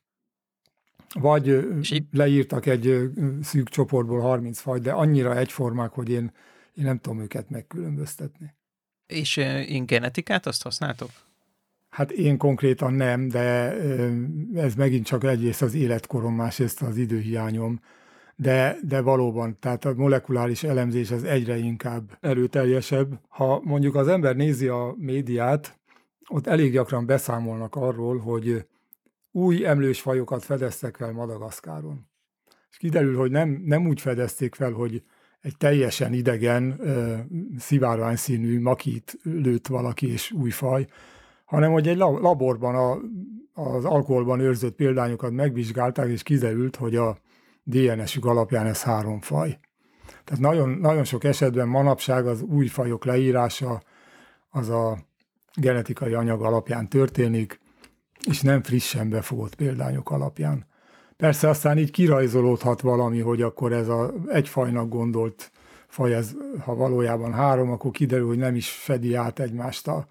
Vagy 1.13 1.67
leírtak 2.11 2.65
egy 2.65 3.11
szűk 3.41 3.69
csoportból 3.69 4.19
30 4.19 4.59
fajt, 4.59 4.81
de 4.81 4.91
annyira 4.91 5.37
egyformák, 5.37 5.91
hogy 5.91 6.09
én, 6.09 6.31
én 6.73 6.83
nem 6.83 6.99
tudom 6.99 7.19
őket 7.19 7.49
megkülönböztetni. 7.49 8.53
És 9.07 9.37
én 9.67 9.85
genetikát 9.85 10.45
azt 10.45 10.63
használtok? 10.63 11.09
Hát 11.89 12.11
én 12.11 12.37
konkrétan 12.37 12.93
nem, 12.93 13.27
de 13.27 13.73
ez 14.55 14.75
megint 14.75 15.05
csak 15.05 15.23
egyrészt 15.23 15.61
az 15.61 15.73
életkorom, 15.73 16.35
másrészt 16.35 16.81
az 16.81 16.97
időhiányom, 16.97 17.79
de, 18.35 18.77
de 18.81 19.01
valóban, 19.01 19.57
tehát 19.59 19.85
a 19.85 19.93
molekuláris 19.95 20.63
elemzés 20.63 21.11
az 21.11 21.23
egyre 21.23 21.57
inkább 21.57 22.17
erőteljesebb. 22.21 23.19
Ha 23.27 23.61
mondjuk 23.63 23.95
az 23.95 24.07
ember 24.07 24.35
nézi 24.35 24.67
a 24.67 24.95
médiát, 24.97 25.77
ott 26.27 26.47
elég 26.47 26.71
gyakran 26.71 27.05
beszámolnak 27.05 27.75
arról, 27.75 28.17
hogy 28.17 28.65
új 29.37 29.65
emlős 29.65 30.01
fajokat 30.01 30.43
fedeztek 30.43 30.95
fel 30.95 31.11
Madagaszkáron. 31.11 32.09
És 32.71 32.77
kiderül, 32.77 33.17
hogy 33.17 33.31
nem, 33.31 33.61
nem 33.65 33.87
úgy 33.87 34.01
fedezték 34.01 34.55
fel, 34.55 34.71
hogy 34.71 35.03
egy 35.41 35.57
teljesen 35.57 36.13
idegen, 36.13 36.81
szivárvány 37.57 38.15
színű 38.15 38.61
makit 38.61 39.19
lőtt 39.23 39.67
valaki 39.67 40.11
és 40.11 40.31
új 40.31 40.49
faj, 40.49 40.87
hanem 41.45 41.71
hogy 41.71 41.87
egy 41.87 41.97
laborban 41.97 42.75
a, 42.75 42.99
az 43.61 43.85
alkoholban 43.85 44.39
őrzött 44.39 44.75
példányokat 44.75 45.31
megvizsgálták, 45.31 46.09
és 46.09 46.23
kiderült, 46.23 46.75
hogy 46.75 46.95
a 46.95 47.17
DNS-ük 47.63 48.25
alapján 48.25 48.65
ez 48.65 48.83
három 48.83 49.19
faj. 49.19 49.59
Tehát 50.23 50.41
nagyon, 50.41 50.69
nagyon 50.69 51.03
sok 51.03 51.23
esetben 51.23 51.67
manapság 51.67 52.27
az 52.27 52.41
új 52.41 52.67
fajok 52.67 53.05
leírása 53.05 53.81
az 54.49 54.69
a 54.69 54.97
genetikai 55.53 56.13
anyag 56.13 56.41
alapján 56.41 56.89
történik, 56.89 57.59
és 58.25 58.41
nem 58.41 58.63
frissen 58.63 59.09
befogott 59.09 59.55
példányok 59.55 60.11
alapján. 60.11 60.65
Persze 61.17 61.49
aztán 61.49 61.77
így 61.77 61.91
kirajzolódhat 61.91 62.81
valami, 62.81 63.19
hogy 63.19 63.41
akkor 63.41 63.73
ez 63.73 63.87
a 63.87 64.13
egy 64.27 64.47
fajnak 64.47 64.89
gondolt 64.89 65.51
faj, 65.87 66.13
ez, 66.13 66.35
ha 66.59 66.75
valójában 66.75 67.33
három, 67.33 67.71
akkor 67.71 67.91
kiderül, 67.91 68.27
hogy 68.27 68.37
nem 68.37 68.55
is 68.55 68.69
fedi 68.69 69.15
át 69.15 69.39
egymást 69.39 69.87
a, 69.87 70.07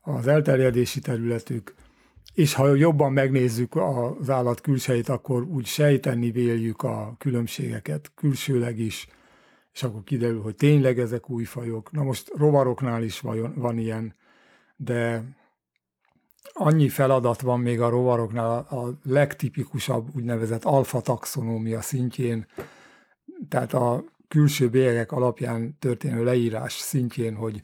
az 0.00 0.26
elterjedési 0.26 1.00
területük. 1.00 1.74
És 2.34 2.54
ha 2.54 2.74
jobban 2.74 3.12
megnézzük 3.12 3.76
az 3.76 4.30
állat 4.30 4.60
külsejét, 4.60 5.08
akkor 5.08 5.42
úgy 5.42 5.66
sejteni 5.66 6.30
véljük 6.30 6.82
a 6.82 7.14
különbségeket 7.18 8.12
külsőleg 8.14 8.78
is, 8.78 9.08
és 9.74 9.82
akkor 9.82 10.04
kiderül, 10.04 10.40
hogy 10.40 10.54
tényleg 10.54 10.98
ezek 10.98 11.30
új 11.30 11.44
fajok. 11.44 11.92
Na 11.92 12.02
most 12.02 12.32
rovaroknál 12.36 13.02
is 13.02 13.20
van, 13.20 13.52
van 13.56 13.78
ilyen, 13.78 14.14
de 14.76 15.24
annyi 16.52 16.88
feladat 16.88 17.40
van 17.40 17.60
még 17.60 17.80
a 17.80 17.88
rovaroknál 17.88 18.58
a 18.58 18.98
legtipikusabb 19.02 20.08
úgynevezett 20.14 20.64
alfa-taxonómia 20.64 21.80
szintjén, 21.80 22.46
tehát 23.48 23.72
a 23.72 24.04
külső 24.28 24.68
bélyegek 24.68 25.12
alapján 25.12 25.76
történő 25.78 26.24
leírás 26.24 26.72
szintjén, 26.72 27.34
hogy, 27.34 27.60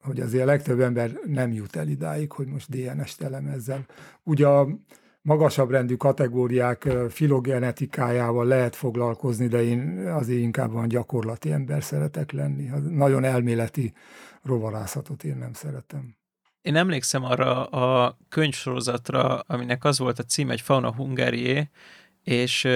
hogy 0.00 0.20
azért 0.20 0.42
a 0.42 0.46
legtöbb 0.46 0.80
ember 0.80 1.20
nem 1.24 1.52
jut 1.52 1.76
el 1.76 1.88
idáig, 1.88 2.32
hogy 2.32 2.46
most 2.46 2.70
DNS-t 2.70 3.22
elemezzen. 3.22 3.86
Ugye 4.22 4.46
a 4.46 4.68
magasabb 5.22 5.70
rendű 5.70 5.94
kategóriák 5.94 6.88
filogenetikájával 7.08 8.46
lehet 8.46 8.76
foglalkozni, 8.76 9.46
de 9.46 9.62
én 9.62 10.08
azért 10.08 10.40
inkább 10.40 10.72
van 10.72 10.88
gyakorlati 10.88 11.52
ember 11.52 11.82
szeretek 11.82 12.32
lenni. 12.32 12.70
Nagyon 12.90 13.24
elméleti 13.24 13.92
rovarászatot 14.42 15.24
én 15.24 15.36
nem 15.36 15.52
szeretem. 15.52 16.16
Én 16.66 16.76
emlékszem 16.76 17.24
arra 17.24 17.64
a 17.64 18.16
könyvsorozatra, 18.28 19.38
aminek 19.38 19.84
az 19.84 19.98
volt 19.98 20.18
a 20.18 20.22
cím, 20.22 20.50
egy 20.50 20.60
Fauna 20.60 20.94
Hungarié, 20.94 21.68
és 22.22 22.68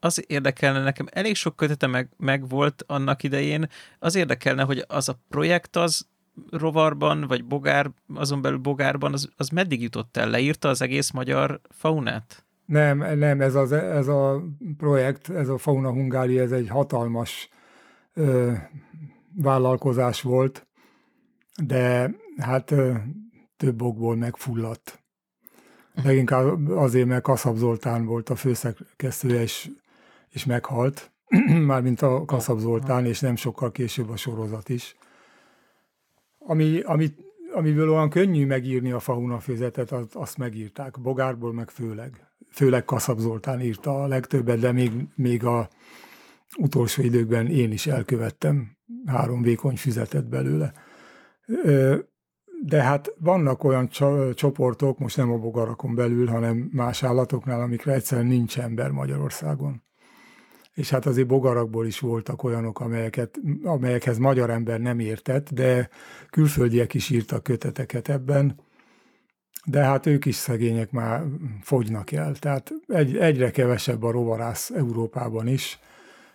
az 0.00 0.24
érdekelne 0.26 0.82
nekem, 0.82 1.06
elég 1.10 1.34
sok 1.34 1.56
kötete 1.56 1.86
meg, 1.86 2.08
meg 2.16 2.48
volt 2.48 2.84
annak 2.86 3.22
idején, 3.22 3.68
az 3.98 4.14
érdekelne, 4.14 4.62
hogy 4.62 4.84
az 4.86 5.08
a 5.08 5.18
projekt 5.28 5.76
az 5.76 6.06
rovarban, 6.50 7.26
vagy 7.26 7.44
bogár, 7.44 7.90
azon 8.14 8.42
belül 8.42 8.58
bogárban, 8.58 9.12
az, 9.12 9.28
az 9.36 9.48
meddig 9.48 9.82
jutott 9.82 10.16
el? 10.16 10.30
Leírta 10.30 10.68
az 10.68 10.82
egész 10.82 11.10
magyar 11.10 11.60
faunát? 11.68 12.44
Nem, 12.64 13.18
nem, 13.18 13.40
ez, 13.40 13.54
az, 13.54 13.72
ez 13.72 14.06
a 14.08 14.42
projekt, 14.76 15.30
ez 15.30 15.48
a 15.48 15.58
Fauna 15.58 15.90
Hungári, 15.90 16.38
ez 16.38 16.52
egy 16.52 16.68
hatalmas 16.68 17.48
ö, 18.14 18.52
vállalkozás 19.34 20.22
volt, 20.22 20.66
de 21.62 22.10
hát 22.36 22.70
ö, 22.70 22.92
több 23.58 23.82
okból 23.82 24.16
megfulladt. 24.16 25.02
Leginkább 26.02 26.68
azért, 26.68 27.06
mert 27.06 27.22
Kaszab 27.22 27.56
Zoltán 27.56 28.04
volt 28.04 28.28
a 28.28 28.36
főszerkesztője, 28.36 29.40
és, 29.40 29.70
és 30.28 30.44
meghalt, 30.44 31.12
mármint 31.70 32.02
a 32.02 32.24
Kaszab 32.24 32.58
Zoltán, 32.58 33.06
és 33.06 33.20
nem 33.20 33.36
sokkal 33.36 33.72
később 33.72 34.10
a 34.10 34.16
sorozat 34.16 34.68
is. 34.68 34.96
Ami, 36.38 36.80
ami, 36.80 37.14
amiből 37.52 37.90
olyan 37.90 38.10
könnyű 38.10 38.46
megírni 38.46 38.90
a 38.90 39.00
fauna 39.00 39.38
főzetet, 39.38 39.92
az, 39.92 40.06
azt 40.12 40.36
megírták. 40.36 41.00
Bogárból 41.00 41.52
meg 41.52 41.70
főleg. 41.70 42.26
Főleg 42.50 42.84
Kaszab 42.84 43.18
Zoltán 43.18 43.60
írta 43.60 44.02
a 44.02 44.06
legtöbbet, 44.06 44.58
de 44.58 44.72
még, 44.72 44.92
még 45.14 45.44
a 45.44 45.68
utolsó 46.56 47.02
időkben 47.02 47.46
én 47.46 47.72
is 47.72 47.86
elkövettem 47.86 48.76
három 49.06 49.42
vékony 49.42 49.76
füzetet 49.76 50.28
belőle 50.28 50.72
de 52.64 52.82
hát 52.82 53.14
vannak 53.18 53.64
olyan 53.64 53.88
csoportok, 54.34 54.98
most 54.98 55.16
nem 55.16 55.32
a 55.32 55.38
bogarakon 55.38 55.94
belül, 55.94 56.26
hanem 56.26 56.68
más 56.72 57.02
állatoknál, 57.02 57.60
amikre 57.60 57.92
egyszerűen 57.92 58.26
nincs 58.26 58.58
ember 58.58 58.90
Magyarországon. 58.90 59.82
És 60.74 60.90
hát 60.90 61.06
azért 61.06 61.26
bogarakból 61.26 61.86
is 61.86 62.00
voltak 62.00 62.42
olyanok, 62.42 62.80
amelyeket, 62.80 63.40
amelyekhez 63.62 64.18
magyar 64.18 64.50
ember 64.50 64.80
nem 64.80 64.98
értett, 64.98 65.52
de 65.52 65.88
külföldiek 66.30 66.94
is 66.94 67.10
írtak 67.10 67.42
köteteket 67.42 68.08
ebben, 68.08 68.60
de 69.64 69.82
hát 69.82 70.06
ők 70.06 70.24
is 70.24 70.34
szegények 70.34 70.90
már 70.90 71.24
fogynak 71.62 72.12
el. 72.12 72.34
Tehát 72.34 72.72
egy, 72.86 73.16
egyre 73.16 73.50
kevesebb 73.50 74.02
a 74.02 74.10
rovarász 74.10 74.70
Európában 74.70 75.46
is, 75.46 75.78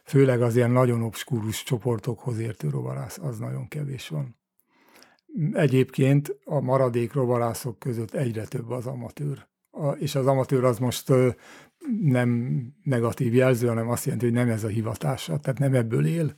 főleg 0.04 0.42
az 0.42 0.56
ilyen 0.56 0.72
nagyon 0.72 1.02
obskúrus 1.02 1.64
csoportokhoz 1.64 2.40
értő 2.40 2.70
rovarász, 2.70 3.18
az 3.18 3.38
nagyon 3.38 3.68
kevés 3.68 4.08
van. 4.08 4.36
Egyébként 5.54 6.36
a 6.46 6.60
maradék 6.60 7.14
rovarászok 7.14 7.80
között 7.80 8.14
egyre 8.14 8.46
több 8.46 8.70
az 8.70 8.86
amatőr. 8.86 9.48
A, 9.72 9.90
és 9.90 10.16
az 10.16 10.28
amatőr 10.28 10.64
az 10.64 10.78
most 10.80 11.10
ö, 11.10 11.30
nem 12.02 12.62
negatív 12.84 13.34
jelző, 13.34 13.68
hanem 13.68 13.90
azt 13.90 14.06
jelenti, 14.06 14.26
hogy 14.26 14.36
nem 14.36 14.50
ez 14.50 14.64
a 14.64 14.68
hivatása, 14.68 15.40
tehát 15.40 15.60
nem 15.60 15.74
ebből 15.74 16.06
él. 16.06 16.36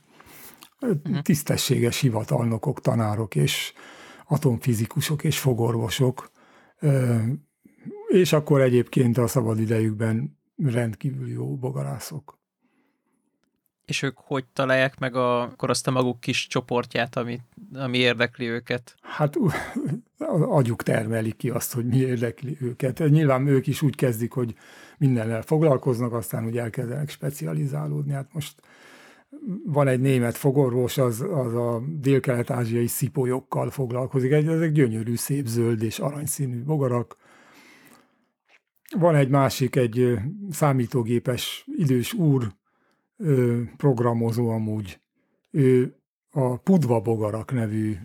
Mhm. 0.80 1.18
Tisztességes 1.22 2.00
hivatalnokok, 2.00 2.80
tanárok 2.80 3.34
és 3.34 3.72
atomfizikusok 4.26 5.24
és 5.24 5.38
fogorvosok, 5.38 6.30
ö, 6.78 7.16
és 8.08 8.32
akkor 8.32 8.60
egyébként 8.60 9.18
a 9.18 9.26
szabadidejükben 9.26 10.38
rendkívül 10.56 11.28
jó 11.28 11.56
bogarászok. 11.56 12.38
És 13.86 14.02
ők 14.02 14.18
hogy 14.18 14.44
találják 14.52 14.98
meg 14.98 15.14
a, 15.14 15.42
akkor 15.42 15.70
maguk 15.92 16.20
kis 16.20 16.46
csoportját, 16.46 17.16
ami, 17.16 17.40
ami 17.74 17.98
érdekli 17.98 18.46
őket? 18.46 18.94
Hát 19.00 19.34
agyuk 20.48 20.82
termelik 20.82 21.36
ki 21.36 21.50
azt, 21.50 21.72
hogy 21.72 21.86
mi 21.86 21.96
érdekli 21.96 22.56
őket. 22.60 22.98
Nyilván 22.98 23.46
ők 23.46 23.66
is 23.66 23.82
úgy 23.82 23.94
kezdik, 23.94 24.32
hogy 24.32 24.54
mindennel 24.98 25.42
foglalkoznak, 25.42 26.12
aztán 26.12 26.46
úgy 26.46 26.58
elkezdenek 26.58 27.08
specializálódni. 27.08 28.12
Hát 28.12 28.32
most 28.32 28.62
van 29.64 29.88
egy 29.88 30.00
német 30.00 30.36
fogorvos, 30.36 30.98
az, 30.98 31.20
az 31.20 31.54
a 31.54 31.82
dél-kelet-ázsiai 31.88 32.86
szipolyokkal 32.86 33.70
foglalkozik. 33.70 34.32
Ezek 34.32 34.72
gyönyörű, 34.72 35.16
szép 35.16 35.46
zöld 35.46 35.82
és 35.82 35.98
aranyszínű 35.98 36.62
bogarak. 36.62 37.16
Van 38.98 39.14
egy 39.14 39.28
másik, 39.28 39.76
egy 39.76 40.18
számítógépes 40.50 41.64
idős 41.76 42.12
úr, 42.12 42.54
programozó 43.76 44.48
amúgy. 44.48 45.00
Ő 45.50 45.96
a 46.30 46.56
Pudva 46.56 47.00
Bogarak 47.00 47.52
nevű 47.52 47.96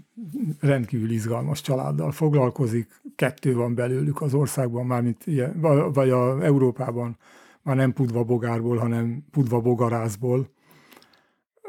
rendkívül 0.59 1.11
izgalmas 1.11 1.61
családdal 1.61 2.11
foglalkozik. 2.11 3.01
Kettő 3.15 3.55
van 3.55 3.75
belőlük 3.75 4.21
az 4.21 4.33
országban, 4.33 4.85
mármint 4.85 5.27
ilyen, 5.27 5.61
vagy 5.93 6.09
a 6.09 6.43
Európában, 6.43 7.17
már 7.61 7.75
nem 7.75 7.93
Pudva 7.93 8.23
Bogárból, 8.23 8.77
hanem 8.77 9.25
Pudva 9.31 9.59
Bogarászból. 9.59 10.49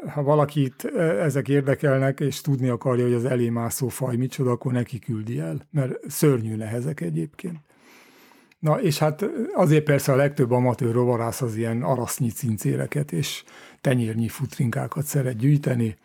Ha 0.07 0.23
valakit 0.23 0.85
ezek 0.97 1.47
érdekelnek, 1.47 2.19
és 2.19 2.41
tudni 2.41 2.67
akarja, 2.67 3.03
hogy 3.03 3.13
az 3.13 3.25
elémászó 3.25 3.87
faj 3.87 4.15
micsoda, 4.15 4.51
akkor 4.51 4.71
neki 4.71 4.99
küldi 4.99 5.39
el, 5.39 5.67
mert 5.71 6.09
szörnyű 6.09 6.55
nehezek 6.55 7.01
egyébként. 7.01 7.59
Na, 8.63 8.81
és 8.81 8.97
hát 8.97 9.25
azért 9.53 9.83
persze 9.83 10.11
a 10.11 10.15
legtöbb 10.15 10.51
amatőr 10.51 10.93
rovarász 10.93 11.41
az 11.41 11.55
ilyen 11.55 11.81
arasznyi 11.81 12.29
cincéreket 12.29 13.11
és 13.11 13.43
tenyérnyi 13.81 14.27
futrinkákat 14.27 15.05
szeret 15.05 15.37
gyűjteni, 15.37 15.97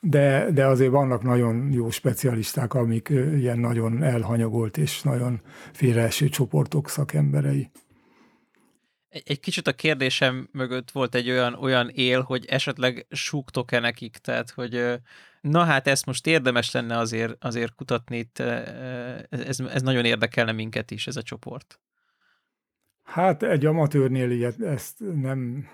de, 0.00 0.50
de 0.50 0.66
azért 0.66 0.90
vannak 0.90 1.22
nagyon 1.22 1.72
jó 1.72 1.90
specialisták, 1.90 2.74
amik 2.74 3.08
ilyen 3.08 3.58
nagyon 3.58 4.02
elhanyagolt 4.02 4.76
és 4.76 5.02
nagyon 5.02 5.40
félreeső 5.72 6.28
csoportok 6.28 6.88
szakemberei. 6.88 7.70
Egy, 9.08 9.40
kicsit 9.40 9.66
a 9.66 9.72
kérdésem 9.72 10.48
mögött 10.52 10.90
volt 10.90 11.14
egy 11.14 11.30
olyan, 11.30 11.54
olyan 11.54 11.88
él, 11.88 12.20
hogy 12.20 12.44
esetleg 12.46 13.06
súgtok-e 13.10 13.78
nekik, 13.78 14.16
tehát 14.16 14.50
hogy 14.50 15.00
na 15.48 15.64
hát 15.64 15.86
ezt 15.86 16.06
most 16.06 16.26
érdemes 16.26 16.70
lenne 16.70 16.98
azért, 16.98 17.44
azért 17.44 17.74
kutatni, 17.74 18.18
itt, 18.18 18.38
ez, 19.28 19.60
ez 19.60 19.82
nagyon 19.82 20.04
érdekelne 20.04 20.52
minket 20.52 20.90
is, 20.90 21.06
ez 21.06 21.16
a 21.16 21.22
csoport. 21.22 21.80
Hát 23.02 23.42
egy 23.42 23.66
amatőrnél 23.66 24.30
ilyet, 24.30 24.60
ezt 24.60 24.98
nem, 25.14 25.66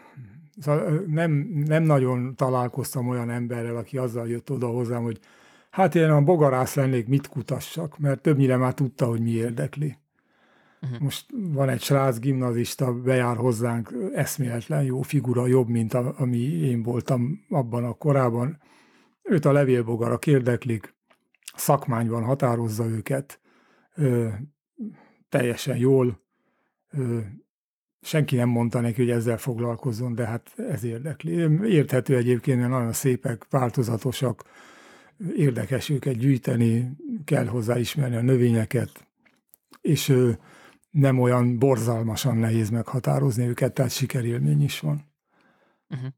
szóval 0.58 1.04
nem, 1.06 1.30
nem 1.66 1.82
nagyon 1.82 2.34
találkoztam 2.36 3.08
olyan 3.08 3.30
emberrel, 3.30 3.76
aki 3.76 3.98
azzal 3.98 4.28
jött 4.28 4.50
oda 4.50 4.66
hozzám, 4.66 5.02
hogy 5.02 5.18
hát 5.70 5.94
én 5.94 6.10
a 6.10 6.20
bogarász 6.22 6.74
lennék, 6.74 7.06
mit 7.06 7.28
kutassak, 7.28 7.98
mert 7.98 8.20
többnyire 8.20 8.56
már 8.56 8.74
tudta, 8.74 9.06
hogy 9.06 9.20
mi 9.20 9.30
érdekli. 9.30 9.96
Uh-huh. 10.82 11.00
Most 11.00 11.26
van 11.30 11.68
egy 11.68 11.82
srác 11.82 12.18
gimnazista, 12.18 12.92
bejár 12.92 13.36
hozzánk, 13.36 13.94
eszméletlen 14.14 14.82
jó 14.82 15.02
figura, 15.02 15.46
jobb, 15.46 15.68
mint 15.68 15.94
a, 15.94 16.14
ami 16.18 16.38
én 16.38 16.82
voltam 16.82 17.44
abban 17.48 17.84
a 17.84 17.92
korában. 17.92 18.58
Őt 19.22 19.44
a 19.44 19.52
levélbogarak 19.52 20.26
érdeklik, 20.26 20.94
szakmányban 21.54 22.24
határozza 22.24 22.86
őket, 22.86 23.40
ö, 23.94 24.28
teljesen 25.28 25.76
jól, 25.76 26.20
ö, 26.90 27.18
senki 28.02 28.36
nem 28.36 28.48
mondta 28.48 28.80
neki, 28.80 29.00
hogy 29.00 29.10
ezzel 29.10 29.38
foglalkozzon, 29.38 30.14
de 30.14 30.26
hát 30.26 30.58
ez 30.58 30.84
érdekli. 30.84 31.32
Érthető 31.68 32.16
egyébként, 32.16 32.58
mert 32.58 32.70
nagyon 32.70 32.92
szépek, 32.92 33.46
változatosak, 33.50 34.44
érdekes 35.36 35.88
őket 35.88 36.16
gyűjteni, 36.16 36.90
kell 37.24 37.46
hozzá 37.46 37.78
ismerni 37.78 38.16
a 38.16 38.22
növényeket, 38.22 39.06
és 39.80 40.14
nem 40.90 41.20
olyan 41.20 41.58
borzalmasan 41.58 42.36
nehéz 42.36 42.70
meghatározni 42.70 43.46
őket, 43.46 43.74
tehát 43.74 43.90
sikerélmény 43.90 44.62
is 44.62 44.80
van. 44.80 45.12
Uh-huh. 45.88 46.08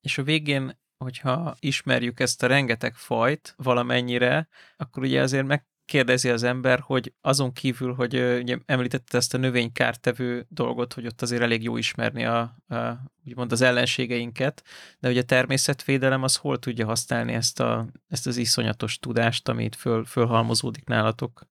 És 0.00 0.18
a 0.18 0.22
végén, 0.22 0.76
hogyha 1.04 1.56
ismerjük 1.60 2.20
ezt 2.20 2.42
a 2.42 2.46
rengeteg 2.46 2.94
fajt 2.94 3.54
valamennyire, 3.56 4.48
akkor 4.76 5.02
ugye 5.02 5.20
azért 5.20 5.46
megkérdezi 5.46 6.28
az 6.28 6.42
ember, 6.42 6.80
hogy 6.80 7.12
azon 7.20 7.52
kívül, 7.52 7.94
hogy 7.94 8.14
ugye 8.14 8.58
említette 8.66 9.16
ezt 9.16 9.34
a 9.34 9.38
növénykártevő 9.38 10.46
dolgot, 10.48 10.92
hogy 10.92 11.06
ott 11.06 11.22
azért 11.22 11.42
elég 11.42 11.62
jó 11.62 11.76
ismerni 11.76 12.24
a, 12.24 12.40
a 12.68 13.02
úgymond 13.26 13.52
az 13.52 13.60
ellenségeinket, 13.60 14.62
de 14.98 15.08
ugye 15.08 15.20
a 15.20 15.24
természetvédelem 15.24 16.22
az 16.22 16.36
hol 16.36 16.58
tudja 16.58 16.86
használni 16.86 17.32
ezt, 17.32 17.60
a, 17.60 17.86
ezt 18.08 18.26
az 18.26 18.36
iszonyatos 18.36 18.98
tudást, 18.98 19.48
amit 19.48 19.76
föl, 19.76 20.04
fölhalmozódik 20.04 20.84
nálatok? 20.84 21.46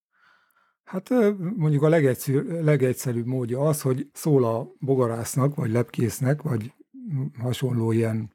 Hát 0.83 1.09
mondjuk 1.55 1.83
a 1.83 1.89
legegyszerűbb, 1.89 2.63
legegyszerűbb 2.63 3.25
módja 3.25 3.59
az, 3.59 3.81
hogy 3.81 4.09
szól 4.13 4.45
a 4.45 4.67
bogarásznak, 4.79 5.55
vagy 5.55 5.71
lepkésznek, 5.71 6.41
vagy 6.41 6.73
hasonló 7.39 7.91
ilyen 7.91 8.33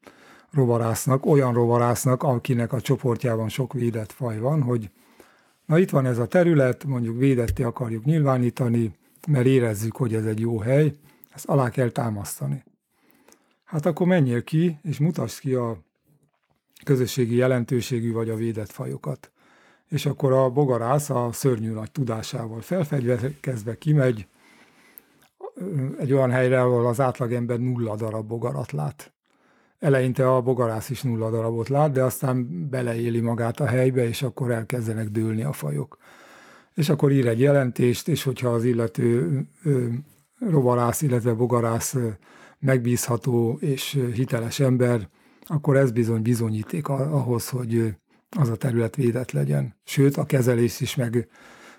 rovarásznak, 0.53 1.26
olyan 1.26 1.53
rovarásznak, 1.53 2.22
akinek 2.22 2.72
a 2.72 2.80
csoportjában 2.80 3.49
sok 3.49 3.72
védett 3.72 4.12
faj 4.12 4.38
van, 4.38 4.62
hogy 4.62 4.90
na 5.66 5.78
itt 5.78 5.90
van 5.90 6.07
ez 6.07 6.18
a 6.18 6.26
terület, 6.26 6.84
mondjuk 6.84 7.18
védetté 7.18 7.62
akarjuk 7.62 8.05
nyilvánítani, 8.05 8.96
mert 9.28 9.46
érezzük, 9.46 9.96
hogy 9.96 10.14
ez 10.14 10.24
egy 10.24 10.40
jó 10.40 10.59
hely, 10.59 10.92
ezt 11.34 11.49
alá 11.49 11.70
kell 11.70 11.88
támasztani. 11.88 12.64
Hát 13.64 13.86
akkor 13.86 14.07
menjél 14.07 14.44
ki, 14.44 14.78
és 14.82 14.99
mutasd 14.99 15.38
ki 15.38 15.55
a 15.55 15.78
közösségi 16.84 17.36
jelentőségű 17.36 18.12
vagy 18.12 18.30
a 18.30 18.36
védett 18.36 18.70
fajokat 18.70 19.30
és 19.88 20.07
akkor 20.07 20.32
a 20.32 20.51
bogarász 20.51 21.11
a 21.11 21.28
szörnyű 21.32 21.72
nagy 21.72 21.90
tudásával 21.90 22.61
felfegyverkezve 22.61 23.78
kimegy 23.78 24.26
egy 25.99 26.12
olyan 26.12 26.30
helyre, 26.30 26.62
ahol 26.62 26.86
az 26.86 27.01
átlagember 27.01 27.59
nulla 27.59 27.96
darab 27.96 28.26
bogarat 28.26 28.72
lát. 28.72 29.12
Eleinte 29.79 30.35
a 30.35 30.41
bogarász 30.41 30.91
is 30.91 31.03
nulla 31.03 31.31
darabot 31.31 31.68
lát, 31.68 31.93
de 31.93 32.03
aztán 32.03 32.68
beleéli 32.70 33.20
magát 33.20 33.61
a 33.61 33.66
helybe, 33.66 34.09
és 34.09 34.22
akkor 34.22 34.51
elkezdenek 34.51 35.09
dőlni 35.09 35.43
a 35.43 35.53
fajok. 35.53 35.99
És 36.74 36.89
akkor 36.89 37.12
ír 37.12 37.26
egy 37.26 37.41
jelentést, 37.41 38.09
és 38.09 38.22
hogyha 38.22 38.49
az 38.49 38.64
illető 38.64 39.41
rovarász, 40.39 41.03
illetve 41.03 41.33
bogarász 41.33 41.97
megbízható 42.59 43.59
és 43.61 44.01
hiteles 44.14 44.61
ember, 44.61 45.09
akkor 45.47 45.76
ez 45.76 45.91
bizony 45.91 46.22
bizonyíték 46.22 46.89
ahhoz, 46.89 47.49
hogy 47.49 47.95
az 48.37 48.49
a 48.49 48.57
terület 48.57 48.97
védett 48.97 49.31
legyen. 49.31 49.76
Sőt, 49.85 50.16
a 50.16 50.24
kezelés 50.24 50.81
is 50.81 50.95
meg, 50.95 51.29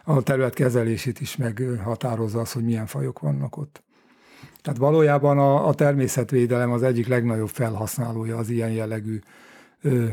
a 0.03 0.23
terület 0.23 0.53
kezelését 0.53 1.19
is 1.19 1.35
meghatározza 1.35 2.39
az, 2.39 2.51
hogy 2.51 2.63
milyen 2.63 2.85
fajok 2.85 3.19
vannak 3.19 3.57
ott. 3.57 3.83
Tehát 4.61 4.79
valójában 4.79 5.37
a, 5.37 5.67
a 5.67 5.73
természetvédelem 5.73 6.71
az 6.71 6.83
egyik 6.83 7.07
legnagyobb 7.07 7.49
felhasználója 7.49 8.37
az 8.37 8.49
ilyen 8.49 8.71
jellegű 8.71 9.19
ö, 9.81 10.07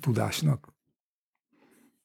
tudásnak. 0.00 0.72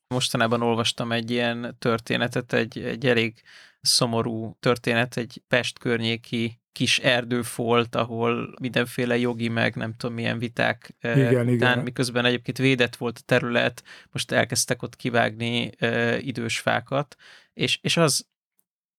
Mostanában 0.07 0.61
olvastam 0.61 1.11
egy 1.11 1.31
ilyen 1.31 1.75
történetet, 1.79 2.53
egy, 2.53 2.79
egy 2.79 3.05
elég 3.05 3.41
szomorú 3.81 4.55
történet, 4.59 5.17
egy 5.17 5.41
Pest 5.47 5.79
környéki 5.79 6.61
kis 6.71 6.99
erdőfolt, 6.99 7.95
ahol 7.95 8.55
mindenféle 8.59 9.17
jogi 9.17 9.47
meg 9.47 9.75
nem 9.75 9.93
tudom 9.93 10.15
milyen 10.15 10.39
viták 10.39 10.95
igen, 11.01 11.29
után, 11.29 11.53
igen. 11.53 11.79
miközben 11.79 12.25
egyébként 12.25 12.57
védett 12.57 12.95
volt 12.95 13.17
a 13.17 13.25
terület, 13.25 13.83
most 14.11 14.31
elkezdtek 14.31 14.81
ott 14.81 14.95
kivágni 14.95 15.71
uh, 15.81 16.25
idős 16.25 16.59
fákat, 16.59 17.15
és, 17.53 17.79
és 17.81 17.97
az 17.97 18.27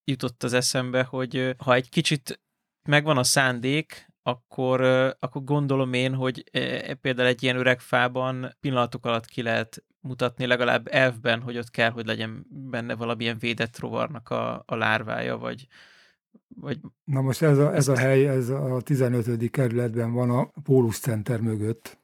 jutott 0.03 0.43
az 0.43 0.53
eszembe, 0.53 1.03
hogy 1.03 1.55
ha 1.57 1.73
egy 1.73 1.89
kicsit 1.89 2.39
megvan 2.83 3.17
a 3.17 3.23
szándék, 3.23 4.09
akkor, 4.23 4.81
akkor 5.19 5.43
gondolom 5.43 5.93
én, 5.93 6.13
hogy 6.13 6.43
például 7.01 7.27
egy 7.27 7.43
ilyen 7.43 7.55
öreg 7.55 7.79
fában 7.79 8.55
pillanatok 8.59 9.05
alatt 9.05 9.25
ki 9.25 9.41
lehet 9.41 9.83
mutatni 10.01 10.45
legalább 10.45 10.87
elfben, 10.91 11.41
hogy 11.41 11.57
ott 11.57 11.69
kell, 11.69 11.89
hogy 11.89 12.05
legyen 12.05 12.45
benne 12.49 12.95
valamilyen 12.95 13.37
védett 13.39 13.79
rovarnak 13.79 14.29
a, 14.29 14.63
a 14.65 14.75
lárvája, 14.75 15.37
vagy, 15.37 15.67
vagy... 16.55 16.79
Na 17.03 17.21
most 17.21 17.41
ez 17.41 17.57
a, 17.57 17.75
ez 17.75 17.87
a 17.87 17.97
hely, 17.97 18.27
ez 18.27 18.49
a 18.49 18.81
15. 18.81 19.49
kerületben 19.49 20.13
van 20.13 20.29
a 20.29 20.51
Pólus 20.63 20.99
Center 20.99 21.41
mögött. 21.41 21.97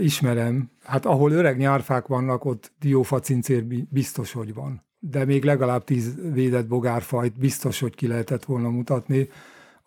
Ismerem, 0.00 0.70
hát 0.82 1.06
ahol 1.06 1.32
öreg 1.32 1.56
nyárfák 1.56 2.06
vannak, 2.06 2.44
ott 2.44 2.72
diófacincér 2.78 3.64
biztos, 3.90 4.32
hogy 4.32 4.54
van. 4.54 4.86
De 4.98 5.24
még 5.24 5.44
legalább 5.44 5.84
tíz 5.84 6.14
védett 6.32 6.66
bogárfajt 6.66 7.38
biztos, 7.38 7.80
hogy 7.80 7.94
ki 7.94 8.06
lehetett 8.06 8.44
volna 8.44 8.68
mutatni, 8.68 9.28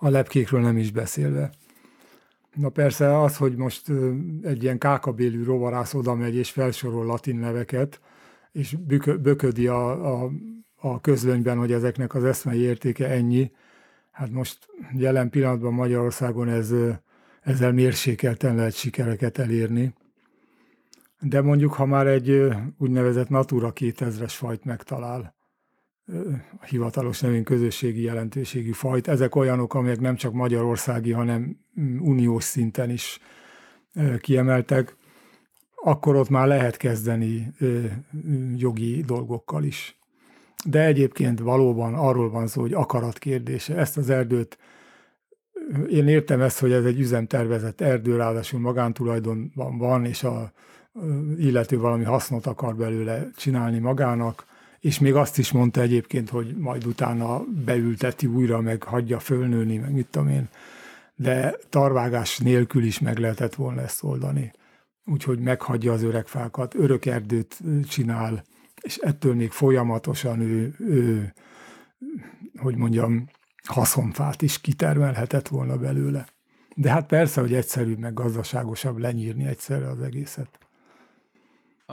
a 0.03 0.09
lepkékről 0.09 0.61
nem 0.61 0.77
is 0.77 0.91
beszélve. 0.91 1.51
Na 2.55 2.69
persze 2.69 3.21
az, 3.21 3.37
hogy 3.37 3.55
most 3.55 3.91
egy 4.41 4.63
ilyen 4.63 4.77
kákabélű 4.77 5.43
rovarász 5.43 5.93
oda 5.93 6.15
megy 6.15 6.35
és 6.35 6.49
felsorol 6.49 7.05
latin 7.05 7.35
neveket, 7.35 8.01
és 8.51 8.75
böködi 9.21 9.67
a, 9.67 10.13
a, 10.23 10.31
a 10.75 11.01
közlönyben, 11.01 11.57
hogy 11.57 11.71
ezeknek 11.71 12.15
az 12.15 12.23
eszmei 12.23 12.59
értéke 12.59 13.07
ennyi, 13.09 13.51
hát 14.11 14.31
most 14.31 14.67
jelen 14.93 15.29
pillanatban 15.29 15.73
Magyarországon 15.73 16.49
ez, 16.49 16.73
ezzel 17.41 17.71
mérsékelten 17.71 18.55
lehet 18.55 18.73
sikereket 18.73 19.37
elérni. 19.37 19.93
De 21.19 21.41
mondjuk, 21.41 21.73
ha 21.73 21.85
már 21.85 22.07
egy 22.07 22.47
úgynevezett 22.77 23.29
Natura 23.29 23.71
2000-es 23.75 24.33
fajt 24.33 24.63
megtalál, 24.63 25.35
hivatalos 26.65 27.19
nevén 27.19 27.43
közösségi 27.43 28.01
jelentőségű 28.01 28.71
fajt. 28.71 29.07
Ezek 29.07 29.35
olyanok, 29.35 29.73
amelyek 29.73 29.99
nem 29.99 30.15
csak 30.15 30.33
magyarországi, 30.33 31.11
hanem 31.11 31.57
mm, 31.79 31.99
uniós 31.99 32.43
szinten 32.43 32.89
is 32.89 33.19
kiemeltek, 34.19 34.95
akkor 35.75 36.15
ott 36.15 36.29
már 36.29 36.47
lehet 36.47 36.77
kezdeni 36.77 37.53
jogi 38.55 39.01
dolgokkal 39.01 39.63
is. 39.63 39.99
De 40.65 40.85
egyébként 40.85 41.39
valóban 41.39 41.93
arról 41.93 42.29
van 42.29 42.47
szó, 42.47 42.61
hogy 42.61 42.73
akarat 42.73 43.17
kérdése. 43.17 43.75
Ezt 43.75 43.97
az 43.97 44.09
erdőt, 44.09 44.57
én 45.89 46.07
értem 46.07 46.41
ezt, 46.41 46.59
hogy 46.59 46.71
ez 46.71 46.85
egy 46.85 46.99
üzemtervezett 46.99 47.81
erdő, 47.81 48.15
ráadásul 48.15 48.59
magántulajdonban 48.59 49.77
van, 49.77 50.05
és 50.05 50.23
a 50.23 50.51
illető 51.37 51.79
valami 51.79 52.03
hasznot 52.03 52.45
akar 52.45 52.75
belőle 52.75 53.29
csinálni 53.35 53.79
magának, 53.79 54.45
és 54.81 54.99
még 54.99 55.15
azt 55.15 55.37
is 55.37 55.51
mondta 55.51 55.81
egyébként, 55.81 56.29
hogy 56.29 56.55
majd 56.57 56.85
utána 56.85 57.43
beülteti 57.65 58.27
újra, 58.27 58.61
meg 58.61 58.83
hagyja 58.83 59.19
fölnőni, 59.19 59.77
meg 59.77 59.91
mit 59.91 60.07
tudom 60.07 60.27
én. 60.27 60.49
De 61.15 61.55
tarvágás 61.69 62.37
nélkül 62.37 62.83
is 62.83 62.99
meg 62.99 63.17
lehetett 63.17 63.55
volna 63.55 63.81
ezt 63.81 64.03
oldani. 64.03 64.51
Úgyhogy 65.05 65.39
meghagyja 65.39 65.93
az 65.93 66.03
öreg 66.03 66.27
fákat, 66.27 66.75
örök 66.75 67.05
erdőt 67.05 67.59
csinál, 67.87 68.43
és 68.81 68.97
ettől 68.97 69.35
még 69.35 69.51
folyamatosan 69.51 70.39
ő, 70.39 70.75
ő 70.79 71.33
hogy 72.55 72.75
mondjam, 72.75 73.29
haszonfát 73.63 74.41
is 74.41 74.61
kitermelhetett 74.61 75.47
volna 75.47 75.77
belőle. 75.77 76.27
De 76.75 76.91
hát 76.91 77.07
persze, 77.07 77.41
hogy 77.41 77.53
egyszerűbb, 77.53 77.99
meg 77.99 78.13
gazdaságosabb 78.13 78.97
lenyírni 78.97 79.45
egyszerre 79.45 79.89
az 79.89 80.01
egészet. 80.01 80.60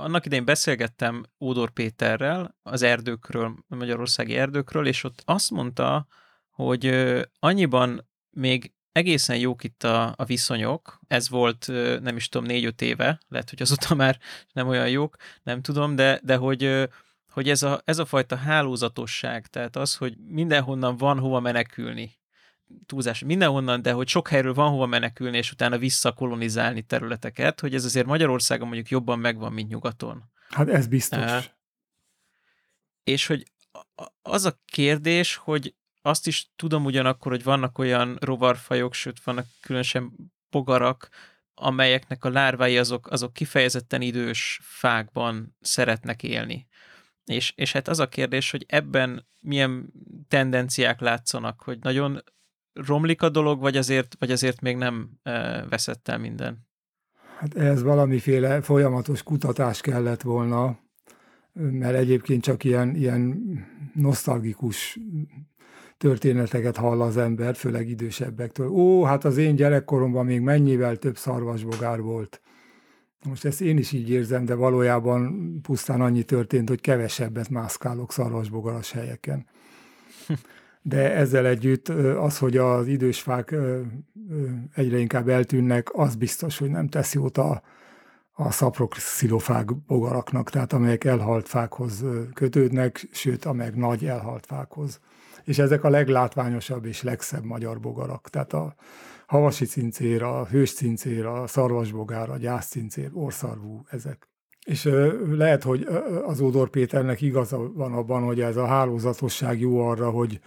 Annak 0.02 0.26
idején 0.26 0.44
beszélgettem 0.44 1.24
Ódor 1.40 1.70
Péterrel 1.70 2.56
az 2.62 2.82
erdőkről, 2.82 3.64
a 3.68 3.74
magyarországi 3.74 4.36
erdőkről, 4.36 4.86
és 4.86 5.04
ott 5.04 5.22
azt 5.24 5.50
mondta, 5.50 6.06
hogy 6.50 6.94
annyiban 7.38 8.08
még 8.30 8.72
egészen 8.92 9.36
jók 9.36 9.64
itt 9.64 9.84
a, 9.84 10.14
a 10.16 10.24
viszonyok, 10.24 11.00
ez 11.06 11.28
volt 11.28 11.66
nem 12.02 12.16
is 12.16 12.28
tudom 12.28 12.46
négy-öt 12.46 12.82
éve, 12.82 13.20
lehet, 13.28 13.50
hogy 13.50 13.62
azóta 13.62 13.94
már 13.94 14.18
nem 14.52 14.68
olyan 14.68 14.88
jók, 14.88 15.16
nem 15.42 15.62
tudom, 15.62 15.96
de, 15.96 16.20
de 16.22 16.36
hogy, 16.36 16.88
hogy 17.32 17.48
ez, 17.48 17.62
a, 17.62 17.80
ez 17.84 17.98
a 17.98 18.06
fajta 18.06 18.36
hálózatosság, 18.36 19.46
tehát 19.46 19.76
az, 19.76 19.96
hogy 19.96 20.16
mindenhonnan 20.18 20.96
van 20.96 21.18
hova 21.18 21.40
menekülni, 21.40 22.17
túlzás 22.86 23.22
mindenhonnan, 23.22 23.82
de 23.82 23.92
hogy 23.92 24.08
sok 24.08 24.28
helyről 24.28 24.54
van 24.54 24.70
hova 24.70 24.86
menekülni, 24.86 25.36
és 25.36 25.52
utána 25.52 25.78
visszakolonizálni 25.78 26.82
területeket, 26.82 27.60
hogy 27.60 27.74
ez 27.74 27.84
azért 27.84 28.06
Magyarországon 28.06 28.66
mondjuk 28.66 28.88
jobban 28.88 29.18
megvan, 29.18 29.52
mint 29.52 29.68
nyugaton. 29.68 30.24
Hát 30.48 30.68
ez 30.68 30.86
biztos. 30.86 31.32
Uh, 31.32 31.44
és 33.04 33.26
hogy 33.26 33.52
az 34.22 34.44
a 34.44 34.60
kérdés, 34.64 35.36
hogy 35.36 35.74
azt 36.02 36.26
is 36.26 36.50
tudom 36.56 36.84
ugyanakkor, 36.84 37.32
hogy 37.32 37.42
vannak 37.42 37.78
olyan 37.78 38.16
rovarfajok, 38.20 38.94
sőt 38.94 39.22
vannak 39.22 39.46
különösen 39.60 40.12
bogarak, 40.50 41.08
amelyeknek 41.54 42.24
a 42.24 42.30
lárvái 42.30 42.78
azok, 42.78 43.10
azok 43.10 43.32
kifejezetten 43.32 44.02
idős 44.02 44.60
fákban 44.62 45.56
szeretnek 45.60 46.22
élni. 46.22 46.66
És, 47.24 47.52
és 47.56 47.72
hát 47.72 47.88
az 47.88 47.98
a 47.98 48.08
kérdés, 48.08 48.50
hogy 48.50 48.64
ebben 48.68 49.26
milyen 49.40 49.92
tendenciák 50.28 51.00
látszanak, 51.00 51.60
hogy 51.60 51.78
nagyon 51.78 52.22
romlik 52.86 53.22
a 53.22 53.28
dolog, 53.28 53.60
vagy 53.60 53.76
azért, 53.76 54.16
vagy 54.18 54.30
azért 54.30 54.60
még 54.60 54.76
nem 54.76 55.10
veszett 55.68 56.08
el 56.08 56.18
minden? 56.18 56.66
Hát 57.38 57.56
ez 57.56 57.82
valamiféle 57.82 58.60
folyamatos 58.60 59.22
kutatás 59.22 59.80
kellett 59.80 60.22
volna, 60.22 60.78
mert 61.52 61.94
egyébként 61.94 62.42
csak 62.42 62.64
ilyen, 62.64 62.94
ilyen 62.94 63.42
nosztalgikus 63.94 64.98
történeteket 65.96 66.76
hall 66.76 67.00
az 67.00 67.16
ember, 67.16 67.54
főleg 67.54 67.88
idősebbektől. 67.88 68.68
Ó, 68.68 69.04
hát 69.04 69.24
az 69.24 69.36
én 69.36 69.54
gyerekkoromban 69.54 70.24
még 70.24 70.40
mennyivel 70.40 70.96
több 70.96 71.16
szarvasbogár 71.16 72.00
volt. 72.00 72.40
Most 73.24 73.44
ezt 73.44 73.60
én 73.60 73.78
is 73.78 73.92
így 73.92 74.10
érzem, 74.10 74.44
de 74.44 74.54
valójában 74.54 75.52
pusztán 75.62 76.00
annyi 76.00 76.22
történt, 76.22 76.68
hogy 76.68 76.80
kevesebbet 76.80 77.48
mászkálok 77.48 78.12
szarvasbogaras 78.12 78.92
helyeken 78.92 79.46
de 80.88 81.14
ezzel 81.14 81.46
együtt 81.46 81.88
az, 82.18 82.38
hogy 82.38 82.56
az 82.56 82.86
idős 82.86 83.20
fák 83.20 83.54
egyre 84.74 84.98
inkább 84.98 85.28
eltűnnek, 85.28 85.88
az 85.92 86.14
biztos, 86.14 86.58
hogy 86.58 86.70
nem 86.70 86.88
tesz 86.88 87.14
jót 87.14 87.38
a, 87.38 87.62
a 88.32 88.50
szaproxilofág 88.50 89.76
bogaraknak, 89.86 90.50
tehát 90.50 90.72
amelyek 90.72 91.04
elhalt 91.04 91.48
fákhoz 91.48 92.04
kötődnek, 92.34 93.08
sőt, 93.12 93.44
amelyek 93.44 93.74
nagy 93.74 94.04
elhalt 94.06 94.46
fákhoz. 94.46 95.00
És 95.44 95.58
ezek 95.58 95.84
a 95.84 95.88
leglátványosabb 95.88 96.84
és 96.84 97.02
legszebb 97.02 97.44
magyar 97.44 97.80
bogarak. 97.80 98.28
Tehát 98.28 98.52
a 98.52 98.74
havasi 99.26 99.64
cincér, 99.64 100.22
a 100.22 100.46
hős 100.46 100.74
cincér, 100.74 101.26
a 101.26 101.46
szarvasbogár, 101.46 102.30
a 102.30 102.36
gyászcincér, 102.36 103.10
orszarvú, 103.12 103.84
ezek. 103.90 104.28
És 104.66 104.90
lehet, 105.30 105.62
hogy 105.62 105.86
az 106.24 106.40
Ódor 106.40 106.70
Péternek 106.70 107.20
igaza 107.20 107.72
van 107.72 107.92
abban, 107.92 108.22
hogy 108.22 108.40
ez 108.40 108.56
a 108.56 108.66
hálózatosság 108.66 109.60
jó 109.60 109.88
arra, 109.88 110.10
hogy 110.10 110.40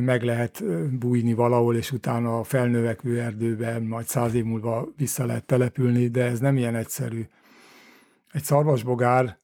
meg 0.00 0.22
lehet 0.22 0.64
bújni 0.98 1.34
valahol, 1.34 1.76
és 1.76 1.92
utána 1.92 2.38
a 2.38 2.44
felnövekvő 2.44 3.20
erdőben 3.20 3.82
majd 3.82 4.06
száz 4.06 4.34
év 4.34 4.44
múlva 4.44 4.88
vissza 4.96 5.26
lehet 5.26 5.44
települni, 5.44 6.08
de 6.08 6.24
ez 6.24 6.38
nem 6.38 6.56
ilyen 6.56 6.74
egyszerű. 6.74 7.26
Egy 8.32 8.42
szarvasbogár 8.42 9.38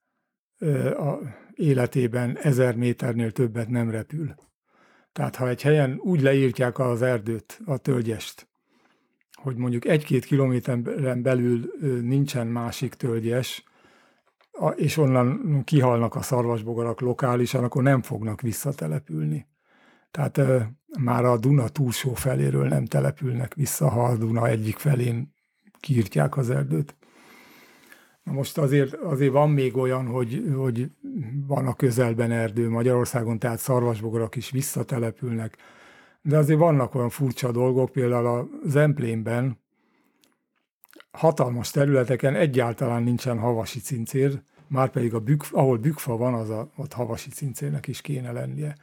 a 0.96 1.18
életében 1.54 2.38
ezer 2.42 2.76
méternél 2.76 3.30
többet 3.30 3.68
nem 3.68 3.90
repül. 3.90 4.34
Tehát 5.12 5.36
ha 5.36 5.48
egy 5.48 5.62
helyen 5.62 5.98
úgy 6.02 6.20
leírtják 6.20 6.78
az 6.78 7.02
erdőt, 7.02 7.60
a 7.64 7.76
tölgyest, 7.76 8.48
hogy 9.32 9.56
mondjuk 9.56 9.84
egy-két 9.84 10.24
kilométeren 10.24 11.22
belül 11.22 11.72
nincsen 12.02 12.46
másik 12.46 12.94
tölgyes, 12.94 13.64
és 14.76 14.96
onnan 14.96 15.62
kihalnak 15.64 16.14
a 16.14 16.22
szarvasbogarak 16.22 17.00
lokálisan, 17.00 17.64
akkor 17.64 17.82
nem 17.82 18.02
fognak 18.02 18.40
visszatelepülni. 18.40 19.46
Tehát 20.10 20.40
már 20.98 21.24
a 21.24 21.38
Duna 21.38 21.68
túlsó 21.68 22.14
feléről 22.14 22.68
nem 22.68 22.84
települnek 22.84 23.54
vissza, 23.54 23.88
ha 23.88 24.04
a 24.04 24.16
Duna 24.16 24.48
egyik 24.48 24.76
felén 24.76 25.34
kiírtják 25.80 26.36
az 26.36 26.50
erdőt. 26.50 26.96
Na 28.22 28.32
most 28.32 28.58
azért, 28.58 28.94
azért 28.94 29.32
van 29.32 29.50
még 29.50 29.76
olyan, 29.76 30.06
hogy, 30.06 30.44
hogy 30.56 30.90
van 31.46 31.66
a 31.66 31.74
közelben 31.74 32.30
erdő 32.30 32.68
Magyarországon, 32.68 33.38
tehát 33.38 33.58
szarvasbogarak 33.58 34.36
is 34.36 34.50
visszatelepülnek, 34.50 35.56
de 36.22 36.36
azért 36.36 36.58
vannak 36.58 36.94
olyan 36.94 37.08
furcsa 37.08 37.52
dolgok, 37.52 37.90
például 37.90 38.26
a 38.26 38.48
Zemplénben 38.64 39.58
hatalmas 41.10 41.70
területeken 41.70 42.34
egyáltalán 42.34 43.02
nincsen 43.02 43.38
havasi 43.38 43.80
cincér, 43.80 44.42
már 44.66 44.90
pedig 44.90 45.14
a 45.14 45.20
bük, 45.20 45.44
ahol 45.50 45.76
bükfa 45.76 46.16
van, 46.16 46.34
az 46.34 46.50
a, 46.50 46.70
ott 46.76 46.92
havasi 46.92 47.30
cincérnek 47.30 47.86
is 47.86 48.00
kéne 48.00 48.32
lennie. 48.32 48.76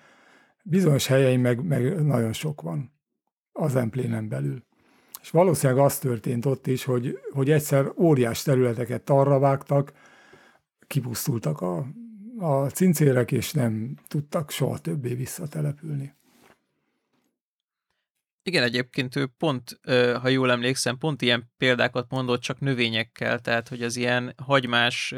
Bizonyos 0.68 1.08
helyein 1.08 1.40
meg, 1.40 1.64
meg 1.64 2.06
nagyon 2.06 2.34
sok 2.34 2.62
van. 2.62 2.94
az 3.52 3.76
emplénen 3.76 4.28
belül. 4.28 4.64
És 5.22 5.30
valószínűleg 5.30 5.84
az 5.84 5.98
történt 5.98 6.46
ott 6.46 6.68
is, 6.68 6.84
hogy, 6.84 7.20
hogy 7.32 7.50
egyszer 7.50 7.92
óriás 7.98 8.44
területeket 8.44 9.10
arra 9.10 9.40
vágtak, 9.40 9.94
kipusztultak 10.88 11.62
a, 11.62 11.88
a 12.38 12.70
cincérek, 12.70 13.32
és 13.32 13.52
nem 13.52 13.96
tudtak 14.08 14.52
soha 14.52 14.78
többé 14.78 15.14
visszatelepülni. 15.14 16.16
Igen, 18.44 18.64
egyébként 18.64 19.16
ő 19.16 19.28
pont, 19.38 19.80
ha 20.22 20.28
jól 20.28 20.52
emlékszem, 20.52 20.98
pont 20.98 21.22
ilyen 21.22 21.52
példákat 21.58 22.10
mondott 22.10 22.42
csak 22.42 22.60
növényekkel, 22.60 23.40
tehát 23.40 23.68
hogy 23.68 23.84
az 23.84 23.96
ilyen 23.96 24.34
hagymás 24.44 25.14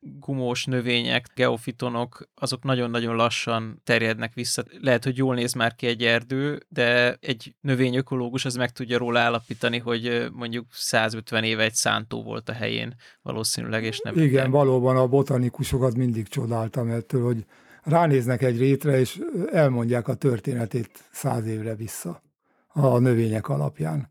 gumós 0.00 0.64
növények, 0.64 1.26
geofitonok, 1.34 2.28
azok 2.34 2.62
nagyon-nagyon 2.62 3.16
lassan 3.16 3.80
terjednek 3.84 4.34
vissza. 4.34 4.64
Lehet, 4.80 5.04
hogy 5.04 5.16
jól 5.16 5.34
néz 5.34 5.52
már 5.52 5.74
ki 5.74 5.86
egy 5.86 6.04
erdő, 6.04 6.62
de 6.68 7.16
egy 7.20 7.54
növényökológus 7.60 8.44
az 8.44 8.54
meg 8.54 8.70
tudja 8.70 8.98
róla 8.98 9.18
állapítani, 9.18 9.78
hogy 9.78 10.28
mondjuk 10.32 10.66
150 10.70 11.44
éve 11.44 11.62
egy 11.62 11.74
szántó 11.74 12.22
volt 12.22 12.48
a 12.48 12.52
helyén 12.52 12.94
valószínűleg, 13.22 13.84
és 13.84 14.00
nem... 14.00 14.14
Igen, 14.14 14.26
minden. 14.26 14.50
valóban 14.50 14.96
a 14.96 15.06
botanikusokat 15.06 15.96
mindig 15.96 16.28
csodáltam 16.28 16.90
ettől, 16.90 17.24
hogy 17.24 17.44
ránéznek 17.82 18.42
egy 18.42 18.58
rétre, 18.58 19.00
és 19.00 19.20
elmondják 19.52 20.08
a 20.08 20.14
történetét 20.14 20.90
száz 21.12 21.46
évre 21.46 21.74
vissza 21.74 22.22
a 22.68 22.98
növények 22.98 23.48
alapján. 23.48 24.10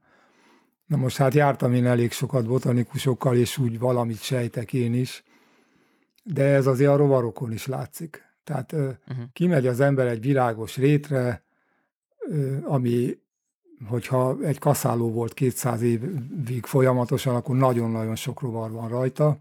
Na 0.85 0.97
most 0.97 1.17
hát 1.17 1.33
jártam 1.33 1.73
én 1.73 1.85
elég 1.85 2.11
sokat 2.11 2.45
botanikusokkal, 2.45 3.35
és 3.35 3.57
úgy 3.57 3.79
valamit 3.79 4.21
sejtek 4.21 4.73
én 4.73 4.93
is, 4.93 5.23
de 6.23 6.43
ez 6.43 6.67
azért 6.67 6.91
a 6.91 6.95
rovarokon 6.95 7.51
is 7.51 7.65
látszik. 7.65 8.23
Tehát 8.43 8.71
uh-huh. 8.71 9.25
kimegy 9.33 9.67
az 9.67 9.79
ember 9.79 10.07
egy 10.07 10.21
virágos 10.21 10.77
rétre, 10.77 11.43
ami, 12.63 13.17
hogyha 13.87 14.37
egy 14.41 14.59
kaszáló 14.59 15.11
volt 15.11 15.33
200 15.33 15.81
évig 15.81 16.65
folyamatosan, 16.65 17.35
akkor 17.35 17.55
nagyon-nagyon 17.55 18.15
sok 18.15 18.41
rovar 18.41 18.71
van 18.71 18.89
rajta. 18.89 19.39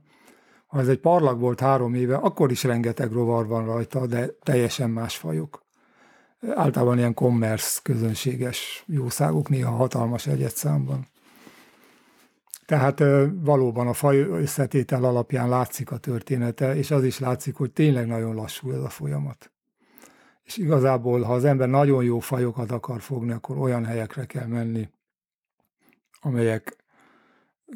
Ha 0.66 0.81
ez 0.81 0.89
egy 0.89 0.99
parlag 0.99 1.41
volt 1.41 1.61
három 1.61 1.95
éve, 1.95 2.16
akkor 2.16 2.51
is 2.51 2.64
rengeteg 2.64 3.12
rovar 3.12 3.47
van 3.47 3.64
rajta, 3.64 4.07
de 4.07 4.29
teljesen 4.43 4.91
más 4.91 5.16
fajok. 5.16 5.66
Általában 6.55 6.99
ilyen 6.99 7.14
commerce 7.14 7.81
közönséges 7.83 8.85
jószágok, 8.87 9.49
néha 9.49 9.70
hatalmas 9.70 10.26
egyetszámban. 10.26 11.07
Tehát 12.68 13.02
valóban 13.32 13.86
a 13.86 13.92
faj 13.92 14.18
összetétel 14.18 15.04
alapján 15.04 15.48
látszik 15.48 15.90
a 15.90 15.98
története, 15.98 16.76
és 16.76 16.90
az 16.90 17.04
is 17.04 17.18
látszik, 17.18 17.54
hogy 17.54 17.72
tényleg 17.72 18.06
nagyon 18.06 18.34
lassú 18.34 18.70
ez 18.70 18.82
a 18.82 18.88
folyamat. 18.88 19.52
És 20.42 20.56
igazából, 20.56 21.22
ha 21.22 21.32
az 21.32 21.44
ember 21.44 21.68
nagyon 21.68 22.04
jó 22.04 22.18
fajokat 22.18 22.70
akar 22.70 23.00
fogni, 23.00 23.32
akkor 23.32 23.58
olyan 23.58 23.84
helyekre 23.84 24.24
kell 24.24 24.46
menni, 24.46 24.88
amelyek 26.20 26.76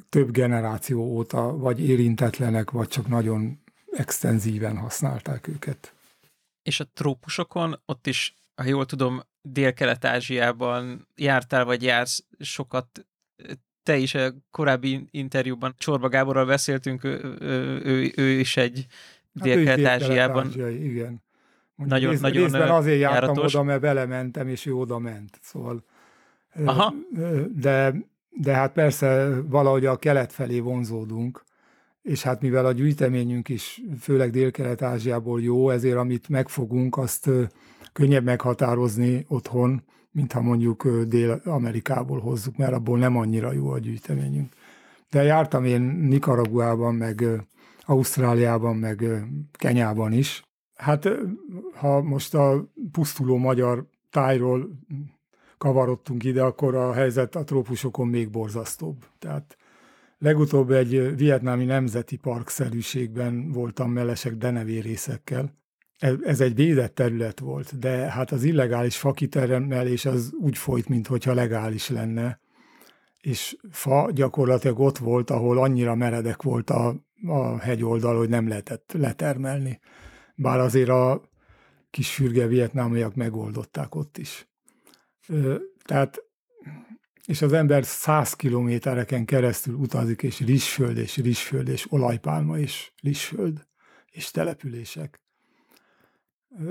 több 0.08 0.30
generáció 0.30 1.02
óta 1.02 1.56
vagy 1.56 1.80
érintetlenek, 1.80 2.70
vagy 2.70 2.88
csak 2.88 3.08
nagyon 3.08 3.62
extenzíven 3.92 4.76
használták 4.76 5.48
őket. 5.48 5.94
És 6.62 6.80
a 6.80 6.88
trópusokon 6.94 7.80
ott 7.86 8.06
is, 8.06 8.36
ha 8.54 8.64
jól 8.64 8.86
tudom, 8.86 9.20
Dél-Kelet-Ázsiában 9.42 11.08
jártál, 11.14 11.64
vagy 11.64 11.82
jársz 11.82 12.24
sokat 12.38 13.06
te 13.82 13.96
is 13.96 14.14
a 14.14 14.32
korábbi 14.50 15.06
interjúban 15.10 15.74
Csorba 15.78 16.08
Gáborral 16.08 16.46
beszéltünk, 16.46 17.04
ő, 17.04 17.36
ő, 17.84 18.12
ő, 18.16 18.28
is 18.28 18.56
egy 18.56 18.86
hát 19.34 19.44
Dél-Kelet-Ázsiában. 19.44 20.52
igen. 20.70 21.22
nagyon, 21.76 22.10
rész, 22.10 22.20
nagyon 22.20 22.42
részben 22.42 22.70
azért 22.70 23.00
jártam 23.00 23.28
járatos. 23.28 23.54
oda, 23.54 23.64
mert 23.64 23.80
belementem, 23.80 24.48
és 24.48 24.66
ő 24.66 24.74
oda 24.74 24.98
ment. 24.98 25.38
Szóval, 25.42 25.84
Aha. 26.64 26.94
De, 27.54 27.94
de 28.30 28.54
hát 28.54 28.72
persze 28.72 29.40
valahogy 29.42 29.86
a 29.86 29.96
kelet 29.96 30.32
felé 30.32 30.60
vonzódunk, 30.60 31.44
és 32.02 32.22
hát 32.22 32.40
mivel 32.40 32.66
a 32.66 32.72
gyűjteményünk 32.72 33.48
is 33.48 33.80
főleg 34.00 34.30
Dél-Kelet-Ázsiából 34.30 35.42
jó, 35.42 35.70
ezért 35.70 35.96
amit 35.96 36.28
megfogunk, 36.28 36.96
azt 36.96 37.30
könnyebb 37.92 38.24
meghatározni 38.24 39.24
otthon, 39.28 39.82
mintha 40.12 40.40
mondjuk 40.40 40.88
Dél-Amerikából 40.88 42.20
hozzuk, 42.20 42.56
mert 42.56 42.72
abból 42.72 42.98
nem 42.98 43.16
annyira 43.16 43.52
jó 43.52 43.68
a 43.68 43.78
gyűjteményünk. 43.78 44.52
De 45.10 45.22
jártam 45.22 45.64
én 45.64 45.80
Nicaraguában, 45.82 46.94
meg 46.94 47.24
Ausztráliában, 47.80 48.76
meg 48.76 49.04
Kenyában 49.52 50.12
is. 50.12 50.42
Hát 50.74 51.08
ha 51.74 52.02
most 52.02 52.34
a 52.34 52.70
pusztuló 52.92 53.36
magyar 53.36 53.86
tájról 54.10 54.70
kavarodtunk 55.58 56.24
ide, 56.24 56.42
akkor 56.42 56.74
a 56.74 56.92
helyzet 56.92 57.36
a 57.36 57.44
trópusokon 57.44 58.08
még 58.08 58.30
borzasztóbb. 58.30 59.04
Tehát 59.18 59.56
legutóbb 60.18 60.70
egy 60.70 61.16
vietnámi 61.16 61.64
nemzeti 61.64 62.16
parkszerűségben 62.16 63.52
voltam 63.52 63.90
melesek 63.90 64.36
denevérészekkel, 64.36 65.52
ez 66.02 66.40
egy 66.40 66.54
védett 66.54 66.94
terület 66.94 67.40
volt, 67.40 67.78
de 67.78 67.90
hát 67.90 68.30
az 68.30 68.42
illegális 68.42 68.96
fakitermelés 68.96 70.04
az 70.04 70.32
úgy 70.40 70.58
folyt, 70.58 70.88
mintha 70.88 71.34
legális 71.34 71.88
lenne. 71.88 72.40
És 73.20 73.56
fa 73.70 74.10
gyakorlatilag 74.12 74.78
ott 74.78 74.98
volt, 74.98 75.30
ahol 75.30 75.58
annyira 75.58 75.94
meredek 75.94 76.42
volt 76.42 76.70
a, 76.70 76.94
a 77.26 77.58
hegyoldal, 77.58 78.16
hogy 78.16 78.28
nem 78.28 78.48
lehetett 78.48 78.92
letermelni. 78.92 79.80
Bár 80.34 80.58
azért 80.58 80.88
a 80.88 81.30
kis 81.90 82.14
fürge 82.14 82.46
vietnámiak 82.46 83.14
megoldották 83.14 83.94
ott 83.94 84.18
is. 84.18 84.48
Tehát, 85.84 86.22
és 87.26 87.42
az 87.42 87.52
ember 87.52 87.84
száz 87.84 88.34
kilométereken 88.34 89.24
keresztül 89.24 89.74
utazik, 89.74 90.22
és 90.22 90.40
rizsföld, 90.40 90.96
és 90.96 91.16
rizsföld, 91.16 91.68
és 91.68 91.86
olajpálma, 91.92 92.58
és 92.58 92.92
rizsföld, 93.02 93.66
és 94.10 94.30
települések 94.30 95.21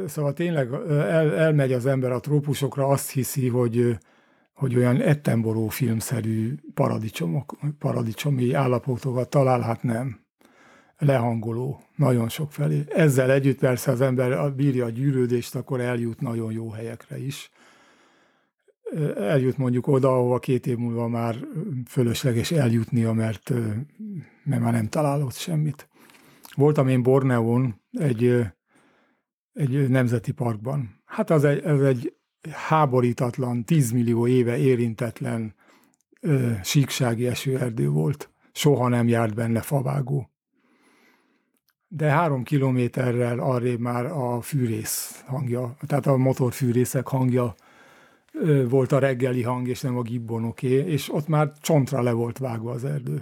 Szóval 0.07 0.33
tényleg 0.33 0.73
el, 0.89 1.35
elmegy 1.35 1.73
az 1.73 1.85
ember 1.85 2.11
a 2.11 2.19
trópusokra, 2.19 2.87
azt 2.87 3.11
hiszi, 3.11 3.47
hogy, 3.47 3.97
hogy 4.53 4.75
olyan 4.75 5.01
ettenboró 5.01 5.67
filmszerű 5.67 6.55
paradicsomok, 6.73 7.57
paradicsomi 7.79 8.53
állapotokat 8.53 9.29
talál, 9.29 9.61
hát 9.61 9.83
nem. 9.83 10.19
Lehangoló, 10.97 11.81
nagyon 11.95 12.29
sok 12.29 12.51
felé. 12.51 12.83
Ezzel 12.89 13.31
együtt 13.31 13.59
persze 13.59 13.91
az 13.91 14.01
ember 14.01 14.53
bírja 14.53 14.85
a 14.85 14.89
gyűrődést, 14.89 15.55
akkor 15.55 15.79
eljut 15.79 16.21
nagyon 16.21 16.51
jó 16.51 16.69
helyekre 16.69 17.17
is. 17.17 17.51
Eljut 19.15 19.57
mondjuk 19.57 19.87
oda, 19.87 20.07
ahova 20.07 20.39
két 20.39 20.67
év 20.67 20.77
múlva 20.77 21.07
már 21.07 21.35
fölösleges 21.87 22.51
eljutnia, 22.51 23.13
mert, 23.13 23.51
mert 24.43 24.61
már 24.61 24.73
nem 24.73 24.87
találott 24.87 25.33
semmit. 25.33 25.89
Voltam 26.55 26.87
én 26.87 27.03
Borneón 27.03 27.81
egy 27.91 28.45
egy 29.61 29.89
nemzeti 29.89 30.31
parkban. 30.31 31.01
Hát 31.05 31.29
az 31.29 31.43
egy, 31.43 31.63
ez 31.63 31.81
egy 31.81 32.13
háborítatlan, 32.51 33.63
tízmillió 33.63 34.27
éve 34.27 34.57
érintetlen 34.57 35.55
ö, 36.21 36.51
síksági 36.63 37.27
esőerdő 37.27 37.89
volt. 37.89 38.29
Soha 38.51 38.87
nem 38.87 39.07
járt 39.07 39.35
benne 39.35 39.61
favágó. 39.61 40.29
De 41.87 42.09
három 42.09 42.43
kilométerrel 42.43 43.39
arrébb 43.39 43.79
már 43.79 44.05
a 44.05 44.41
fűrész 44.41 45.23
hangja, 45.25 45.75
tehát 45.87 46.05
a 46.05 46.17
motorfűrészek 46.17 47.07
hangja 47.07 47.55
ö, 48.33 48.67
volt 48.69 48.91
a 48.91 48.99
reggeli 48.99 49.41
hang, 49.43 49.67
és 49.67 49.81
nem 49.81 49.97
a 49.97 50.01
gibbonoké, 50.01 50.85
és 50.85 51.13
ott 51.13 51.27
már 51.27 51.51
csontra 51.59 52.01
le 52.01 52.11
volt 52.11 52.37
vágva 52.37 52.71
az 52.71 52.85
erdő. 52.85 53.21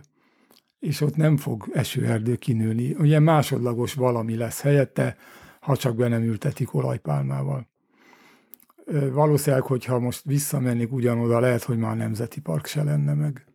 És 0.80 1.02
ott 1.02 1.16
nem 1.16 1.38
fog 1.38 1.70
esőerdő 1.74 2.36
kinőni. 2.36 2.96
Ugye 3.00 3.20
másodlagos 3.20 3.94
valami 3.94 4.36
lesz 4.36 4.62
helyette, 4.62 5.18
ha 5.60 5.78
csak 5.78 5.96
be 5.96 6.08
nem 6.08 6.24
ültetik 6.24 6.74
olajpálmával. 6.74 7.68
Valószínűleg, 9.12 9.66
hogyha 9.66 10.00
most 10.00 10.24
visszamennék 10.24 10.92
ugyanoda, 10.92 11.40
lehet, 11.40 11.64
hogy 11.64 11.78
már 11.78 11.96
nemzeti 11.96 12.42
park 12.42 12.66
se 12.66 12.84
lenne 12.84 13.14
meg. 13.14 13.48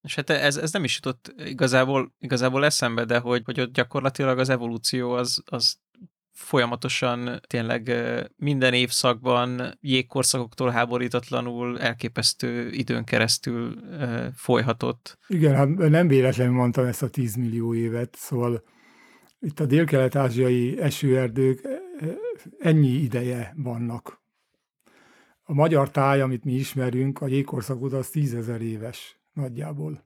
És 0.00 0.14
hát 0.14 0.30
ez, 0.30 0.56
ez 0.56 0.72
nem 0.72 0.84
is 0.84 0.94
jutott 0.94 1.34
igazából, 1.36 2.14
igazából 2.18 2.64
eszembe, 2.64 3.04
de 3.04 3.18
hogy, 3.18 3.42
hogy 3.44 3.60
ott 3.60 3.72
gyakorlatilag 3.72 4.38
az 4.38 4.48
evolúció 4.48 5.12
az, 5.12 5.42
az 5.44 5.78
folyamatosan 6.34 7.40
tényleg 7.46 7.92
minden 8.36 8.72
évszakban 8.74 9.78
jégkorszakoktól 9.80 10.70
háborítatlanul 10.70 11.80
elképesztő 11.80 12.70
időn 12.70 13.04
keresztül 13.04 13.74
folyhatott. 14.36 15.18
Igen, 15.28 15.54
hát 15.54 15.68
nem 15.68 16.08
véletlenül 16.08 16.54
mondtam 16.54 16.84
ezt 16.84 17.02
a 17.02 17.08
10 17.08 17.34
millió 17.34 17.74
évet, 17.74 18.14
szóval 18.18 18.62
itt 19.40 19.60
a 19.60 19.66
dél-kelet-ázsiai 19.66 20.80
esőerdők 20.80 21.68
ennyi 22.58 22.88
ideje 22.88 23.54
vannak. 23.56 24.22
A 25.42 25.52
magyar 25.54 25.90
táj, 25.90 26.20
amit 26.20 26.44
mi 26.44 26.52
ismerünk, 26.52 27.20
a 27.20 27.26
jégkorszakot, 27.26 27.92
az 27.92 28.08
tízezer 28.08 28.60
éves 28.60 29.18
nagyjából. 29.32 30.04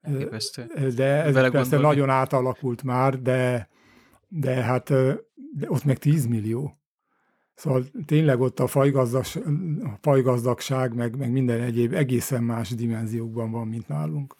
Elképesztő. 0.00 0.66
De 0.94 1.04
ez 1.04 1.34
Vele 1.34 1.50
persze 1.50 1.70
gondolni. 1.70 1.96
nagyon 1.96 2.10
átalakult 2.10 2.82
már, 2.82 3.20
de 3.22 3.68
de 4.28 4.54
hát 4.54 4.88
de 5.52 5.66
ott 5.68 5.84
meg 5.84 5.98
10 5.98 6.26
millió. 6.26 6.80
Szóval 7.54 7.84
tényleg 8.06 8.40
ott 8.40 8.60
a 8.60 8.66
fajgazdas, 8.66 9.36
a 9.82 9.98
fajgazdagság, 10.00 10.94
meg, 10.94 11.16
meg 11.16 11.30
minden 11.30 11.60
egyéb 11.60 11.92
egészen 11.92 12.42
más 12.42 12.70
dimenziókban 12.70 13.50
van, 13.50 13.68
mint 13.68 13.88
nálunk. 13.88 14.36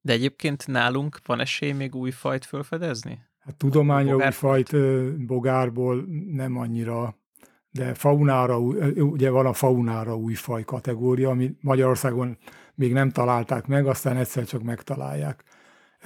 De 0.00 0.12
egyébként 0.12 0.66
nálunk 0.66 1.18
van 1.26 1.40
esély 1.40 1.72
még 1.72 1.94
új 1.94 2.10
fajt 2.10 2.44
felfedezni? 2.44 3.18
Hát 3.38 3.56
tudományra 3.56 4.14
új 4.14 4.30
fajt 4.30 4.76
bogárból 5.26 6.04
nem 6.30 6.56
annyira, 6.56 7.16
de 7.70 7.94
faunára, 7.94 8.58
ugye 8.58 9.30
van 9.30 9.46
a 9.46 9.52
faunára 9.52 10.16
új 10.16 10.34
faj 10.34 10.64
kategória, 10.64 11.30
ami 11.30 11.54
Magyarországon 11.60 12.38
még 12.74 12.92
nem 12.92 13.10
találták 13.10 13.66
meg, 13.66 13.86
aztán 13.86 14.16
egyszer 14.16 14.44
csak 14.44 14.62
megtalálják. 14.62 15.44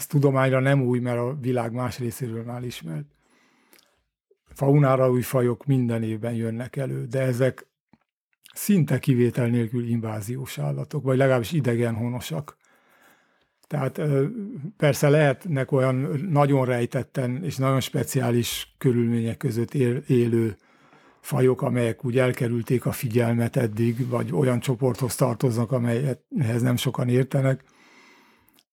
Ez 0.02 0.08
tudományra 0.08 0.60
nem 0.60 0.82
új, 0.82 0.98
mert 0.98 1.18
a 1.18 1.36
világ 1.40 1.72
más 1.72 1.98
részéről 1.98 2.42
már 2.44 2.64
ismert. 2.64 3.06
Faunára 4.44 5.10
új 5.10 5.22
fajok 5.22 5.64
minden 5.66 6.02
évben 6.02 6.34
jönnek 6.34 6.76
elő, 6.76 7.06
de 7.06 7.20
ezek 7.20 7.66
szinte 8.54 8.98
kivétel 8.98 9.46
nélkül 9.46 9.88
inváziós 9.88 10.58
állatok, 10.58 11.02
vagy 11.02 11.16
legalábbis 11.16 11.52
idegen 11.52 11.94
honosak. 11.94 12.56
Tehát 13.66 14.00
persze 14.76 15.08
lehetnek 15.08 15.72
olyan 15.72 15.94
nagyon 16.30 16.64
rejtetten 16.64 17.44
és 17.44 17.56
nagyon 17.56 17.80
speciális 17.80 18.74
körülmények 18.78 19.36
között 19.36 19.74
élő 20.06 20.56
fajok, 21.20 21.62
amelyek 21.62 22.04
úgy 22.04 22.18
elkerülték 22.18 22.86
a 22.86 22.92
figyelmet 22.92 23.56
eddig, 23.56 24.08
vagy 24.08 24.32
olyan 24.32 24.60
csoporthoz 24.60 25.14
tartoznak, 25.14 25.72
amelyhez 25.72 26.62
nem 26.62 26.76
sokan 26.76 27.08
értenek, 27.08 27.64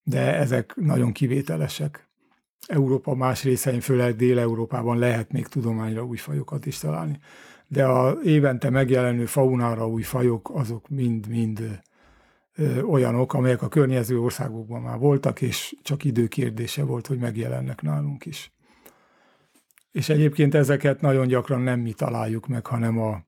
de 0.04 0.36
ezek 0.36 0.76
nagyon 0.76 1.12
kivételesek. 1.12 2.08
Európa 2.68 3.16
más 3.16 3.44
részein, 3.44 3.80
főleg 3.80 4.16
Dél-Európában 4.16 4.98
lehet 4.98 5.32
még 5.32 5.48
tudományra 5.48 6.06
új 6.06 6.18
fajokat 6.18 6.66
is 6.66 6.78
találni. 6.78 7.20
De 7.68 7.86
a 7.86 8.18
évente 8.24 8.70
megjelenő 8.70 9.26
faunára 9.26 9.88
új 9.88 10.02
fajok, 10.02 10.50
azok 10.54 10.90
mind-mind 10.90 11.82
olyanok, 12.84 13.34
amelyek 13.34 13.62
a 13.62 13.68
környező 13.68 14.20
országokban 14.20 14.82
már 14.82 14.98
voltak, 14.98 15.42
és 15.42 15.76
csak 15.82 16.04
időkérdése 16.04 16.84
volt, 16.84 17.08
hogy 17.08 17.18
megjelennek 17.18 17.82
nálunk 17.82 18.26
is. 18.26 18.54
És 19.92 20.10
egyébként 20.10 20.56
ezeket 20.56 21.02
nagyon 21.02 21.28
gyakran 21.28 21.62
nem 21.62 21.80
mi 21.80 21.94
találjuk 21.94 22.48
meg, 22.48 22.66
hanem, 22.66 23.00
a, 23.00 23.22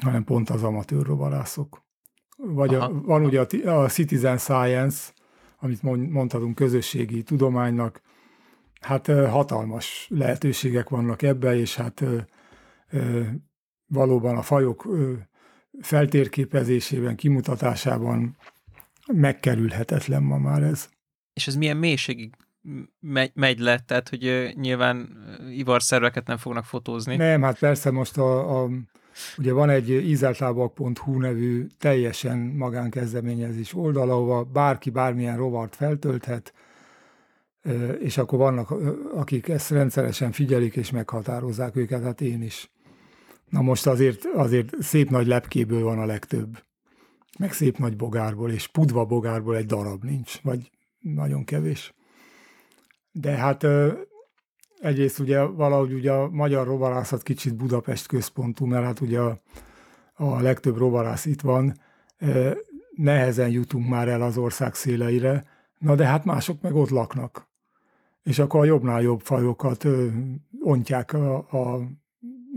hanem 0.00 0.24
pont 0.24 0.50
az 0.50 0.62
amatőr 0.62 1.06
rovarászok. 1.06 1.82
Vagy 2.36 2.74
a, 2.74 3.00
van 3.02 3.24
ugye 3.24 3.40
a, 3.40 3.82
a 3.82 3.88
citizen 3.88 4.38
science, 4.38 5.12
amit 5.60 5.82
mondhatunk 6.10 6.54
közösségi 6.54 7.22
tudománynak, 7.22 8.00
hát 8.80 9.06
hatalmas 9.06 10.06
lehetőségek 10.10 10.88
vannak 10.88 11.22
ebbe, 11.22 11.56
és 11.56 11.76
hát 11.76 12.04
valóban 13.86 14.36
a 14.36 14.42
fajok 14.42 14.88
feltérképezésében, 15.80 17.16
kimutatásában 17.16 18.36
megkerülhetetlen 19.12 20.22
ma 20.22 20.38
már 20.38 20.62
ez. 20.62 20.88
És 21.32 21.46
ez 21.46 21.56
milyen 21.56 21.76
mélységig 21.76 22.34
megy, 23.00 23.30
megy 23.34 23.58
le, 23.58 23.78
tehát 23.78 24.08
hogy 24.08 24.52
nyilván 24.54 25.08
ivarszerveket 25.50 26.26
nem 26.26 26.36
fognak 26.36 26.64
fotózni. 26.64 27.16
Nem, 27.16 27.42
hát 27.42 27.58
persze 27.58 27.90
most 27.90 28.18
a, 28.18 28.62
a 28.62 28.68
ugye 29.38 29.52
van 29.52 29.68
egy 29.68 29.90
ízeltábak.hu 29.90 31.18
nevű 31.18 31.66
teljesen 31.78 32.38
magánkezdeményezés 32.38 33.74
oldal, 33.74 34.10
ahova 34.10 34.44
bárki 34.44 34.90
bármilyen 34.90 35.36
rovart 35.36 35.76
feltölthet, 35.76 36.52
és 37.98 38.18
akkor 38.18 38.38
vannak, 38.38 38.70
akik 39.14 39.48
ezt 39.48 39.70
rendszeresen 39.70 40.32
figyelik 40.32 40.76
és 40.76 40.90
meghatározzák 40.90 41.76
őket, 41.76 42.02
hát 42.02 42.20
én 42.20 42.42
is. 42.42 42.70
Na 43.48 43.60
most 43.60 43.86
azért, 43.86 44.24
azért 44.24 44.82
szép 44.82 45.10
nagy 45.10 45.26
lepkéből 45.26 45.82
van 45.82 45.98
a 45.98 46.06
legtöbb, 46.06 46.62
meg 47.38 47.52
szép 47.52 47.78
nagy 47.78 47.96
bogárból, 47.96 48.50
és 48.50 48.66
pudva 48.66 49.04
bogárból 49.04 49.56
egy 49.56 49.66
darab 49.66 50.04
nincs, 50.04 50.40
vagy 50.42 50.70
nagyon 50.98 51.44
kevés. 51.44 51.94
De 53.12 53.30
hát 53.30 53.66
egyrészt 54.80 55.18
ugye 55.18 55.42
valahogy 55.42 55.92
ugye 55.92 56.12
a 56.12 56.28
magyar 56.28 56.66
rovarászat 56.66 57.22
kicsit 57.22 57.54
Budapest 57.54 58.06
központú, 58.06 58.64
mert 58.64 58.84
hát 58.84 59.00
ugye 59.00 59.20
a, 59.20 59.38
a 60.14 60.40
legtöbb 60.40 60.76
rovarász 60.76 61.26
itt 61.26 61.40
van, 61.40 61.74
nehezen 62.96 63.48
jutunk 63.48 63.88
már 63.88 64.08
el 64.08 64.22
az 64.22 64.36
ország 64.36 64.74
széleire, 64.74 65.44
na 65.78 65.94
de 65.94 66.04
hát 66.04 66.24
mások 66.24 66.60
meg 66.62 66.74
ott 66.74 66.90
laknak. 66.90 67.48
És 68.22 68.38
akkor 68.38 68.60
a 68.60 68.64
jobbnál 68.64 69.02
jobb 69.02 69.20
fajokat 69.20 69.86
ontják 70.60 71.12
a, 71.12 71.36
a, 71.36 71.80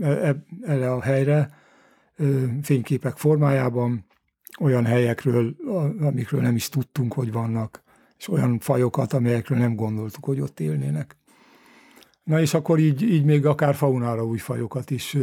e, 0.00 0.36
erre 0.62 0.92
a 0.92 1.00
helyre 1.00 1.50
fényképek 2.62 3.16
formájában, 3.16 4.04
olyan 4.60 4.84
helyekről, 4.84 5.56
amikről 6.00 6.40
nem 6.40 6.54
is 6.54 6.68
tudtunk, 6.68 7.12
hogy 7.12 7.32
vannak 7.32 7.84
és 8.24 8.30
olyan 8.30 8.58
fajokat, 8.58 9.12
amelyekről 9.12 9.58
nem 9.58 9.74
gondoltuk, 9.74 10.24
hogy 10.24 10.40
ott 10.40 10.60
élnének. 10.60 11.16
Na 12.24 12.40
és 12.40 12.54
akkor 12.54 12.78
így, 12.78 13.02
így 13.02 13.24
még 13.24 13.46
akár 13.46 13.74
faunára 13.74 14.24
új 14.24 14.38
fajokat 14.38 14.90
is 14.90 15.16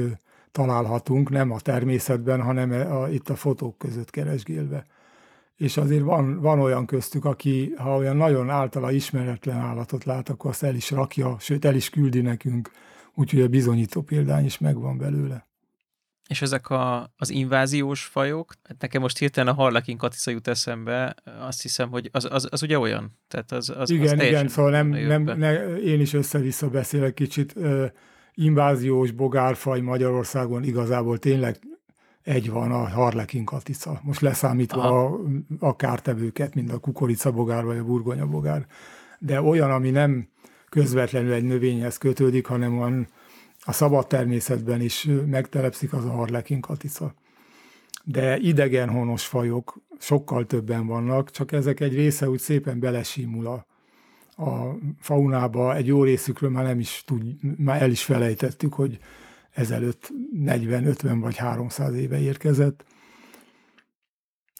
találhatunk, 0.52 1.30
nem 1.30 1.52
a 1.52 1.60
természetben, 1.60 2.41
hanem 2.41 2.72
a, 2.72 3.10
itt 3.10 3.30
a 3.30 3.36
fotók 3.36 3.78
között 3.78 4.10
keresgélve. 4.10 4.86
És 5.56 5.78
azért 5.78 6.04
van, 6.04 6.39
van 6.39 6.60
olyan 6.60 6.86
köztük, 6.86 7.26
aki 7.26 7.74
ha 7.78 7.95
olyan 7.95 8.18
nagyon 8.18 8.49
általa 8.49 8.91
ismeretlen 8.91 9.58
állatot 9.58 10.04
lát, 10.04 10.30
akkor 10.30 10.49
azt 10.49 10.64
el 10.64 10.76
is 10.76 10.91
rakja, 10.91 11.36
sőt 11.39 11.66
el 11.66 11.76
is 11.76 11.89
küldi 11.89 12.22
nekünk, 12.22 12.72
úgyhogy 13.16 13.41
a 13.41 13.47
bizonyító 13.47 14.02
példány 14.02 14.45
is 14.45 14.58
megvan 14.58 14.97
belőle. 14.97 15.51
És 16.32 16.41
ezek 16.41 16.69
a, 16.69 17.11
az 17.17 17.29
inváziós 17.29 18.03
fajok, 18.03 18.53
hát 18.63 18.82
nekem 18.82 19.01
most 19.01 19.17
hirtelen 19.17 19.53
a 19.53 19.55
harlekin 19.55 19.97
katica 19.97 20.32
jut 20.32 20.47
eszembe, 20.47 21.15
azt 21.39 21.61
hiszem, 21.61 21.89
hogy 21.89 22.09
az, 22.11 22.27
az, 22.32 22.47
az 22.51 22.63
ugye 22.63 22.79
olyan? 22.79 23.17
Tehát 23.27 23.51
az, 23.51 23.73
az, 23.77 23.89
igen, 23.89 24.19
az 24.19 24.25
igen, 24.25 24.47
szóval 24.47 24.71
nem, 24.71 24.88
nem, 24.88 25.23
ne, 25.23 25.75
én 25.77 25.99
is 25.99 26.13
össze-vissza 26.13 26.69
beszélek 26.69 27.13
kicsit. 27.13 27.55
inváziós 28.34 29.11
bogárfaj 29.11 29.79
Magyarországon 29.79 30.63
igazából 30.63 31.17
tényleg 31.17 31.59
egy 32.23 32.49
van 32.49 32.71
a 32.71 32.88
harlekin 32.88 33.45
katica. 33.45 33.99
Most 34.03 34.21
leszámítva 34.21 35.05
a, 35.05 35.19
a 35.59 35.75
kártevőket, 35.75 36.55
mint 36.55 36.71
a 36.71 36.77
kukoricabogár 36.77 37.63
vagy 37.63 37.77
a 37.77 37.84
burgonyabogár. 37.84 38.65
De 39.19 39.41
olyan, 39.41 39.71
ami 39.71 39.89
nem 39.89 40.27
közvetlenül 40.69 41.34
egy 41.34 41.43
növényhez 41.43 41.97
kötődik, 41.97 42.45
hanem 42.45 42.75
van 42.75 43.07
a 43.66 43.72
szabad 43.72 44.07
természetben 44.07 44.82
is 44.82 45.07
megtelepszik 45.26 45.93
az 45.93 46.05
a 46.05 46.12
harlekin 46.12 46.62
katica. 46.62 47.14
De 48.03 48.38
idegen 48.38 48.89
honos 48.89 49.26
fajok 49.26 49.78
sokkal 49.99 50.45
többen 50.45 50.88
vannak, 50.88 51.32
csak 51.32 51.51
ezek 51.51 51.80
egy 51.80 51.95
része 51.95 52.30
úgy 52.30 52.39
szépen 52.39 52.80
belesímul 52.80 53.47
a, 53.47 53.66
a 54.43 54.78
faunába, 54.99 55.76
egy 55.76 55.88
jó 55.88 56.03
részükről 56.03 56.49
már 56.49 56.64
nem 56.64 56.80
is 56.80 57.03
tud, 57.05 57.24
már 57.57 57.82
el 57.82 57.89
is 57.89 58.03
felejtettük, 58.03 58.74
hogy 58.74 58.99
ezelőtt 59.51 60.12
40, 60.34 60.86
50 60.86 61.20
vagy 61.20 61.38
300 61.38 61.95
éve 61.95 62.20
érkezett. 62.20 62.84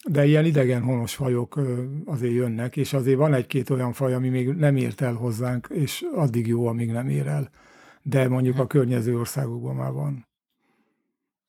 De 0.08 0.24
ilyen 0.26 0.44
idegen 0.44 0.82
honos 0.82 1.14
fajok 1.14 1.60
azért 2.04 2.32
jönnek, 2.32 2.76
és 2.76 2.92
azért 2.92 3.18
van 3.18 3.34
egy-két 3.34 3.70
olyan 3.70 3.92
faj, 3.92 4.14
ami 4.14 4.28
még 4.28 4.48
nem 4.48 4.76
ért 4.76 5.00
el 5.00 5.14
hozzánk, 5.14 5.68
és 5.70 6.04
addig 6.14 6.46
jó, 6.46 6.66
amíg 6.66 6.90
nem 6.90 7.08
ér 7.08 7.26
el 7.26 7.50
de 8.02 8.28
mondjuk 8.28 8.58
a 8.58 8.66
környező 8.66 9.18
országokban 9.18 9.74
már 9.74 9.92
van. 9.92 10.26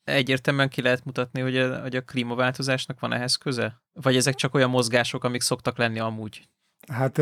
Egyértelműen 0.04 0.70
ki 0.70 0.82
lehet 0.82 1.06
mutatni, 1.06 1.42
hogy 1.42 1.58
a, 1.58 1.82
hogy 1.82 1.96
a 1.96 2.02
klímaváltozásnak 2.02 3.00
van 3.00 3.14
ehhez 3.14 3.36
köze? 3.36 3.82
Vagy 3.94 4.16
ezek 4.16 4.36
csak 4.36 4.54
olyan 4.54 4.70
mozgások, 4.70 5.24
amik 5.24 5.42
szoktak 5.42 5.78
lenni 5.78 6.00
amúgy? 6.00 6.48
Hát 6.88 7.18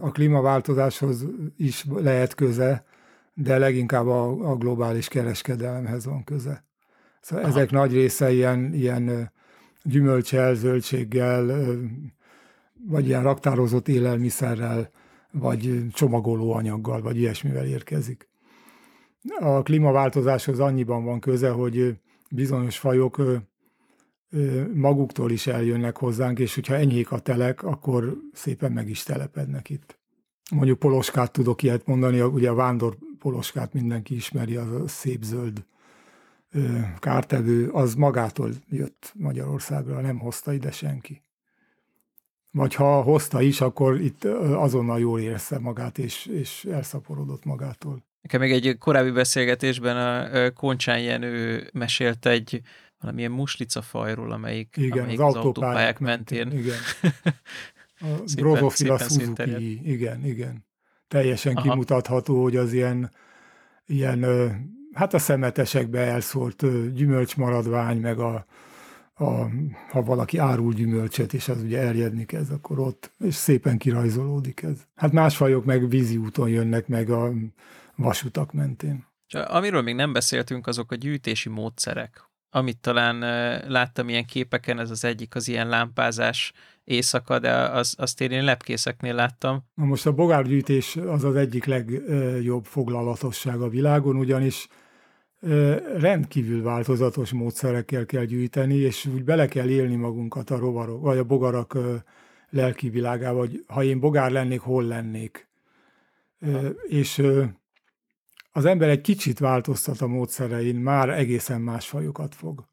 a 0.00 0.10
klímaváltozáshoz 0.12 1.24
is 1.56 1.84
lehet 1.88 2.34
köze, 2.34 2.84
de 3.34 3.58
leginkább 3.58 4.06
a, 4.06 4.50
a 4.50 4.56
globális 4.56 5.08
kereskedelemhez 5.08 6.04
van 6.04 6.24
köze. 6.24 6.64
Szóval 7.20 7.44
Aha. 7.44 7.54
ezek 7.54 7.70
nagy 7.70 7.92
része 7.92 8.32
ilyen, 8.32 8.74
ilyen 8.74 9.32
gyümölcsel, 9.82 10.54
zöldséggel, 10.54 11.66
vagy 12.88 13.06
ilyen 13.06 13.22
raktározott 13.22 13.88
élelmiszerrel 13.88 14.90
vagy 15.38 15.86
csomagoló 15.92 16.52
anyaggal, 16.52 17.02
vagy 17.02 17.16
ilyesmivel 17.16 17.66
érkezik. 17.66 18.28
A 19.38 19.62
klímaváltozáshoz 19.62 20.60
annyiban 20.60 21.04
van 21.04 21.20
köze, 21.20 21.50
hogy 21.50 22.00
bizonyos 22.30 22.78
fajok 22.78 23.22
maguktól 24.74 25.30
is 25.30 25.46
eljönnek 25.46 25.96
hozzánk, 25.96 26.38
és 26.38 26.54
hogyha 26.54 26.74
enyhék 26.74 27.12
a 27.12 27.18
telek, 27.18 27.62
akkor 27.62 28.16
szépen 28.32 28.72
meg 28.72 28.88
is 28.88 29.02
telepednek 29.02 29.70
itt. 29.70 29.98
Mondjuk 30.50 30.78
poloskát 30.78 31.32
tudok 31.32 31.62
ilyet 31.62 31.86
mondani, 31.86 32.20
ugye 32.20 32.50
a 32.50 32.54
vándor 32.54 32.96
poloskát 33.18 33.72
mindenki 33.72 34.14
ismeri, 34.14 34.56
az 34.56 34.72
a 34.72 34.88
szép 34.88 35.22
zöld 35.22 35.64
kártevő, 36.98 37.68
az 37.68 37.94
magától 37.94 38.50
jött 38.70 39.12
Magyarországra, 39.14 40.00
nem 40.00 40.18
hozta 40.18 40.52
ide 40.52 40.70
senki 40.70 41.23
vagy 42.54 42.74
ha 42.74 43.02
hozta 43.02 43.40
is, 43.40 43.60
akkor 43.60 44.00
itt 44.00 44.24
azonnal 44.54 45.00
jól 45.00 45.20
érezte 45.20 45.58
magát, 45.58 45.98
és, 45.98 46.26
és 46.26 46.64
elszaporodott 46.64 47.44
magától. 47.44 48.04
Nekem 48.22 48.40
még 48.40 48.52
egy 48.52 48.78
korábbi 48.78 49.10
beszélgetésben 49.10 49.96
a 49.96 50.50
Koncsán 50.50 51.00
Jenő 51.00 51.68
mesélte 51.72 52.30
egy 52.30 52.60
valamilyen 53.00 53.30
muslica 53.30 53.82
fajról, 53.82 54.32
amelyik, 54.32 54.76
igen, 54.76 55.02
amelyik 55.02 55.20
az, 55.20 55.34
az 55.34 55.44
autópályák 55.44 55.98
mentén. 55.98 56.46
mentén. 56.46 56.58
Igen. 56.58 56.78
A 58.00 58.22
Drozofila 58.34 58.98
Suzuki, 58.98 59.90
igen, 59.92 60.24
igen. 60.24 60.66
Teljesen 61.08 61.54
Aha. 61.54 61.70
kimutatható, 61.70 62.42
hogy 62.42 62.56
az 62.56 62.72
ilyen, 62.72 63.10
ilyen 63.86 64.24
hát 64.92 65.14
a 65.14 65.18
szemetesekbe 65.18 66.00
elszórt 66.00 66.92
gyümölcsmaradvány, 66.94 68.00
meg 68.00 68.18
a, 68.18 68.46
a, 69.14 69.46
ha 69.90 70.02
valaki 70.02 70.38
árul 70.38 70.72
gyümölcsöt, 70.72 71.32
és 71.32 71.48
az 71.48 71.62
ugye 71.62 71.78
erjedni 71.78 72.24
kezd, 72.24 72.52
akkor 72.52 72.78
ott, 72.78 73.12
és 73.18 73.34
szépen 73.34 73.78
kirajzolódik 73.78 74.62
ez. 74.62 74.86
Hát 74.94 75.12
más 75.12 75.36
fajok 75.36 75.64
meg 75.64 75.88
vízi 75.88 76.16
úton 76.16 76.48
jönnek 76.48 76.88
meg 76.88 77.10
a 77.10 77.32
vasutak 77.96 78.52
mentén. 78.52 79.06
Amiről 79.46 79.82
még 79.82 79.94
nem 79.94 80.12
beszéltünk, 80.12 80.66
azok 80.66 80.92
a 80.92 80.94
gyűjtési 80.94 81.48
módszerek. 81.48 82.28
Amit 82.50 82.78
talán 82.78 83.18
láttam 83.70 84.08
ilyen 84.08 84.24
képeken, 84.24 84.78
ez 84.78 84.90
az 84.90 85.04
egyik 85.04 85.34
az 85.34 85.48
ilyen 85.48 85.68
lámpázás 85.68 86.52
éjszaka, 86.84 87.38
de 87.38 87.52
az, 87.52 87.94
azt 87.98 88.20
én 88.20 88.44
lepkészeknél 88.44 89.14
láttam. 89.14 89.64
Na 89.74 89.84
most 89.84 90.06
a 90.06 90.12
bogárgyűjtés 90.12 90.96
az 90.96 91.24
az 91.24 91.34
egyik 91.34 91.64
legjobb 91.64 92.64
foglalatosság 92.64 93.60
a 93.60 93.68
világon, 93.68 94.16
ugyanis 94.16 94.68
rendkívül 95.96 96.62
változatos 96.62 97.32
módszerekkel 97.32 98.06
kell 98.06 98.24
gyűjteni, 98.24 98.74
és 98.74 99.06
úgy 99.06 99.24
bele 99.24 99.48
kell 99.48 99.68
élni 99.68 99.94
magunkat 99.94 100.50
a 100.50 100.58
rovarok, 100.58 101.00
vagy 101.00 101.18
a 101.18 101.24
bogarak 101.24 101.78
lelki 102.50 102.88
világába, 102.88 103.38
hogy 103.38 103.64
ha 103.66 103.82
én 103.82 104.00
bogár 104.00 104.30
lennék, 104.30 104.60
hol 104.60 104.84
lennék. 104.84 105.48
És 106.88 107.22
az 108.52 108.64
ember 108.64 108.88
egy 108.88 109.00
kicsit 109.00 109.38
változtat 109.38 110.00
a 110.00 110.06
módszerein, 110.06 110.76
már 110.76 111.08
egészen 111.08 111.60
más 111.60 111.88
fajokat 111.88 112.34
fog. 112.34 112.64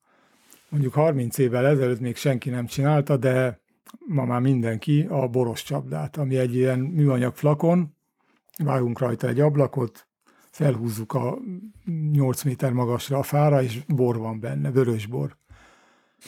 Mondjuk 0.69 0.93
30 0.93 1.37
évvel 1.37 1.65
ezelőtt 1.65 1.99
még 1.99 2.15
senki 2.15 2.49
nem 2.49 2.65
csinálta, 2.65 3.17
de 3.17 3.59
ma 4.07 4.25
már 4.25 4.41
mindenki 4.41 5.05
a 5.09 5.27
boros 5.27 5.63
csapdát, 5.63 6.17
ami 6.17 6.37
egy 6.37 6.55
ilyen 6.55 6.79
műanyag 6.79 7.35
flakon, 7.35 7.95
vágunk 8.63 8.99
rajta 8.99 9.27
egy 9.27 9.39
ablakot, 9.39 10.07
felhúzzuk 10.51 11.13
a 11.13 11.37
8 12.11 12.43
méter 12.43 12.71
magasra 12.73 13.17
a 13.17 13.23
fára, 13.23 13.63
és 13.63 13.79
bor 13.87 14.17
van 14.17 14.39
benne, 14.39 14.71
vörös 14.71 15.05
bor. 15.05 15.37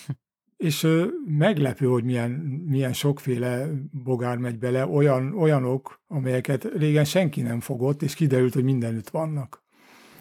és 0.58 0.84
ö, 0.84 1.06
meglepő, 1.38 1.86
hogy 1.86 2.04
milyen, 2.04 2.32
milyen 2.68 2.94
sokféle 2.94 3.70
bogár 4.04 4.38
megy 4.38 4.58
bele, 4.58 4.88
olyan, 4.88 5.34
olyanok, 5.38 6.02
amelyeket 6.08 6.64
régen 6.78 7.06
senki 7.06 7.42
nem 7.42 7.60
fogott, 7.60 8.02
és 8.02 8.14
kiderült, 8.14 8.54
hogy 8.54 8.64
mindenütt 8.64 9.10
vannak. 9.10 9.64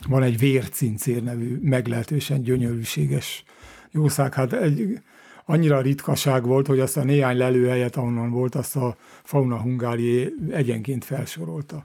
Van 0.09 0.23
egy 0.23 0.39
vércincér 0.39 1.23
nevű, 1.23 1.59
meglehetősen 1.63 2.43
gyönyörűséges 2.43 3.45
jószág. 3.91 4.35
Hát 4.35 4.53
egy, 4.53 4.99
annyira 5.45 5.81
ritkaság 5.81 6.47
volt, 6.47 6.67
hogy 6.67 6.81
azt 6.81 6.97
a 6.97 7.05
néhány 7.05 7.37
lelőhelyet, 7.37 7.97
ahonnan 7.97 8.31
volt, 8.31 8.55
azt 8.55 8.77
a 8.77 8.97
Fauna 9.23 9.61
Hungári 9.61 10.35
egyenként 10.51 11.05
felsorolta. 11.05 11.85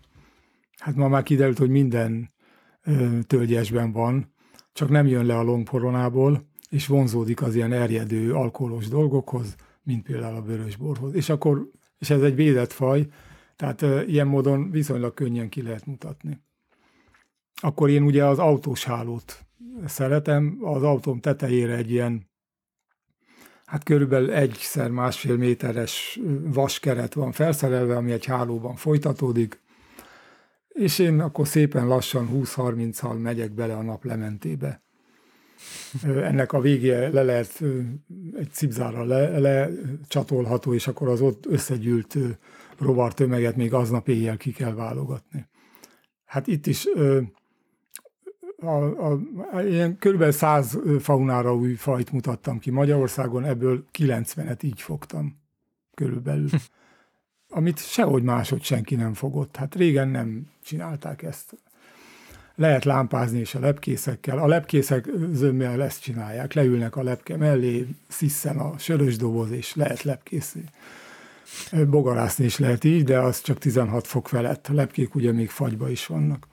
Hát 0.77 0.95
ma 0.95 1.07
már 1.07 1.23
kiderült, 1.23 1.57
hogy 1.57 1.69
minden 1.69 2.33
tölgyesben 3.27 3.91
van, 3.91 4.33
csak 4.73 4.89
nem 4.89 5.07
jön 5.07 5.25
le 5.25 5.37
a 5.37 5.43
longporonából, 5.43 6.47
és 6.69 6.87
vonzódik 6.87 7.41
az 7.41 7.55
ilyen 7.55 7.73
erjedő 7.73 8.33
alkoholos 8.33 8.87
dolgokhoz, 8.87 9.55
mint 9.83 10.03
például 10.03 10.35
a 10.35 10.41
vörösborhoz. 10.41 11.13
És 11.13 11.29
akkor, 11.29 11.69
és 11.99 12.09
ez 12.09 12.21
egy 12.21 12.35
védett 12.35 12.71
faj, 12.71 13.07
tehát 13.55 13.81
ilyen 14.07 14.27
módon 14.27 14.71
viszonylag 14.71 15.13
könnyen 15.13 15.49
ki 15.49 15.61
lehet 15.61 15.85
mutatni. 15.85 16.41
Akkor 17.61 17.89
én 17.89 18.03
ugye 18.03 18.25
az 18.25 18.39
autós 18.39 18.83
hálót 18.83 19.45
szeretem, 19.85 20.57
az 20.61 20.83
autóm 20.83 21.19
tetejére 21.19 21.75
egy 21.75 21.91
ilyen 21.91 22.29
hát 23.65 23.83
körülbelül 23.83 24.31
egyszer 24.31 24.89
másfél 24.89 25.37
méteres 25.37 26.19
vaskeret 26.43 27.13
van 27.13 27.31
felszerelve, 27.31 27.95
ami 27.95 28.11
egy 28.11 28.25
hálóban 28.25 28.75
folytatódik, 28.75 29.61
és 30.77 30.99
én 30.99 31.19
akkor 31.19 31.47
szépen 31.47 31.87
lassan 31.87 32.29
20-30-al 32.33 33.21
megyek 33.21 33.51
bele 33.51 33.75
a 33.75 33.81
naplementébe. 33.81 34.81
Ennek 36.03 36.53
a 36.53 36.61
végé 36.61 37.07
le 37.07 37.23
lehet 37.23 37.63
egy 38.37 38.51
cipzára 38.51 39.03
lecsatolható, 39.39 40.69
le 40.69 40.75
és 40.75 40.87
akkor 40.87 41.07
az 41.07 41.21
ott 41.21 41.45
összegyűlt 41.45 42.17
rovar 42.77 43.13
tömeget 43.13 43.55
még 43.55 43.73
aznap 43.73 44.07
éjjel 44.07 44.37
ki 44.37 44.51
kell 44.51 44.73
válogatni. 44.73 45.47
Hát 46.25 46.47
itt 46.47 46.67
is 46.67 46.87
a, 48.57 48.67
a, 48.83 49.19
a, 49.51 49.61
ilyen 49.61 49.97
kb. 49.97 50.29
100 50.31 50.79
faunára 50.99 51.55
új 51.55 51.73
fajt 51.73 52.11
mutattam 52.11 52.59
ki 52.59 52.71
Magyarországon, 52.71 53.43
ebből 53.43 53.85
90-et 53.97 54.63
így 54.63 54.81
fogtam 54.81 55.41
körülbelül. 55.93 56.49
Amit 57.49 57.79
sehogy 57.79 58.23
máshogy 58.23 58.63
senki 58.63 58.95
nem 58.95 59.13
fogott. 59.13 59.55
Hát 59.55 59.75
régen 59.75 60.07
nem 60.07 60.47
csinálták 60.63 61.23
ezt. 61.23 61.57
Lehet 62.55 62.85
lámpázni 62.85 63.39
is 63.39 63.55
a 63.55 63.59
lepkészekkel. 63.59 64.37
A 64.37 64.47
lepkészek 64.47 65.09
zömmel 65.31 65.83
ezt 65.83 66.01
csinálják. 66.01 66.53
Leülnek 66.53 66.95
a 66.95 67.03
lepke 67.03 67.37
mellé, 67.37 67.87
sziszen 68.07 68.57
a 68.57 68.77
sörös 68.77 69.15
doboz, 69.15 69.51
és 69.51 69.75
lehet 69.75 70.03
lepkészni. 70.03 70.63
Bogarászni 71.89 72.45
is 72.45 72.57
lehet 72.57 72.83
így, 72.83 73.03
de 73.03 73.19
az 73.19 73.41
csak 73.41 73.57
16 73.57 74.07
fok 74.07 74.27
felett. 74.27 74.67
A 74.67 74.73
lepkék 74.73 75.15
ugye 75.15 75.31
még 75.31 75.49
fagyba 75.49 75.89
is 75.89 76.05
vannak. 76.05 76.47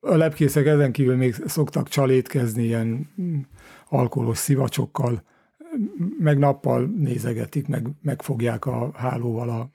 A 0.00 0.14
lepkészek 0.14 0.66
ezen 0.66 0.92
kívül 0.92 1.16
még 1.16 1.36
szoktak 1.46 1.88
csalétkezni 1.88 2.64
ilyen 2.64 3.08
alkoholos 3.88 4.38
szivacsokkal, 4.38 5.22
meg 6.18 6.38
nappal 6.38 6.84
nézegetik, 6.96 7.66
meg 7.66 7.86
megfogják 8.02 8.66
a 8.66 8.90
hálóval 8.94 9.48
a, 9.50 9.68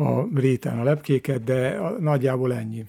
a 0.00 0.28
réten 0.34 0.78
a 0.78 0.82
lepkéket, 0.82 1.44
de 1.44 1.80
nagyjából 1.98 2.54
ennyi. 2.54 2.84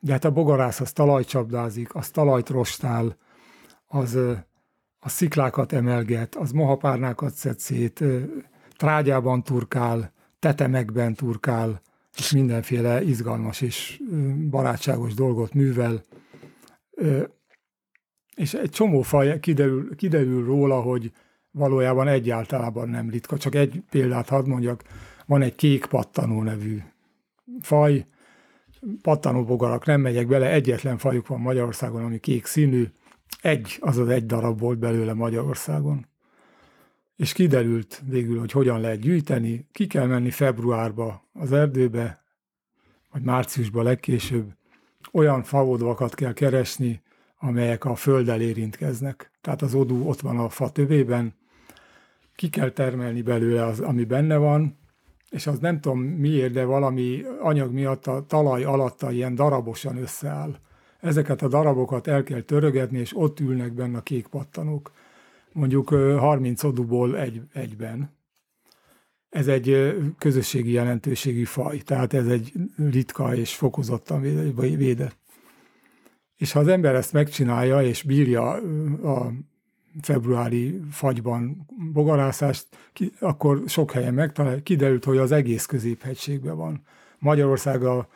De 0.00 0.12
hát 0.12 0.24
a 0.24 0.30
bogarász 0.30 0.80
az 0.80 0.92
talajcsapdázik, 0.92 1.94
az 1.94 2.10
talajt 2.10 2.48
rostál, 2.48 3.16
az 3.86 4.14
a 4.98 5.08
sziklákat 5.08 5.72
emelget, 5.72 6.34
az 6.34 6.50
mohapárnákat 6.50 7.34
szed 7.34 7.58
szét, 7.58 8.04
trágyában 8.76 9.42
turkál, 9.42 10.12
tetemekben 10.38 11.14
turkál, 11.14 11.80
és 12.16 12.32
mindenféle 12.32 13.02
izgalmas 13.02 13.60
és 13.60 14.02
barátságos 14.50 15.14
dolgot 15.14 15.52
művel. 15.54 16.02
És 18.36 18.54
egy 18.54 18.70
csomó 18.70 19.02
faj 19.02 19.40
kiderül, 19.40 19.96
kiderül 19.96 20.44
róla, 20.44 20.80
hogy 20.80 21.12
valójában 21.50 22.08
egyáltalában 22.08 22.88
nem 22.88 23.10
ritka. 23.10 23.38
Csak 23.38 23.54
egy 23.54 23.82
példát 23.90 24.28
hadd 24.28 24.48
mondjak, 24.48 24.82
van 25.26 25.42
egy 25.42 25.54
kék 25.54 25.86
pattanó 25.86 26.42
nevű 26.42 26.82
faj, 27.60 28.06
pattanóbogarak, 29.02 29.86
nem 29.86 30.00
megyek 30.00 30.26
bele, 30.26 30.50
egyetlen 30.50 30.98
fajuk 30.98 31.26
van 31.26 31.40
Magyarországon, 31.40 32.04
ami 32.04 32.18
kék 32.18 32.46
színű, 32.46 32.84
egy, 33.40 33.76
azaz 33.80 34.08
egy 34.08 34.26
darab 34.26 34.60
volt 34.60 34.78
belőle 34.78 35.14
Magyarországon 35.14 36.06
és 37.16 37.32
kiderült 37.32 38.02
végül, 38.08 38.38
hogy 38.38 38.52
hogyan 38.52 38.80
lehet 38.80 39.00
gyűjteni. 39.00 39.68
Ki 39.72 39.86
kell 39.86 40.06
menni 40.06 40.30
februárba 40.30 41.28
az 41.32 41.52
erdőbe, 41.52 42.24
vagy 43.12 43.22
márciusba 43.22 43.82
legkésőbb. 43.82 44.52
Olyan 45.12 45.42
faodvakat 45.42 46.14
kell 46.14 46.32
keresni, 46.32 47.02
amelyek 47.38 47.84
a 47.84 47.94
földdel 47.94 48.40
érintkeznek. 48.40 49.30
Tehát 49.40 49.62
az 49.62 49.74
odú 49.74 50.08
ott 50.08 50.20
van 50.20 50.38
a 50.38 50.48
fa 50.48 50.70
tövében, 50.70 51.34
ki 52.34 52.48
kell 52.48 52.70
termelni 52.70 53.22
belőle 53.22 53.64
az, 53.64 53.80
ami 53.80 54.04
benne 54.04 54.36
van, 54.36 54.78
és 55.30 55.46
az 55.46 55.58
nem 55.58 55.80
tudom 55.80 56.00
miért, 56.00 56.52
de 56.52 56.64
valami 56.64 57.22
anyag 57.40 57.72
miatt 57.72 58.06
a 58.06 58.24
talaj 58.26 58.64
alatta 58.64 59.10
ilyen 59.10 59.34
darabosan 59.34 59.96
összeáll. 59.96 60.56
Ezeket 61.00 61.42
a 61.42 61.48
darabokat 61.48 62.06
el 62.06 62.22
kell 62.22 62.40
törögetni, 62.40 62.98
és 62.98 63.16
ott 63.16 63.40
ülnek 63.40 63.72
benne 63.72 63.98
a 63.98 64.02
kék 64.02 64.26
pattanók 64.26 64.92
mondjuk 65.54 65.88
30 65.88 66.64
odúból 66.64 67.18
egy, 67.18 67.42
egyben. 67.52 68.12
Ez 69.28 69.48
egy 69.48 69.96
közösségi 70.18 70.72
jelentőségű 70.72 71.44
faj, 71.44 71.78
tehát 71.78 72.14
ez 72.14 72.26
egy 72.26 72.52
ritka 72.76 73.34
és 73.34 73.54
fokozottan 73.54 74.20
védett. 74.54 75.16
És 76.36 76.52
ha 76.52 76.60
az 76.60 76.68
ember 76.68 76.94
ezt 76.94 77.12
megcsinálja, 77.12 77.82
és 77.82 78.02
bírja 78.02 78.50
a 79.02 79.32
februári 80.02 80.80
fagyban 80.90 81.66
bogarászást, 81.92 82.66
akkor 83.20 83.62
sok 83.66 83.92
helyen 83.92 84.14
megtalál, 84.14 84.62
kiderült, 84.62 85.04
hogy 85.04 85.16
az 85.16 85.32
egész 85.32 85.66
középhegységben 85.66 86.56
van. 86.56 86.82
Magyarország 87.18 87.84
a 87.84 88.08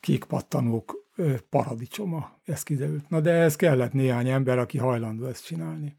kék 0.00 0.24
pattanók 0.24 1.08
paradicsoma, 1.50 2.38
ez 2.44 2.62
kiderült. 2.62 3.08
Na 3.08 3.20
de 3.20 3.30
ez 3.30 3.56
kellett 3.56 3.92
néhány 3.92 4.28
ember, 4.28 4.58
aki 4.58 4.78
hajlandó 4.78 5.24
ezt 5.24 5.44
csinálni 5.44 5.98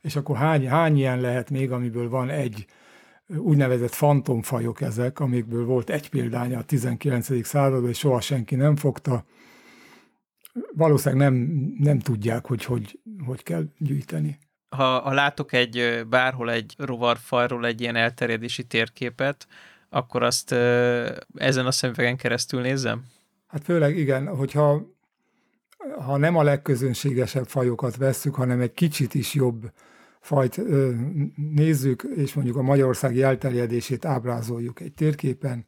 és 0.00 0.16
akkor 0.16 0.36
hány, 0.36 0.68
hány 0.68 0.96
ilyen 0.96 1.20
lehet 1.20 1.50
még, 1.50 1.72
amiből 1.72 2.08
van 2.08 2.28
egy 2.28 2.66
úgynevezett 3.36 3.92
fantomfajok 3.92 4.80
ezek, 4.80 5.20
amikből 5.20 5.64
volt 5.64 5.90
egy 5.90 6.08
példánya 6.08 6.58
a 6.58 6.64
19. 6.64 7.46
században, 7.46 7.88
és 7.88 7.98
soha 7.98 8.20
senki 8.20 8.54
nem 8.54 8.76
fogta. 8.76 9.24
valószínűleg 10.74 11.30
nem, 11.30 11.34
nem 11.78 11.98
tudják, 11.98 12.46
hogy, 12.46 12.64
hogy 12.64 13.00
hogy 13.26 13.42
kell 13.42 13.64
gyűjteni. 13.78 14.38
Ha, 14.68 15.00
ha 15.00 15.12
látok 15.12 15.52
egy 15.52 16.04
bárhol 16.08 16.50
egy 16.50 16.74
rovarfajról 16.78 17.66
egy 17.66 17.80
ilyen 17.80 17.96
elterjedési 17.96 18.64
térképet, 18.64 19.46
akkor 19.88 20.22
azt 20.22 20.52
ezen 21.34 21.66
a 21.66 21.70
szemüvegen 21.70 22.16
keresztül 22.16 22.60
nézzem? 22.60 23.04
Hát 23.46 23.64
főleg 23.64 23.96
igen, 23.96 24.36
hogyha 24.36 24.96
ha 26.04 26.16
nem 26.16 26.36
a 26.36 26.42
legközönségesebb 26.42 27.46
fajokat 27.46 27.96
vesszük, 27.96 28.34
hanem 28.34 28.60
egy 28.60 28.72
kicsit 28.72 29.14
is 29.14 29.34
jobb 29.34 29.72
fajt 30.20 30.60
nézzük, 31.54 32.02
és 32.16 32.34
mondjuk 32.34 32.56
a 32.56 32.62
magyarországi 32.62 33.22
elterjedését 33.22 34.04
ábrázoljuk 34.04 34.80
egy 34.80 34.92
térképen, 34.92 35.66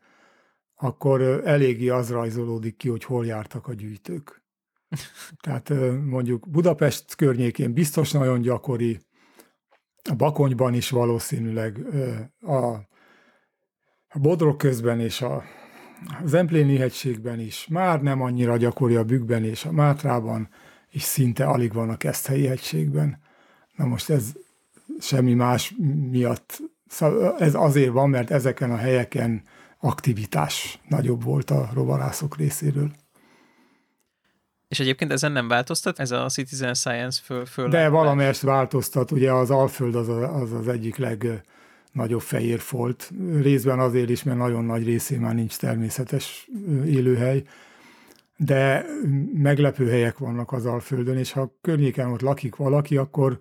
akkor 0.74 1.20
eléggé 1.44 1.88
az 1.88 2.11
rajzolódik 2.11 2.76
ki, 2.76 2.88
hogy 2.88 3.05
hol 3.05 3.26
jártak 3.26 3.68
a 3.68 3.74
gyűjtők. 3.74 4.39
Tehát 5.41 5.72
mondjuk 6.05 6.51
Budapest 6.51 7.14
környékén 7.14 7.72
biztos 7.72 8.11
nagyon 8.11 8.41
gyakori, 8.41 9.01
a 10.11 10.14
Bakonyban 10.14 10.74
is 10.74 10.91
valószínűleg, 10.91 11.78
a, 12.41 12.88
Bodrog 14.18 14.57
közben 14.57 15.01
és 15.01 15.22
a, 15.22 15.43
az 16.22 16.34
Empléni 16.34 16.76
hegységben 16.76 17.41
is, 17.41 17.66
már 17.66 18.03
nem 18.03 18.20
annyira 18.20 18.57
gyakori 18.57 18.95
a 18.95 19.05
Bükkben 19.05 19.45
és 19.45 19.64
a 19.64 19.72
Mátrában, 19.72 20.49
és 20.88 21.03
szinte 21.03 21.45
alig 21.45 21.72
van 21.72 21.91
a 21.91 21.97
Keszthelyi 21.97 22.47
hegységben. 22.47 23.18
Na 23.76 23.84
most 23.84 24.11
ez 24.11 24.32
semmi 25.01 25.34
más 25.34 25.74
miatt, 26.11 26.61
szóval 26.86 27.38
ez 27.38 27.55
azért 27.55 27.93
van, 27.93 28.11
mert 28.11 28.30
ezeken 28.30 28.70
a 28.70 28.76
helyeken 28.76 29.43
aktivitás 29.78 30.80
nagyobb 30.88 31.22
volt 31.22 31.51
a 31.51 31.70
rovarászok 31.72 32.36
részéről. 32.36 32.91
És 34.70 34.80
egyébként 34.80 35.12
ezen 35.12 35.32
nem 35.32 35.48
változtat 35.48 35.98
ez 35.98 36.10
a 36.10 36.26
Citizen 36.26 36.74
Science 36.74 37.20
föl? 37.24 37.46
föl 37.46 37.68
De 37.68 37.88
valamelyest 37.88 38.40
változtat, 38.40 39.10
ugye 39.10 39.32
az 39.32 39.50
Alföld 39.50 39.94
az 39.94 40.08
az, 40.08 40.52
az 40.52 40.68
egyik 40.68 40.96
legnagyobb 40.96 42.20
fehérfolt, 42.20 43.12
részben 43.40 43.78
azért 43.78 44.10
is, 44.10 44.22
mert 44.22 44.38
nagyon 44.38 44.64
nagy 44.64 44.84
részén 44.84 45.20
már 45.20 45.34
nincs 45.34 45.56
természetes 45.56 46.48
élőhely, 46.86 47.42
de 48.36 48.84
meglepő 49.34 49.88
helyek 49.88 50.18
vannak 50.18 50.52
az 50.52 50.66
Alföldön, 50.66 51.16
és 51.16 51.32
ha 51.32 51.56
környéken 51.60 52.12
ott 52.12 52.20
lakik 52.20 52.56
valaki, 52.56 52.96
akkor, 52.96 53.38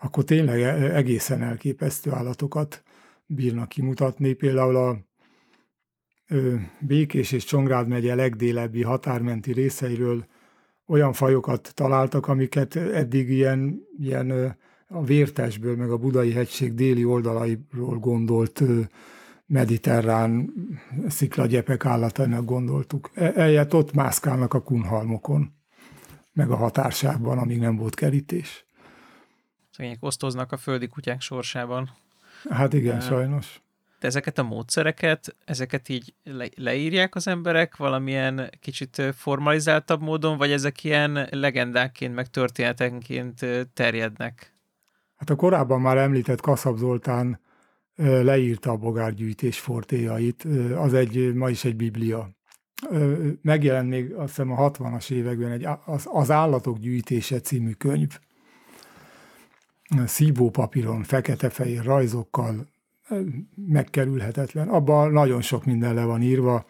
akkor 0.00 0.24
tényleg 0.24 0.60
e-, 0.60 0.94
egészen 0.96 1.42
elképesztő 1.42 2.12
állatokat 2.12 2.82
bírnak 3.26 3.68
kimutatni. 3.68 4.32
Például 4.32 4.76
a 4.76 4.98
Békés 6.80 7.32
és 7.32 7.44
Csongrád 7.44 7.88
megye 7.88 8.14
legdélebbi 8.14 8.82
határmenti 8.82 9.52
részeiről 9.52 10.26
olyan 10.86 11.12
fajokat 11.12 11.72
találtak, 11.74 12.28
amiket 12.28 12.76
eddig 12.76 13.30
ilyen, 13.30 13.86
ilyen 13.98 14.56
a 14.88 15.04
Vértesből, 15.04 15.76
meg 15.76 15.90
a 15.90 15.96
Budai 15.96 16.32
hegység 16.32 16.74
déli 16.74 17.04
oldalairól 17.04 17.98
gondolt 17.98 18.62
mediterrán 19.46 20.52
sziklagyepek 21.08 21.84
állatának 21.84 22.44
gondoltuk. 22.44 23.10
E, 23.14 23.32
eljött 23.34 23.74
ott 23.74 23.92
mászkálnak 23.92 24.54
a 24.54 24.62
kunhalmokon, 24.62 25.52
meg 26.32 26.50
a 26.50 26.56
határságban, 26.56 27.38
amíg 27.38 27.58
nem 27.58 27.76
volt 27.76 27.94
kerítés. 27.94 28.66
Szegények 29.70 30.02
osztoznak 30.02 30.52
a 30.52 30.56
földi 30.56 30.88
kutyák 30.88 31.20
sorsában. 31.20 31.90
Hát 32.48 32.72
igen, 32.72 32.96
uh, 32.96 33.02
sajnos. 33.02 33.60
Ezeket 34.06 34.38
a 34.38 34.42
módszereket, 34.42 35.36
ezeket 35.44 35.88
így 35.88 36.14
le, 36.24 36.48
leírják 36.54 37.14
az 37.14 37.26
emberek 37.26 37.76
valamilyen 37.76 38.50
kicsit 38.60 39.02
formalizáltabb 39.16 40.02
módon, 40.02 40.36
vagy 40.38 40.50
ezek 40.50 40.84
ilyen 40.84 41.28
legendákként, 41.30 42.14
meg 42.14 42.26
történetenként 42.26 43.46
terjednek? 43.74 44.54
Hát 45.16 45.30
a 45.30 45.36
korábban 45.36 45.80
már 45.80 45.96
említett 45.96 46.40
Kaszab 46.40 46.76
Zoltán 46.76 47.40
leírta 47.96 48.70
a 48.70 48.76
bogárgyűjtés 48.76 49.58
fortéjait, 49.60 50.46
az 50.76 50.94
egy, 50.94 51.34
ma 51.34 51.50
is 51.50 51.64
egy 51.64 51.76
biblia. 51.76 52.30
Megjelent 53.42 53.88
még 53.88 54.12
azt 54.12 54.28
hiszem 54.28 54.50
a 54.50 54.70
60-as 54.70 55.10
években 55.10 55.50
egy, 55.50 55.66
az, 55.84 56.08
az 56.10 56.30
Állatok 56.30 56.78
gyűjtése 56.78 57.40
című 57.40 57.72
könyv. 57.72 58.18
Szíbó 60.04 60.50
papíron, 60.50 61.02
fekete-fehér 61.02 61.84
rajzokkal, 61.84 62.66
megkerülhetetlen. 63.54 64.68
Abban 64.68 65.12
nagyon 65.12 65.40
sok 65.40 65.64
minden 65.64 65.94
le 65.94 66.04
van 66.04 66.22
írva, 66.22 66.64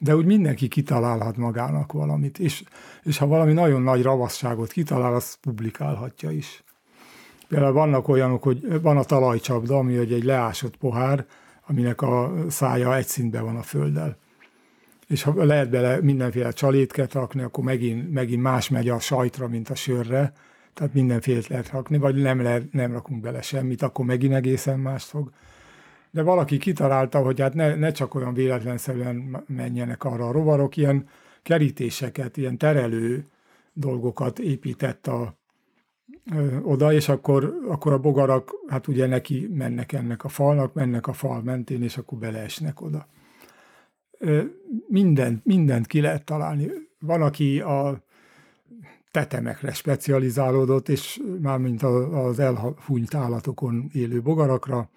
de 0.00 0.16
úgy 0.16 0.24
mindenki 0.24 0.68
kitalálhat 0.68 1.36
magának 1.36 1.92
valamit, 1.92 2.38
és, 2.38 2.64
és 3.02 3.18
ha 3.18 3.26
valami 3.26 3.52
nagyon 3.52 3.82
nagy 3.82 4.02
ravasságot 4.02 4.72
kitalál, 4.72 5.14
azt 5.14 5.38
publikálhatja 5.40 6.30
is. 6.30 6.64
Például 7.48 7.72
vannak 7.72 8.08
olyanok, 8.08 8.42
hogy 8.42 8.82
van 8.82 8.96
a 8.96 9.04
talajcsapda, 9.04 9.78
ami 9.78 9.96
egy 9.96 10.24
leásott 10.24 10.76
pohár, 10.76 11.26
aminek 11.66 12.02
a 12.02 12.34
szája 12.48 12.96
egy 12.96 13.06
szintben 13.06 13.44
van 13.44 13.56
a 13.56 13.62
földdel. 13.62 14.16
És 15.08 15.22
ha 15.22 15.44
lehet 15.44 15.70
bele 15.70 16.00
mindenféle 16.00 16.50
csalétket 16.50 17.12
rakni, 17.12 17.42
akkor 17.42 17.64
megint, 17.64 18.12
megint 18.12 18.42
más 18.42 18.68
megy 18.68 18.88
a 18.88 18.98
sajtra, 18.98 19.48
mint 19.48 19.70
a 19.70 19.74
sörre, 19.74 20.32
tehát 20.74 20.94
mindenféle 20.94 21.40
lehet 21.48 21.70
rakni, 21.70 21.98
vagy 21.98 22.14
nem, 22.14 22.42
lehet, 22.42 22.72
nem 22.72 22.92
rakunk 22.92 23.20
bele 23.20 23.42
semmit, 23.42 23.82
akkor 23.82 24.04
megint 24.04 24.34
egészen 24.34 24.78
más 24.78 25.04
fog 25.04 25.30
de 26.12 26.22
valaki 26.22 26.58
kitalálta, 26.58 27.18
hogy 27.18 27.40
hát 27.40 27.54
ne, 27.54 27.74
ne 27.74 27.92
csak 27.92 28.14
olyan 28.14 28.34
véletlenszerűen 28.34 29.44
menjenek 29.46 30.04
arra 30.04 30.28
a 30.28 30.32
rovarok, 30.32 30.76
ilyen 30.76 31.08
kerítéseket, 31.42 32.36
ilyen 32.36 32.58
terelő 32.58 33.26
dolgokat 33.72 34.38
épített 34.38 35.06
a, 35.06 35.38
ö, 36.34 36.58
oda, 36.60 36.92
és 36.92 37.08
akkor, 37.08 37.58
akkor 37.68 37.92
a 37.92 37.98
bogarak, 37.98 38.50
hát 38.66 38.86
ugye 38.86 39.06
neki 39.06 39.48
mennek 39.54 39.92
ennek 39.92 40.24
a 40.24 40.28
falnak, 40.28 40.74
mennek 40.74 41.06
a 41.06 41.12
fal 41.12 41.42
mentén, 41.42 41.82
és 41.82 41.96
akkor 41.96 42.18
beleesnek 42.18 42.80
oda. 42.80 43.06
Ö, 44.18 44.42
mindent, 44.86 45.44
mindent 45.44 45.86
ki 45.86 46.00
lehet 46.00 46.24
találni. 46.24 46.70
Van, 46.98 47.22
aki 47.22 47.60
a 47.60 48.02
tetemekre 49.10 49.72
specializálódott, 49.72 50.88
és 50.88 51.22
mármint 51.40 51.82
az 51.82 52.38
elhunyt 52.38 53.14
állatokon 53.14 53.90
élő 53.92 54.22
bogarakra, 54.22 54.90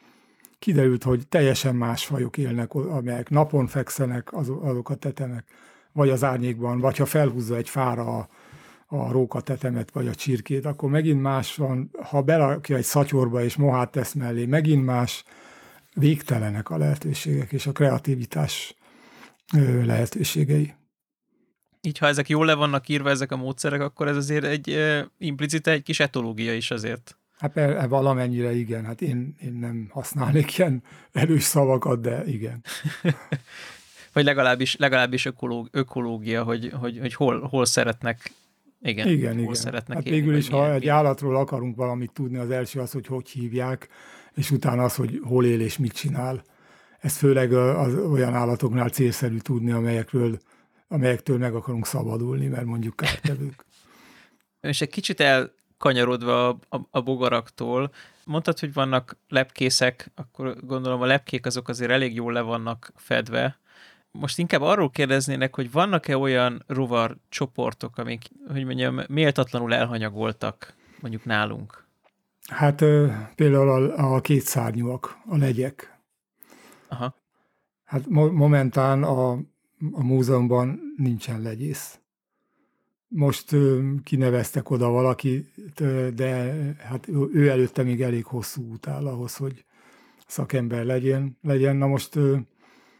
kiderült, 0.65 1.03
hogy 1.03 1.27
teljesen 1.27 1.75
más 1.75 2.05
fajok 2.05 2.37
élnek, 2.37 2.73
amelyek 2.73 3.29
napon 3.29 3.67
fekszenek, 3.67 4.33
azok 4.33 4.89
a 4.89 4.95
tetemek, 4.95 5.45
vagy 5.91 6.09
az 6.09 6.23
árnyékban, 6.23 6.79
vagy 6.79 6.97
ha 6.97 7.05
felhúzza 7.05 7.55
egy 7.55 7.69
fára 7.69 8.17
a, 8.17 8.29
a 8.85 9.11
róka 9.11 9.41
tetemet, 9.41 9.91
vagy 9.91 10.07
a 10.07 10.15
csirkét, 10.15 10.65
akkor 10.65 10.89
megint 10.89 11.21
más 11.21 11.55
van. 11.55 11.91
Ha 12.03 12.21
berakja 12.21 12.75
egy 12.75 12.83
szatyorba 12.83 13.43
és 13.43 13.55
mohát 13.55 13.91
tesz 13.91 14.13
mellé, 14.13 14.45
megint 14.45 14.85
más. 14.85 15.23
Végtelenek 15.93 16.69
a 16.69 16.77
lehetőségek 16.77 17.51
és 17.51 17.67
a 17.67 17.71
kreativitás 17.71 18.75
lehetőségei. 19.83 20.73
Így, 21.81 21.97
ha 21.97 22.07
ezek 22.07 22.29
jól 22.29 22.45
le 22.45 22.53
vannak 22.53 22.89
írva, 22.89 23.09
ezek 23.09 23.31
a 23.31 23.35
módszerek, 23.35 23.81
akkor 23.81 24.07
ez 24.07 24.15
azért 24.15 24.45
egy 24.45 24.79
implicite 25.17 25.71
egy 25.71 25.83
kis 25.83 25.99
etológia 25.99 26.53
is 26.53 26.71
azért. 26.71 27.17
Hát 27.37 27.57
e, 27.57 27.87
valamennyire 27.87 28.53
igen, 28.53 28.85
hát 28.85 29.01
én, 29.01 29.35
én 29.41 29.53
nem 29.53 29.87
használnék 29.89 30.57
ilyen 30.57 30.83
erős 31.11 31.43
szavakat, 31.43 32.01
de 32.01 32.25
igen. 32.25 32.63
Vagy 34.13 34.23
legalábbis, 34.23 34.75
legalábbis 34.75 35.25
ökológ, 35.25 35.67
ökológia, 35.71 36.43
hogy, 36.43 36.71
hogy, 36.79 36.99
hogy 36.99 37.13
hol, 37.13 37.39
hol 37.41 37.65
szeretnek 37.65 38.31
igen, 38.81 39.07
igen, 39.07 39.33
hol 39.33 39.41
igen. 39.41 39.53
szeretnek 39.53 39.97
hát 39.97 40.05
élni, 40.05 40.19
végül 40.19 40.37
is, 40.37 40.49
ha 40.49 40.57
milyen, 40.57 40.73
egy 40.73 40.87
állatról 40.87 41.35
akarunk 41.35 41.75
valamit 41.75 42.11
tudni, 42.11 42.37
az 42.37 42.49
első 42.49 42.79
az, 42.79 42.91
hogy 42.91 43.07
hogy 43.07 43.29
hívják, 43.29 43.87
és 44.33 44.51
utána 44.51 44.83
az, 44.83 44.95
hogy 44.95 45.19
hol 45.23 45.45
él 45.45 45.61
és 45.61 45.77
mit 45.77 45.93
csinál. 45.93 46.43
Ez 46.99 47.17
főleg 47.17 47.53
az 47.53 47.95
olyan 47.95 48.33
állatoknál 48.33 48.89
célszerű 48.89 49.37
tudni, 49.37 49.71
amelyekről, 49.71 50.39
amelyektől 50.87 51.37
meg 51.37 51.55
akarunk 51.55 51.85
szabadulni, 51.85 52.47
mert 52.47 52.65
mondjuk 52.65 52.95
kártevők. 52.95 53.65
És 54.61 54.81
egy 54.81 54.89
kicsit 54.89 55.19
el 55.19 55.53
kanyarodva 55.85 56.47
a, 56.47 56.57
a, 56.69 56.79
a 56.91 57.01
bogaraktól. 57.01 57.91
Mondtad, 58.25 58.59
hogy 58.59 58.73
vannak 58.73 59.17
lepkészek, 59.29 60.11
akkor 60.15 60.55
gondolom 60.65 61.01
a 61.01 61.05
lepkék 61.05 61.45
azok 61.45 61.67
azért 61.67 61.91
elég 61.91 62.15
jól 62.15 62.33
le 62.33 62.41
vannak 62.41 62.91
fedve. 62.95 63.59
Most 64.11 64.39
inkább 64.39 64.61
arról 64.61 64.89
kérdeznének, 64.89 65.55
hogy 65.55 65.71
vannak-e 65.71 66.17
olyan 66.17 66.63
rovar 66.67 67.17
csoportok, 67.29 67.97
amik, 67.97 68.29
hogy 68.51 68.65
mondjam, 68.65 68.99
méltatlanul 69.07 69.73
elhanyagoltak 69.73 70.73
mondjuk 70.99 71.25
nálunk? 71.25 71.85
Hát 72.47 72.83
például 73.35 73.69
a, 73.69 74.15
a 74.15 74.21
kétszárnyúak, 74.21 75.17
a 75.25 75.37
legyek. 75.37 75.99
Aha. 76.87 77.15
Hát 77.83 78.07
mo- 78.07 78.33
momentán 78.33 79.03
a, 79.03 79.31
a 79.91 80.03
múzeumban 80.03 80.79
nincsen 80.97 81.41
legyész 81.41 81.99
most 83.15 83.55
kineveztek 84.03 84.69
oda 84.69 84.89
valakit, 84.89 85.53
de 86.13 86.53
hát 86.77 87.07
ő 87.33 87.49
előtte 87.49 87.83
még 87.83 88.01
elég 88.01 88.25
hosszú 88.25 88.71
út 88.71 88.87
áll 88.87 89.07
ahhoz, 89.07 89.35
hogy 89.35 89.65
szakember 90.27 90.85
legyen. 90.85 91.37
legyen. 91.41 91.75
Na 91.75 91.87
most 91.87 92.15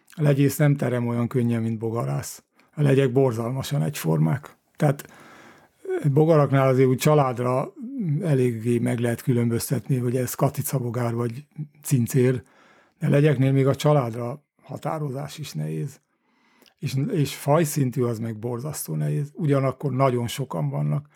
a 0.10 0.22
legyész 0.22 0.58
nem 0.58 0.76
terem 0.76 1.08
olyan 1.08 1.28
könnyen, 1.28 1.62
mint 1.62 1.78
bogarász. 1.78 2.44
A 2.76 2.82
legyek 2.82 3.12
borzalmasan 3.12 3.82
egyformák. 3.82 4.58
Tehát 4.76 5.08
bogaraknál 6.14 6.68
azért 6.68 6.90
úgy 6.90 6.98
családra 6.98 7.74
eléggé 8.22 8.78
meg 8.80 9.00
lehet 9.00 9.22
különböztetni, 9.22 9.98
hogy 9.98 10.16
ez 10.16 10.34
katicabogár 10.34 11.14
vagy 11.14 11.46
cincér, 11.84 12.44
de 13.00 13.10
legyeknél 13.10 13.52
még 13.52 13.68
a 13.68 13.76
családra 13.76 14.44
határozás 14.62 15.38
is 15.38 15.52
nehéz. 15.52 16.00
És, 16.80 16.96
és 17.12 17.36
fajszintű 17.36 18.02
az 18.02 18.20
meg 18.20 18.40
borzasztó 18.40 18.96
nehéz. 18.96 19.32
Ugyanakkor 19.34 19.92
nagyon 19.92 20.28
sokan 20.28 20.70
vannak. 20.70 21.08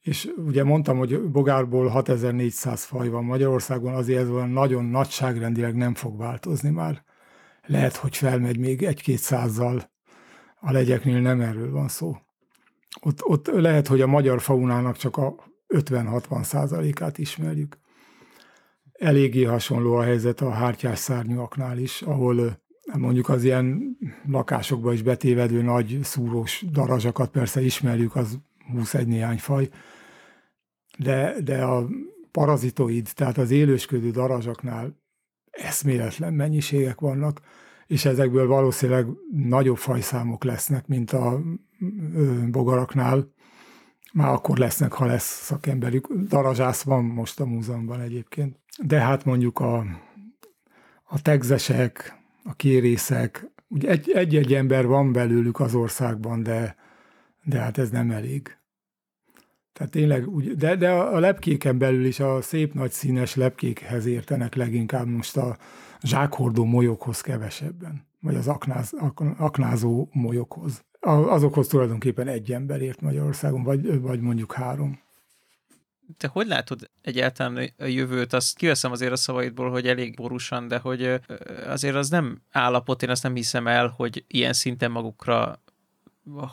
És 0.00 0.32
ugye 0.36 0.64
mondtam, 0.64 0.98
hogy 0.98 1.30
bogárból 1.30 1.88
6400 1.88 2.84
faj 2.84 3.08
van 3.08 3.24
Magyarországon, 3.24 3.94
azért 3.94 4.20
ez 4.20 4.30
olyan 4.30 4.50
nagyon 4.50 4.84
nagyságrendileg 4.84 5.74
nem 5.74 5.94
fog 5.94 6.18
változni 6.18 6.70
már. 6.70 7.04
Lehet, 7.66 7.96
hogy 7.96 8.16
felmegy 8.16 8.58
még 8.58 8.82
egy-két 8.82 9.18
százzal. 9.18 9.90
A 10.60 10.72
legyeknél 10.72 11.20
nem 11.20 11.40
erről 11.40 11.70
van 11.70 11.88
szó. 11.88 12.16
Ott, 13.00 13.24
ott 13.24 13.46
lehet, 13.46 13.86
hogy 13.86 14.00
a 14.00 14.06
magyar 14.06 14.40
faunának 14.40 14.96
csak 14.96 15.16
a 15.16 15.34
50-60 15.68 16.42
százalékát 16.42 17.18
ismerjük. 17.18 17.78
Eléggé 18.92 19.44
hasonló 19.44 19.94
a 19.94 20.02
helyzet 20.02 20.40
a 20.40 20.50
hártyás 20.50 20.98
szárnyúaknál 20.98 21.78
is, 21.78 22.02
ahol 22.02 22.63
mondjuk 22.92 23.28
az 23.28 23.44
ilyen 23.44 23.96
lakásokba 24.26 24.92
is 24.92 25.02
betévedő 25.02 25.62
nagy 25.62 25.98
szúrós 26.02 26.64
darazsakat 26.70 27.30
persze 27.30 27.60
ismerjük, 27.60 28.16
az 28.16 28.38
21 28.72 29.06
néhány 29.06 29.38
faj, 29.38 29.68
de, 30.98 31.34
de 31.40 31.62
a 31.62 31.88
parazitoid, 32.30 33.08
tehát 33.14 33.38
az 33.38 33.50
élősködő 33.50 34.10
darazsaknál 34.10 35.02
eszméletlen 35.50 36.34
mennyiségek 36.34 37.00
vannak, 37.00 37.40
és 37.86 38.04
ezekből 38.04 38.46
valószínűleg 38.46 39.06
nagyobb 39.30 39.76
fajszámok 39.76 40.44
lesznek, 40.44 40.86
mint 40.86 41.10
a 41.10 41.40
bogaraknál. 42.50 43.32
Már 44.12 44.28
akkor 44.28 44.58
lesznek, 44.58 44.92
ha 44.92 45.06
lesz 45.06 45.44
szakemberük. 45.44 46.12
Darazsász 46.12 46.82
van 46.82 47.04
most 47.04 47.40
a 47.40 47.46
múzeumban 47.46 48.00
egyébként. 48.00 48.58
De 48.82 48.98
hát 49.00 49.24
mondjuk 49.24 49.58
a, 49.58 49.84
a 51.04 51.22
tegzesek, 51.22 52.23
a 52.44 52.54
kérészek, 52.54 53.50
ugye 53.68 53.98
egy-egy 54.14 54.54
ember 54.54 54.86
van 54.86 55.12
belőlük 55.12 55.60
az 55.60 55.74
országban, 55.74 56.42
de, 56.42 56.76
de 57.44 57.58
hát 57.58 57.78
ez 57.78 57.90
nem 57.90 58.10
elég. 58.10 58.56
Tehát 59.72 59.92
tényleg, 59.92 60.28
úgy, 60.28 60.56
de, 60.56 60.76
de 60.76 60.90
a 60.90 61.18
lepkéken 61.18 61.78
belül 61.78 62.04
is 62.04 62.20
a 62.20 62.42
szép 62.42 62.74
nagy 62.74 62.90
színes 62.90 63.34
lepkékhez 63.34 64.06
értenek 64.06 64.54
leginkább 64.54 65.06
most 65.06 65.36
a 65.36 65.56
zsákhordó 66.02 66.64
molyokhoz 66.64 67.20
kevesebben, 67.20 68.06
vagy 68.20 68.34
az 68.34 68.48
aknáz, 68.48 68.92
aknázó 69.36 70.08
molyokhoz. 70.12 70.84
Azokhoz 71.00 71.66
tulajdonképpen 71.66 72.28
egy 72.28 72.52
ember 72.52 72.80
ért 72.80 73.00
Magyarországon, 73.00 73.62
vagy, 73.62 74.00
vagy 74.00 74.20
mondjuk 74.20 74.52
három. 74.52 74.98
Te 76.16 76.28
hogy 76.28 76.46
látod 76.46 76.90
egyáltalán 77.02 77.72
a 77.78 77.84
jövőt? 77.84 78.32
Azt 78.32 78.56
kiveszem 78.56 78.92
azért 78.92 79.12
a 79.12 79.16
szavaidból, 79.16 79.70
hogy 79.70 79.86
elég 79.86 80.14
borúsan, 80.16 80.68
de 80.68 80.78
hogy 80.78 81.20
azért 81.66 81.94
az 81.94 82.08
nem 82.08 82.42
állapot, 82.50 83.02
én 83.02 83.10
azt 83.10 83.22
nem 83.22 83.34
hiszem 83.34 83.66
el, 83.66 83.88
hogy 83.96 84.24
ilyen 84.28 84.52
szinten 84.52 84.90
magukra 84.90 85.62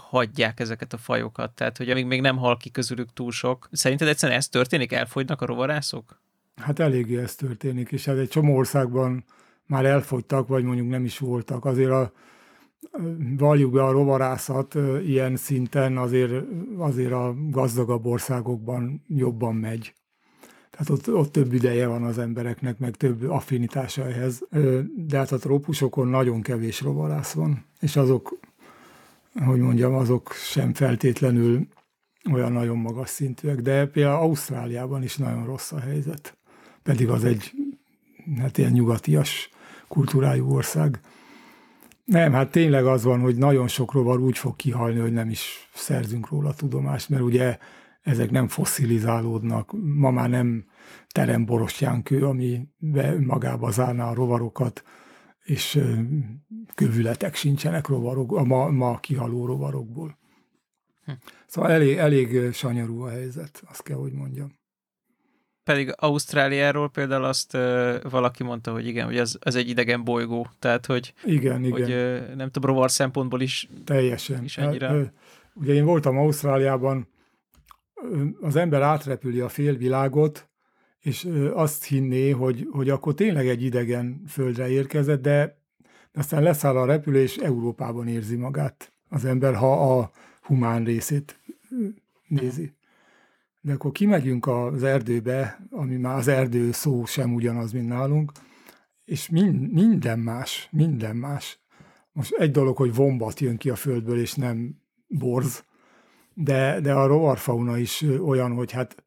hagyják 0.10 0.60
ezeket 0.60 0.94
a 0.94 0.98
fajokat. 0.98 1.52
Tehát, 1.52 1.78
hogy 1.78 1.90
amíg 1.90 2.06
még 2.06 2.22
nem 2.22 2.38
hal 2.38 2.58
ki 2.58 2.72
közülük 2.72 3.14
túl 3.14 3.32
sok. 3.32 3.70
Szerinted 3.72 4.08
egyszerűen 4.08 4.38
ez 4.38 4.48
történik? 4.48 4.92
Elfogynak 4.92 5.42
a 5.42 5.46
rovarászok? 5.46 6.22
Hát 6.56 6.80
eléggé 6.80 7.18
ez 7.22 7.36
történik, 7.36 7.92
és 7.92 8.06
hát 8.06 8.18
egy 8.18 8.30
csomó 8.30 8.56
országban 8.56 9.26
már 9.66 9.86
elfogytak, 9.86 10.48
vagy 10.48 10.64
mondjuk 10.64 10.90
nem 10.90 11.06
is 11.06 11.18
voltak. 11.18 11.66
Azért 11.66 11.92
a, 11.92 12.12
valljuk 13.38 13.72
be 13.72 13.84
a 13.84 13.92
rovarászat 13.92 14.78
ilyen 15.06 15.36
szinten 15.36 15.98
azért, 15.98 16.46
azért 16.78 17.12
a 17.12 17.36
gazdagabb 17.50 18.06
országokban 18.06 19.04
jobban 19.08 19.56
megy. 19.56 19.94
Tehát 20.70 20.90
ott, 20.90 21.14
ott 21.14 21.32
több 21.32 21.54
ideje 21.54 21.88
van 21.88 22.04
az 22.04 22.18
embereknek, 22.18 22.80
meg 22.80 22.96
több 22.96 23.30
affinitása 23.30 24.08
ehhez. 24.08 24.48
De 24.96 25.18
hát 25.18 25.32
a 25.32 25.38
trópusokon 25.38 26.08
nagyon 26.08 26.42
kevés 26.42 26.82
rovarász 26.82 27.34
van, 27.34 27.66
és 27.80 27.96
azok, 27.96 28.38
hogy 29.46 29.60
mondjam, 29.60 29.94
azok 29.94 30.32
sem 30.32 30.74
feltétlenül 30.74 31.68
olyan 32.32 32.52
nagyon 32.52 32.78
magas 32.78 33.10
szintűek, 33.10 33.62
de 33.62 33.86
például 33.88 34.22
Ausztráliában 34.22 35.04
is 35.04 35.18
nagyon 35.18 35.46
rossz 35.46 35.72
a 35.72 35.80
helyzet. 35.80 36.38
Pedig 36.84 37.10
az 37.10 37.24
egy 37.24 37.52
hát 38.38 38.58
ilyen 38.58 38.72
nyugatias 38.72 39.50
kultúrájú 39.88 40.54
ország. 40.54 41.00
Nem, 42.06 42.32
hát 42.32 42.52
tényleg 42.52 42.86
az 42.86 43.04
van, 43.04 43.20
hogy 43.20 43.36
nagyon 43.36 43.68
sok 43.68 43.92
rovar 43.92 44.20
úgy 44.20 44.38
fog 44.38 44.56
kihalni, 44.56 45.00
hogy 45.00 45.14
nem 45.14 45.30
is 45.30 45.70
szerzünk 45.74 46.30
róla 46.30 46.54
tudomást, 46.54 47.10
mert 47.10 47.24
ugye 47.24 47.58
ezek 48.02 48.32
nem 48.32 48.48
fosszilizálódnak, 48.48 49.72
ma 49.84 50.12
már 50.12 50.30
nem 50.30 50.66
teremborostyánkő, 51.08 52.26
ami 52.26 52.68
magába 53.26 53.72
zárná 53.72 54.10
a 54.10 54.14
rovarokat, 54.14 54.84
és 55.44 55.80
kövületek 56.76 57.36
sincsenek 57.36 57.88
rovarok, 57.88 58.32
a 58.32 58.44
ma, 58.44 58.70
ma 58.70 59.00
kihaló 59.00 59.46
rovarokból. 59.46 60.18
Hm. 61.06 61.12
Szóval 61.48 61.72
elég, 61.72 61.98
elég 61.98 62.54
sanyarú 62.54 63.02
a 63.02 63.10
helyzet, 63.10 63.64
azt 63.70 63.84
kell, 63.84 63.98
hogy 63.98 64.14
mondjam 64.14 64.61
pedig 65.64 65.94
Ausztráliáról 65.96 66.90
például 66.90 67.24
azt 67.24 67.54
uh, 67.54 67.96
valaki 68.10 68.44
mondta, 68.44 68.72
hogy 68.72 68.88
igen, 68.88 69.06
hogy 69.06 69.18
az, 69.18 69.38
az 69.42 69.56
egy 69.56 69.70
idegen 69.70 70.04
bolygó, 70.04 70.48
tehát 70.60 70.86
hogy, 70.86 71.14
igen, 71.24 71.70
hogy 71.70 71.90
igen. 71.90 72.22
Uh, 72.22 72.36
nem 72.36 72.50
tudom, 72.50 72.74
rovar 72.74 72.92
szempontból 72.92 73.42
is 73.42 73.70
teljesen. 73.86 74.44
Is 74.44 74.58
annyira... 74.58 74.88
Hát, 74.88 75.14
ugye 75.54 75.74
én 75.74 75.86
voltam 75.86 76.18
Ausztráliában, 76.18 77.08
az 78.42 78.56
ember 78.56 78.82
átrepüli 78.82 79.40
a 79.40 79.50
félvilágot, 79.50 80.50
és 81.00 81.28
azt 81.54 81.84
hinné, 81.84 82.30
hogy, 82.30 82.68
hogy 82.72 82.90
akkor 82.90 83.14
tényleg 83.14 83.48
egy 83.48 83.64
idegen 83.64 84.22
földre 84.28 84.70
érkezett, 84.70 85.22
de 85.22 85.60
aztán 86.14 86.44
leszáll 86.44 86.78
a 86.78 86.86
repülés, 86.86 87.38
Európában 87.38 88.08
érzi 88.08 88.36
magát 88.36 88.94
az 89.10 89.26
ember, 89.26 89.56
ha 89.56 90.00
a 90.00 90.12
humán 90.42 90.84
részét 90.84 91.40
nézi. 92.28 92.74
De 93.62 93.74
akkor 93.74 93.92
kimegyünk 93.92 94.48
az 94.48 94.84
erdőbe, 94.84 95.68
ami 95.70 95.96
már 95.96 96.18
az 96.18 96.28
erdő 96.28 96.72
szó 96.72 97.06
sem 97.06 97.34
ugyanaz, 97.34 97.72
mint 97.72 97.88
nálunk, 97.88 98.32
és 99.06 99.30
mind, 99.30 99.72
minden 99.72 100.20
más, 100.20 100.68
minden 100.72 101.16
más. 101.16 101.60
Most 102.12 102.34
egy 102.34 102.52
dolog, 102.52 102.78
hogy 102.78 102.96
vombat 102.96 103.40
jön 103.40 103.58
ki 103.58 103.70
a 103.70 103.76
földből, 103.76 104.20
és 104.20 104.34
nem 104.34 104.82
borz, 105.08 105.66
de, 106.34 106.80
de 106.80 106.94
a 106.94 107.08
rovarfauna 107.08 107.78
is 107.78 108.02
olyan, 108.26 108.52
hogy 108.54 108.72
hát 108.72 109.04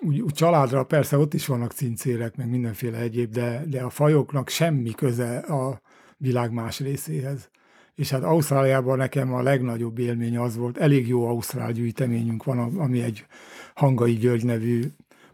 úgy, 0.00 0.20
úgy 0.20 0.32
családra 0.32 0.84
persze 0.84 1.18
ott 1.18 1.34
is 1.34 1.46
vannak 1.46 1.72
cincérek, 1.72 2.36
meg 2.36 2.48
mindenféle 2.48 2.98
egyéb, 2.98 3.30
de, 3.30 3.64
de 3.66 3.82
a 3.82 3.90
fajoknak 3.90 4.48
semmi 4.48 4.90
köze 4.90 5.38
a 5.38 5.80
világ 6.16 6.52
más 6.52 6.80
részéhez 6.80 7.50
és 7.98 8.10
hát 8.10 8.22
Ausztráliában 8.22 8.96
nekem 8.96 9.34
a 9.34 9.42
legnagyobb 9.42 9.98
élmény 9.98 10.38
az 10.38 10.56
volt, 10.56 10.78
elég 10.78 11.08
jó 11.08 11.26
ausztrál 11.26 11.72
gyűjteményünk 11.72 12.44
van, 12.44 12.58
ami 12.58 13.02
egy 13.02 13.26
Hangai 13.74 14.14
György 14.14 14.44
nevű 14.44 14.84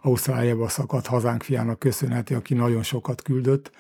Ausztráliába 0.01 0.69
szakadt 0.69 1.07
hazánk 1.07 1.43
fiának 1.43 1.79
köszönheti, 1.79 2.35
aki 2.35 2.55
nagyon 2.55 2.83
sokat 2.83 3.23
küldött. 3.23 3.71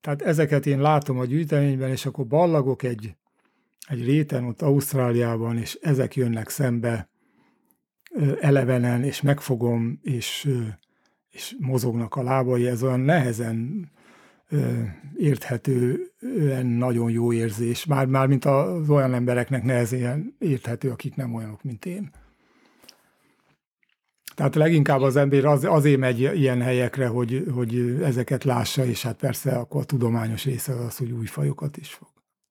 Tehát 0.00 0.22
ezeket 0.22 0.66
én 0.66 0.80
látom 0.80 1.18
a 1.18 1.24
gyűjteményben, 1.24 1.90
és 1.90 2.06
akkor 2.06 2.26
ballagok 2.26 2.82
egy, 2.82 3.16
egy 3.88 4.04
réten 4.04 4.44
ott 4.44 4.62
Ausztráliában, 4.62 5.56
és 5.56 5.78
ezek 5.82 6.16
jönnek 6.16 6.48
szembe 6.48 7.10
elevenen, 8.40 9.04
és 9.04 9.20
megfogom, 9.20 10.00
és, 10.02 10.50
és 11.28 11.56
mozognak 11.58 12.16
a 12.16 12.22
lábai, 12.22 12.66
ez 12.66 12.82
olyan 12.82 13.00
nehezen 13.00 13.90
érthetően 15.16 16.66
nagyon 16.66 17.10
jó 17.10 17.32
érzés. 17.32 17.86
Már, 17.86 18.06
már 18.06 18.26
mint 18.26 18.44
az 18.44 18.90
olyan 18.90 19.14
embereknek 19.14 19.62
nehezen 19.62 20.34
érthető, 20.38 20.90
akik 20.90 21.14
nem 21.14 21.34
olyanok, 21.34 21.62
mint 21.62 21.84
én. 21.86 22.10
Tehát 24.34 24.54
leginkább 24.54 25.00
az 25.00 25.16
ember 25.16 25.44
az, 25.44 25.64
azért 25.64 25.98
megy 25.98 26.20
ilyen 26.20 26.62
helyekre, 26.62 27.06
hogy, 27.06 27.46
hogy 27.54 28.00
ezeket 28.02 28.44
lássa, 28.44 28.84
és 28.84 29.02
hát 29.02 29.16
persze 29.16 29.50
akkor 29.50 29.80
a 29.80 29.84
tudományos 29.84 30.44
része 30.44 30.74
az, 30.74 30.96
hogy 30.96 31.10
új 31.10 31.26
fajokat 31.26 31.76
is 31.76 31.88
fog. 31.88 32.09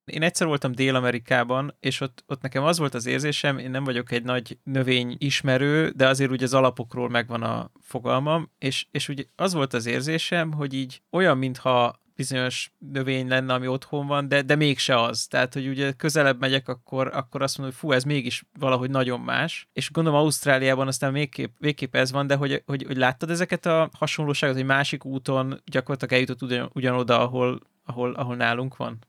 Én 0.09 0.23
egyszer 0.23 0.47
voltam 0.47 0.71
Dél-Amerikában, 0.71 1.75
és 1.79 2.01
ott, 2.01 2.23
ott 2.27 2.41
nekem 2.41 2.63
az 2.63 2.77
volt 2.77 2.93
az 2.93 3.05
érzésem, 3.05 3.57
én 3.57 3.71
nem 3.71 3.83
vagyok 3.83 4.11
egy 4.11 4.23
nagy 4.23 4.57
növény 4.63 5.15
ismerő, 5.17 5.89
de 5.89 6.07
azért 6.07 6.31
úgy 6.31 6.43
az 6.43 6.53
alapokról 6.53 7.09
megvan 7.09 7.43
a 7.43 7.71
fogalmam, 7.81 8.51
és, 8.57 8.85
és 8.91 9.09
úgy 9.09 9.27
az 9.35 9.53
volt 9.53 9.73
az 9.73 9.85
érzésem, 9.85 10.53
hogy 10.53 10.73
így 10.73 11.01
olyan, 11.09 11.37
mintha 11.37 11.99
bizonyos 12.19 12.71
növény 12.91 13.27
lenne, 13.27 13.53
ami 13.53 13.67
otthon 13.67 14.07
van, 14.07 14.27
de, 14.27 14.41
de 14.41 14.55
mégse 14.55 15.01
az. 15.01 15.27
Tehát, 15.27 15.53
hogy 15.53 15.67
ugye 15.67 15.91
közelebb 15.91 16.39
megyek, 16.39 16.67
akkor, 16.67 17.07
akkor 17.13 17.41
azt 17.41 17.57
mondom, 17.57 17.75
hogy 17.75 17.89
fú, 17.89 17.95
ez 17.95 18.03
mégis 18.03 18.43
valahogy 18.59 18.89
nagyon 18.89 19.19
más. 19.19 19.67
És 19.73 19.91
gondolom 19.91 20.19
Ausztráliában 20.19 20.87
aztán 20.87 21.13
végképp, 21.13 21.53
végképp 21.59 21.95
ez 21.95 22.11
van, 22.11 22.27
de 22.27 22.35
hogy, 22.35 22.63
hogy, 22.65 22.83
hogy 22.87 22.97
láttad 22.97 23.29
ezeket 23.29 23.65
a 23.65 23.89
hasonlóságot, 23.97 24.55
hogy 24.55 24.65
másik 24.65 25.05
úton 25.05 25.61
gyakorlatilag 25.65 26.13
eljutott 26.13 26.41
ugyan, 26.41 26.69
ugyanoda, 26.73 27.19
ahol, 27.21 27.59
ahol, 27.85 28.13
ahol 28.13 28.35
nálunk 28.35 28.77
van? 28.77 28.99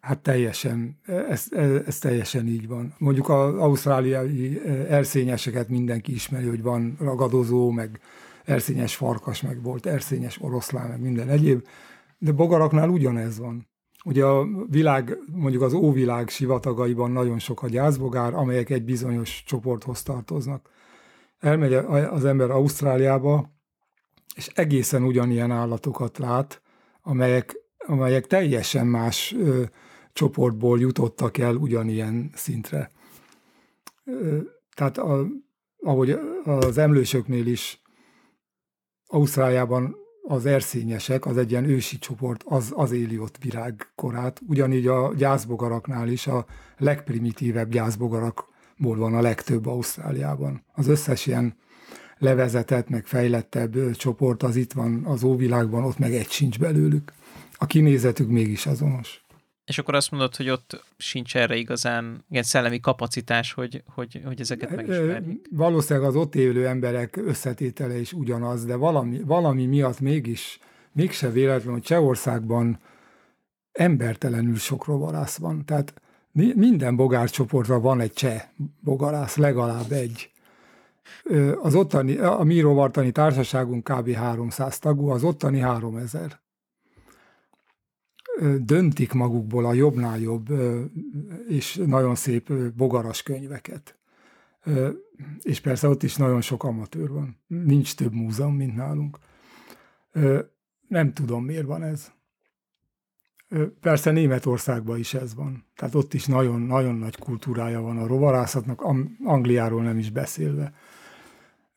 Hát 0.00 0.18
teljesen, 0.18 0.98
ez, 1.28 1.46
ez, 1.50 1.70
ez 1.86 1.98
teljesen 1.98 2.46
így 2.46 2.68
van. 2.68 2.94
Mondjuk 2.98 3.28
az 3.28 3.54
ausztráliai 3.54 4.60
erszényeseket 4.88 5.68
mindenki 5.68 6.12
ismeri, 6.12 6.46
hogy 6.46 6.62
van 6.62 6.96
ragadozó, 7.00 7.70
meg 7.70 8.00
erszényes 8.44 8.96
farkas, 8.96 9.42
meg 9.42 9.62
volt 9.62 9.86
erszényes 9.86 10.38
oroszlán, 10.42 10.88
meg 10.88 11.00
minden 11.00 11.28
egyéb, 11.28 11.66
de 12.18 12.32
bogaraknál 12.32 12.88
ugyanez 12.88 13.38
van. 13.38 13.68
Ugye 14.04 14.24
a 14.24 14.46
világ, 14.68 15.18
mondjuk 15.32 15.62
az 15.62 15.72
óvilág 15.72 16.28
sivatagaiban 16.28 17.10
nagyon 17.10 17.38
sok 17.38 17.62
a 17.62 17.68
gyászbogár, 17.68 18.34
amelyek 18.34 18.70
egy 18.70 18.84
bizonyos 18.84 19.42
csoporthoz 19.46 20.02
tartoznak. 20.02 20.70
Elmegy 21.38 21.74
az 22.10 22.24
ember 22.24 22.50
Ausztráliába, 22.50 23.50
és 24.34 24.46
egészen 24.54 25.02
ugyanilyen 25.02 25.50
állatokat 25.50 26.18
lát, 26.18 26.62
amelyek, 27.02 27.56
amelyek 27.78 28.26
teljesen 28.26 28.86
más 28.86 29.34
ö, 29.38 29.62
csoportból 30.12 30.80
jutottak 30.80 31.38
el 31.38 31.54
ugyanilyen 31.54 32.30
szintre. 32.34 32.90
Tehát 34.74 34.98
a, 34.98 35.26
ahogy 35.82 36.18
az 36.44 36.78
emlősöknél 36.78 37.46
is 37.46 37.82
Ausztráliában 39.06 39.96
az 40.22 40.46
erszényesek, 40.46 41.26
az 41.26 41.36
egy 41.36 41.50
ilyen 41.50 41.64
ősi 41.64 41.98
csoport, 41.98 42.42
az, 42.46 42.72
az 42.74 42.92
éli 42.92 43.18
ott 43.18 43.36
virágkorát. 43.42 44.40
Ugyanígy 44.46 44.86
a 44.86 45.14
gyászbogaraknál 45.16 46.08
is 46.08 46.26
a 46.26 46.46
legprimitívebb 46.78 47.70
gyászbogarakból 47.70 48.96
van 48.96 49.14
a 49.14 49.20
legtöbb 49.20 49.66
Ausztráliában. 49.66 50.64
Az 50.72 50.88
összes 50.88 51.26
ilyen 51.26 51.56
levezetett, 52.18 52.88
meg 52.88 53.06
fejlettebb 53.06 53.96
csoport 53.96 54.42
az 54.42 54.56
itt 54.56 54.72
van 54.72 55.04
az 55.04 55.22
óvilágban, 55.22 55.84
ott 55.84 55.98
meg 55.98 56.14
egy 56.14 56.30
sincs 56.30 56.58
belőlük. 56.58 57.12
A 57.54 57.66
kinézetük 57.66 58.28
mégis 58.28 58.66
azonos. 58.66 59.19
És 59.70 59.78
akkor 59.78 59.94
azt 59.94 60.10
mondod, 60.10 60.36
hogy 60.36 60.48
ott 60.48 60.84
sincs 60.96 61.36
erre 61.36 61.56
igazán 61.56 62.24
ilyen 62.30 62.42
szellemi 62.42 62.80
kapacitás, 62.80 63.52
hogy, 63.52 63.82
hogy, 63.94 64.22
hogy 64.24 64.40
ezeket 64.40 64.76
megismerjék? 64.76 65.48
Valószínűleg 65.50 66.08
az 66.08 66.16
ott 66.16 66.34
élő 66.34 66.66
emberek 66.66 67.16
összetétele 67.16 67.98
is 67.98 68.12
ugyanaz, 68.12 68.64
de 68.64 68.74
valami, 68.74 69.20
valami 69.24 69.66
miatt 69.66 70.00
mégis, 70.00 70.58
mégse 70.92 71.30
véletlen, 71.30 71.72
hogy 71.72 71.82
Csehországban 71.82 72.78
embertelenül 73.72 74.56
sok 74.56 74.84
rovarász 74.84 75.38
van. 75.38 75.64
Tehát 75.64 75.94
minden 76.54 76.96
bogárcsoportra 76.96 77.80
van 77.80 78.00
egy 78.00 78.12
cseh 78.12 78.42
bogarász, 78.80 79.36
legalább 79.36 79.92
egy. 79.92 80.30
Az 81.62 81.74
ottani, 81.74 82.16
a 82.16 82.42
mi 82.42 82.60
rovartani 82.60 83.10
társaságunk 83.10 83.84
kb. 83.84 84.10
300 84.12 84.78
tagú, 84.78 85.08
az 85.08 85.24
ottani 85.24 85.58
3000 85.58 86.39
döntik 88.60 89.12
magukból 89.12 89.66
a 89.66 89.72
jobbnál 89.72 90.18
jobb 90.18 90.48
és 91.48 91.82
nagyon 91.86 92.14
szép 92.14 92.52
bogaras 92.52 93.22
könyveket. 93.22 93.98
És 95.40 95.60
persze 95.60 95.88
ott 95.88 96.02
is 96.02 96.16
nagyon 96.16 96.40
sok 96.40 96.64
amatőr 96.64 97.10
van. 97.10 97.36
Nincs 97.46 97.94
több 97.94 98.12
múzeum, 98.12 98.56
mint 98.56 98.76
nálunk. 98.76 99.18
Nem 100.88 101.12
tudom, 101.12 101.44
miért 101.44 101.66
van 101.66 101.82
ez. 101.82 102.12
Persze 103.80 104.10
Németországban 104.10 104.98
is 104.98 105.14
ez 105.14 105.34
van. 105.34 105.64
Tehát 105.76 105.94
ott 105.94 106.14
is 106.14 106.26
nagyon-nagyon 106.26 106.94
nagy 106.94 107.18
kultúrája 107.18 107.80
van 107.80 107.98
a 107.98 108.06
rovarászatnak, 108.06 108.82
Angliáról 109.24 109.82
nem 109.82 109.98
is 109.98 110.10
beszélve. 110.10 110.72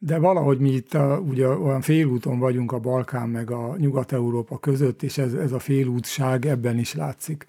De 0.05 0.17
valahogy 0.17 0.59
mi 0.59 0.69
itt 0.69 0.93
a, 0.93 1.19
ugye 1.19 1.47
olyan 1.47 1.81
félúton 1.81 2.39
vagyunk 2.39 2.71
a 2.71 2.79
Balkán 2.79 3.29
meg 3.29 3.51
a 3.51 3.75
Nyugat-Európa 3.77 4.57
között, 4.57 5.03
és 5.03 5.17
ez, 5.17 5.33
ez 5.33 5.51
a 5.51 5.59
félútság 5.59 6.45
ebben 6.45 6.77
is 6.77 6.93
látszik. 6.93 7.45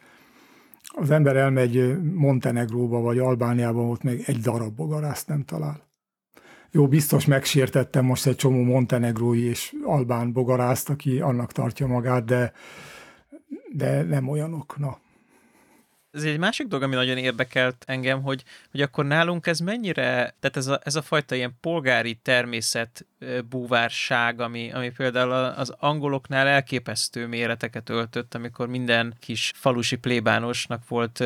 Az 0.97 1.10
ember 1.10 1.36
elmegy 1.36 2.02
Montenegróba 2.14 3.01
vagy 3.01 3.18
Albániába, 3.18 3.82
ott 3.82 4.02
még 4.02 4.22
egy 4.26 4.40
darab 4.40 4.74
bogarászt 4.74 5.28
nem 5.28 5.43
talál. 5.44 5.89
Jó, 6.70 6.89
biztos 6.89 7.24
megsértettem 7.24 8.05
most 8.05 8.26
egy 8.26 8.36
csomó 8.36 8.62
montenegrói 8.62 9.43
és 9.43 9.74
albán 9.85 10.32
bogarászt, 10.32 10.90
aki 10.90 11.20
annak 11.20 11.52
tartja 11.52 11.86
magát, 11.86 12.24
de, 12.24 12.52
de 13.72 14.02
nem 14.02 14.28
olyanok, 14.28 14.78
na 14.78 14.98
ez 16.15 16.23
egy 16.23 16.39
másik 16.39 16.66
dolog, 16.66 16.85
ami 16.85 16.95
nagyon 16.95 17.16
érdekelt 17.16 17.85
engem, 17.86 18.23
hogy, 18.23 18.45
hogy 18.70 18.81
akkor 18.81 19.05
nálunk 19.05 19.47
ez 19.47 19.59
mennyire, 19.59 20.35
tehát 20.41 20.57
ez 20.57 20.66
a, 20.66 20.81
ez 20.85 20.95
a 20.95 21.03
fajta 21.03 21.35
ilyen 21.35 21.57
polgári 21.61 22.15
természet 22.15 23.07
búvárság, 23.49 24.41
ami, 24.41 24.73
ami 24.73 24.91
például 24.91 25.32
az 25.32 25.74
angoloknál 25.78 26.47
elképesztő 26.47 27.27
méreteket 27.27 27.91
öltött, 27.91 28.35
amikor 28.35 28.69
minden 28.69 29.15
kis 29.20 29.53
falusi 29.55 29.97
plébánosnak 29.97 30.89
volt 30.89 31.24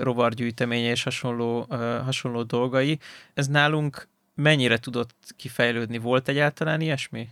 rovargyűjteménye 0.00 0.90
és 0.90 1.02
hasonló, 1.02 1.66
hasonló 2.04 2.42
dolgai. 2.42 2.98
Ez 3.34 3.46
nálunk 3.46 4.08
mennyire 4.34 4.78
tudott 4.78 5.34
kifejlődni? 5.36 5.98
Volt 5.98 6.28
egyáltalán 6.28 6.80
ilyesmi? 6.80 7.28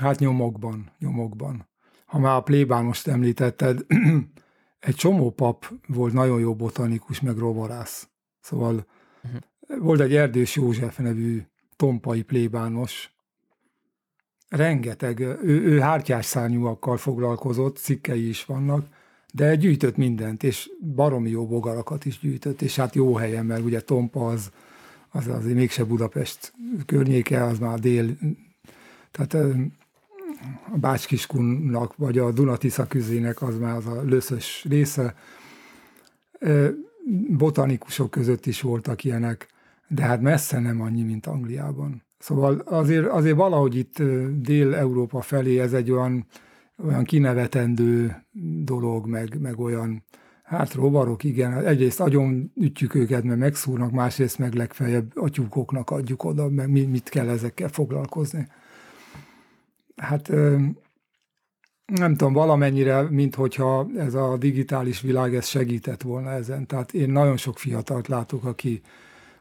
Hát 0.00 0.18
nyomokban, 0.18 0.90
nyomokban. 0.98 1.68
Ha 2.04 2.18
már 2.18 2.36
a 2.36 2.40
plébánost 2.40 3.06
említetted, 3.06 3.80
egy 4.80 4.94
csomó 4.94 5.30
pap 5.30 5.72
volt 5.86 6.12
nagyon 6.12 6.40
jó 6.40 6.54
botanikus, 6.54 7.20
meg 7.20 7.36
rovarász. 7.36 8.08
Szóval 8.40 8.86
uh-huh. 9.24 9.84
volt 9.84 10.00
egy 10.00 10.14
Erdős 10.14 10.56
József 10.56 10.98
nevű 10.98 11.42
tompai 11.76 12.22
plébános, 12.22 13.12
rengeteg, 14.48 15.20
ő, 15.20 15.38
ő 15.42 15.78
hártyás 15.78 16.26
szárnyúakkal 16.26 16.96
foglalkozott, 16.96 17.76
cikkei 17.76 18.28
is 18.28 18.44
vannak, 18.44 18.86
de 19.32 19.54
gyűjtött 19.54 19.96
mindent, 19.96 20.42
és 20.42 20.70
baromi 20.94 21.30
jó 21.30 21.46
bogarakat 21.46 22.04
is 22.04 22.18
gyűjtött, 22.18 22.62
és 22.62 22.76
hát 22.76 22.94
jó 22.94 23.14
helyen, 23.14 23.46
mert 23.46 23.64
ugye 23.64 23.80
Tompa 23.80 24.26
az, 24.26 24.50
az 25.10 25.26
azért 25.26 25.54
mégse 25.54 25.84
Budapest 25.84 26.52
környéke, 26.86 27.44
az 27.44 27.58
már 27.58 27.78
dél, 27.78 28.16
tehát 29.10 29.46
a 30.72 30.78
Bácskiskunnak, 30.78 31.96
vagy 31.96 32.18
a 32.18 32.32
Dunatisza 32.32 32.86
küzének 32.86 33.42
az 33.42 33.58
már 33.58 33.76
az 33.76 33.86
a 33.86 34.02
löszös 34.02 34.66
része. 34.68 35.14
Botanikusok 37.28 38.10
között 38.10 38.46
is 38.46 38.60
voltak 38.60 39.04
ilyenek, 39.04 39.48
de 39.88 40.02
hát 40.02 40.20
messze 40.20 40.60
nem 40.60 40.80
annyi, 40.80 41.02
mint 41.02 41.26
Angliában. 41.26 42.02
Szóval 42.18 42.58
azért, 42.58 43.06
azért 43.06 43.36
valahogy 43.36 43.76
itt 43.76 44.02
Dél-Európa 44.42 45.20
felé 45.20 45.58
ez 45.58 45.72
egy 45.72 45.90
olyan, 45.90 46.26
olyan 46.84 47.04
kinevetendő 47.04 48.16
dolog, 48.64 49.06
meg, 49.06 49.40
meg 49.40 49.58
olyan, 49.58 50.04
hát 50.42 50.74
rovarok, 50.74 51.24
igen, 51.24 51.66
egyrészt 51.66 52.00
agyon 52.00 52.52
ütjük 52.56 52.94
őket, 52.94 53.22
mert 53.22 53.38
megszúrnak, 53.38 53.90
másrészt 53.90 54.38
meg 54.38 54.54
legfeljebb 54.54 55.10
a 55.14 55.28
tyúkoknak 55.28 55.90
adjuk 55.90 56.24
oda, 56.24 56.48
meg 56.48 56.70
mit 56.70 57.08
kell 57.08 57.28
ezekkel 57.28 57.68
foglalkozni 57.68 58.48
hát 60.00 60.28
nem 61.86 62.16
tudom, 62.16 62.32
valamennyire, 62.32 63.02
mint 63.02 63.34
hogyha 63.34 63.86
ez 63.96 64.14
a 64.14 64.36
digitális 64.36 65.00
világ 65.00 65.34
ez 65.34 65.46
segített 65.46 66.02
volna 66.02 66.30
ezen. 66.30 66.66
Tehát 66.66 66.92
én 66.94 67.10
nagyon 67.10 67.36
sok 67.36 67.58
fiatalt 67.58 68.08
látok, 68.08 68.44
aki, 68.44 68.80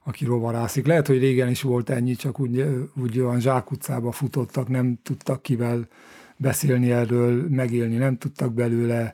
aki 0.04 0.26
rovarászik. 0.26 0.86
Lehet, 0.86 1.08
hogy 1.08 1.20
régen 1.20 1.50
is 1.50 1.62
volt 1.62 1.90
ennyi, 1.90 2.16
csak 2.16 2.40
úgy, 2.40 2.66
úgy 3.02 3.20
olyan 3.20 3.40
zsákutcába 3.40 4.12
futottak, 4.12 4.68
nem 4.68 5.00
tudtak 5.04 5.42
kivel 5.42 5.88
beszélni 6.38 6.92
erről, 6.92 7.50
megélni, 7.50 7.96
nem 7.96 8.18
tudtak 8.18 8.54
belőle. 8.54 9.14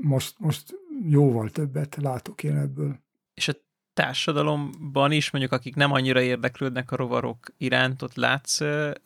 Most, 0.00 0.34
most 0.38 0.78
jóval 1.08 1.50
többet 1.50 1.98
látok 2.00 2.42
én 2.42 2.56
ebből. 2.56 2.98
És 3.34 3.48
a 3.48 3.52
társadalomban 3.94 5.12
is, 5.12 5.30
mondjuk 5.30 5.52
akik 5.52 5.74
nem 5.74 5.92
annyira 5.92 6.20
érdeklődnek 6.20 6.90
a 6.90 6.96
rovarok 6.96 7.38
iránt, 7.56 8.02
ott 8.02 8.14
látsz 8.14 8.58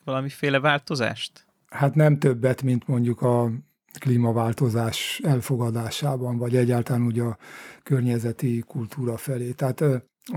valamiféle 0.03 0.59
változást? 0.59 1.45
Hát 1.69 1.95
nem 1.95 2.19
többet, 2.19 2.61
mint 2.61 2.87
mondjuk 2.87 3.21
a 3.21 3.51
klímaváltozás 3.99 5.21
elfogadásában, 5.23 6.37
vagy 6.37 6.55
egyáltalán 6.55 7.05
úgy 7.05 7.19
a 7.19 7.37
környezeti 7.83 8.63
kultúra 8.67 9.17
felé. 9.17 9.51
Tehát, 9.51 9.83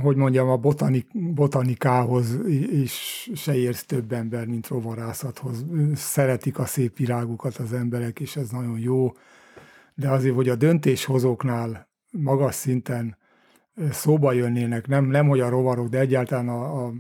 hogy 0.03 0.17
mondjam, 0.17 0.49
a 0.49 0.57
botanik, 0.57 1.35
botanikához 1.35 2.39
is 2.71 3.31
se 3.35 3.55
érsz 3.55 3.85
több 3.85 4.13
ember, 4.13 4.47
mint 4.47 4.67
rovarászathoz. 4.67 5.65
Szeretik 5.95 6.59
a 6.59 6.65
szép 6.65 6.97
virágukat 6.97 7.57
az 7.57 7.73
emberek, 7.73 8.21
és 8.21 8.37
ez 8.37 8.49
nagyon 8.49 8.79
jó. 8.79 9.13
De 9.95 10.11
azért, 10.11 10.35
hogy 10.35 10.49
a 10.49 10.55
döntéshozóknál 10.55 11.89
magas 12.11 12.55
szinten 12.55 13.19
szóba 13.91 14.33
jönnének, 14.33 14.87
nem, 14.87 15.05
nem 15.05 15.29
hogy 15.29 15.41
a 15.41 15.49
rovarok, 15.49 15.89
de 15.89 15.99
egyáltalán 15.99 16.49
a, 16.49 16.87
a 16.87 16.93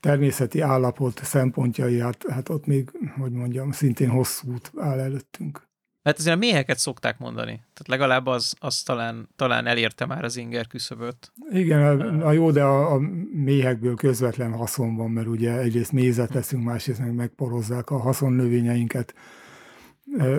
természeti 0.00 0.60
állapot 0.60 1.20
szempontjai, 1.24 2.00
hát, 2.00 2.24
hát 2.28 2.48
ott 2.48 2.66
még, 2.66 2.90
hogy 3.18 3.32
mondjam, 3.32 3.70
szintén 3.70 4.08
hosszú 4.08 4.52
út 4.52 4.72
áll 4.76 4.98
előttünk. 4.98 5.62
Hát 6.04 6.18
azért 6.18 6.36
a 6.36 6.38
méheket 6.38 6.78
szokták 6.78 7.18
mondani. 7.18 7.52
Tehát 7.52 7.88
legalább 7.88 8.26
az, 8.26 8.54
az 8.58 8.82
talán, 8.82 9.28
talán 9.36 9.66
elérte 9.66 10.06
már 10.06 10.24
az 10.24 10.36
inger 10.36 10.66
küszöböt. 10.66 11.32
Igen, 11.50 12.00
a, 12.00 12.26
a 12.26 12.32
jó, 12.32 12.50
de 12.50 12.62
a, 12.62 12.94
a 12.94 12.98
méhekből 13.32 13.94
közvetlen 13.94 14.52
haszon 14.52 14.96
van, 14.96 15.10
mert 15.10 15.26
ugye 15.26 15.58
egyrészt 15.58 15.92
mézet 15.92 16.32
veszünk, 16.32 16.64
másrészt 16.64 16.98
meg 16.98 17.14
megporozzák 17.14 17.90
a 17.90 17.98
haszonnövényeinket. 17.98 19.14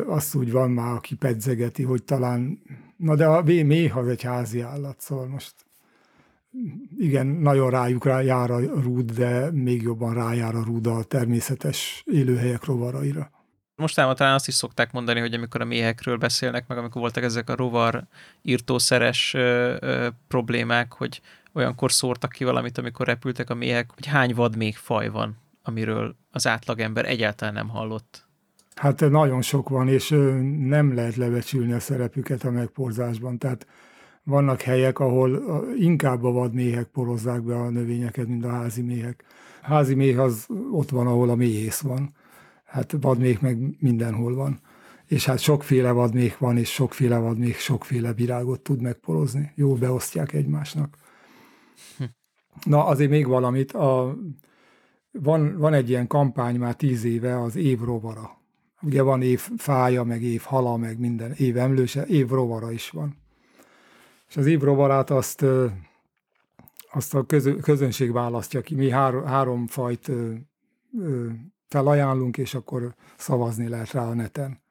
Azt 0.08 0.36
úgy 0.36 0.52
van 0.52 0.72
már, 0.72 0.94
aki 0.94 1.16
pedzegeti, 1.16 1.84
hogy 1.84 2.04
talán 2.04 2.62
Na 2.98 3.16
de 3.16 3.26
a 3.26 3.42
méh 3.42 3.98
az 3.98 4.08
egy 4.08 4.24
házi 4.24 4.62
állat, 4.62 5.02
szóval 5.02 5.28
most 5.28 5.54
igen, 6.98 7.28
nagyon 7.28 7.70
rájuk 7.70 8.06
rá 8.06 8.22
jár 8.22 8.52
a 8.52 8.60
rúd, 8.60 9.12
de 9.12 9.52
még 9.52 9.82
jobban 9.82 10.14
rájár 10.14 10.56
a 10.56 10.64
rúd 10.64 10.88
a 10.88 11.04
természetes 11.04 12.04
élőhelyek 12.06 12.64
rovaraira. 12.64 13.32
Mostában 13.76 14.16
talán 14.16 14.34
azt 14.34 14.48
is 14.48 14.54
szokták 14.54 14.92
mondani, 14.92 15.20
hogy 15.20 15.34
amikor 15.34 15.62
a 15.62 15.66
méhekről 15.66 16.18
beszélnek, 16.18 16.68
meg 16.68 16.78
amikor 16.78 17.02
voltak 17.02 17.24
ezek 17.24 17.50
a 17.50 17.56
rovar 17.56 18.08
írtószeres 18.42 19.34
ö, 19.34 19.76
ö, 19.80 20.08
problémák, 20.28 20.94
hogy 20.94 21.22
olyankor 21.54 21.92
szórtak 21.92 22.32
ki 22.32 22.44
valamit, 22.44 22.78
amikor 22.78 23.08
repültek 23.08 23.50
a 23.50 23.56
méhek, 23.56 23.92
hogy 23.94 24.06
hány 24.06 24.34
vad 24.34 24.58
még 24.58 24.76
faj 24.76 25.10
van, 25.10 25.38
amiről 25.64 26.16
az 26.32 26.48
átlagember 26.48 27.06
egyáltalán 27.06 27.54
nem 27.54 27.70
hallott. 27.70 28.24
Hát 28.76 29.10
nagyon 29.10 29.41
sok 29.41 29.69
van, 29.69 29.88
és 29.88 30.10
nem 30.60 30.93
lehet 30.93 31.15
lebecsülni 31.15 31.72
a 31.72 31.80
szerepüket 31.80 32.43
a 32.43 32.52
megporzásban. 32.52 33.38
Tehát 33.38 33.68
vannak 34.23 34.61
helyek, 34.61 34.99
ahol 34.99 35.41
inkább 35.80 36.23
a 36.23 36.31
vadméhek 36.31 36.85
porozzák 36.85 37.43
be 37.43 37.56
a 37.56 37.69
növényeket, 37.69 38.27
mint 38.27 38.45
a 38.45 38.49
házi 38.49 38.81
méhek. 38.81 39.23
A 39.61 39.65
házi 39.65 39.95
méh 39.95 40.19
az 40.19 40.45
ott 40.72 40.89
van, 40.89 41.07
ahol 41.07 41.30
a 41.30 41.35
méhész 41.35 41.80
van. 41.80 42.14
Hát 42.64 42.95
vadméh 43.02 43.41
meg 43.41 43.76
mindenhol 43.80 44.35
van. 44.35 44.60
És 45.06 45.26
hát 45.26 45.39
sokféle 45.39 45.91
vadméh 45.91 46.34
van, 46.38 46.57
és 46.57 46.72
sokféle 46.72 47.18
vadméh 47.18 47.56
sokféle 47.56 48.14
virágot 48.14 48.61
tud 48.61 48.81
megporozni. 48.81 49.52
Jó 49.56 49.73
beosztják 49.73 50.34
egymásnak. 50.34 50.97
Na, 52.64 52.85
azért 52.85 53.10
még 53.10 53.27
valamit. 53.27 53.72
A, 53.72 54.18
van, 55.11 55.57
van 55.57 55.73
egy 55.73 55.89
ilyen 55.89 56.07
kampány 56.07 56.56
már 56.56 56.76
tíz 56.76 57.03
éve, 57.03 57.41
az 57.41 57.56
év 57.56 57.80
rovara. 57.80 58.43
Ugye 58.81 59.02
van 59.02 59.22
év 59.22 59.39
fája, 59.57 60.03
meg 60.03 60.22
év 60.22 60.41
hala, 60.41 60.77
meg 60.77 60.99
minden 60.99 61.31
év 61.31 61.57
emlőse, 61.57 62.06
év 62.06 62.30
rovara 62.30 62.72
is 62.72 62.89
van. 62.89 63.18
És 64.27 64.38
az 64.38 64.45
év 64.45 64.61
rovarát 64.61 65.10
azt, 65.10 65.45
azt 66.91 67.14
a 67.14 67.26
közönség 67.61 68.11
választja 68.11 68.61
ki. 68.61 68.76
Mi 68.76 68.89
három, 68.89 69.26
három 69.26 69.68
fajt 69.68 70.11
felajánlunk, 71.68 72.38
és 72.38 72.53
akkor 72.53 72.95
szavazni 73.18 73.68
lehet 73.68 73.91
rá 73.91 74.07
a 74.07 74.14
neten. 74.14 74.64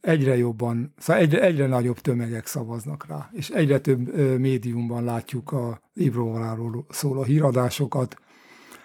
Egyre 0.00 0.36
jobban, 0.36 0.94
szóval 0.98 1.22
egyre, 1.22 1.40
egyre 1.40 1.66
nagyobb 1.66 1.98
tömegek 1.98 2.46
szavaznak 2.46 3.06
rá, 3.06 3.30
és 3.32 3.50
egyre 3.50 3.78
több 3.78 4.14
médiumban 4.38 5.04
látjuk 5.04 5.52
a 5.52 5.80
évrovaráról 5.94 6.86
szóló 6.88 7.22
híradásokat. 7.22 8.16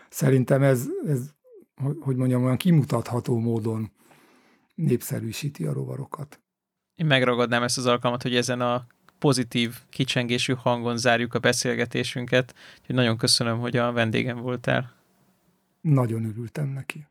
Szerintem 0.10 0.64
ez, 0.64 0.86
ez, 1.08 1.20
hogy 2.00 2.16
mondjam, 2.16 2.44
olyan 2.44 2.58
kimutatható 2.58 3.40
módon 3.40 3.92
népszerűsíti 4.76 5.66
a 5.66 5.74
rovarokat. 5.74 6.40
Én 6.96 7.06
megragadnám 7.06 7.64
ezt 7.64 7.78
az 7.78 7.86
alkalmat, 7.86 8.22
hogy 8.22 8.36
ezen 8.36 8.62
a 8.62 8.86
pozitív, 9.20 9.76
kicsengésű 9.90 10.54
hangon 10.54 10.98
zárjuk 10.98 11.34
a 11.34 11.40
beszélgetésünket. 11.40 12.56
Úgyhogy 12.80 12.96
nagyon 12.96 13.18
köszönöm, 13.18 13.60
hogy 13.60 13.78
a 13.78 13.92
vendégem 13.92 14.38
voltál. 14.38 14.94
Nagyon 15.82 16.26
örültem 16.26 16.68
neki. 16.68 17.08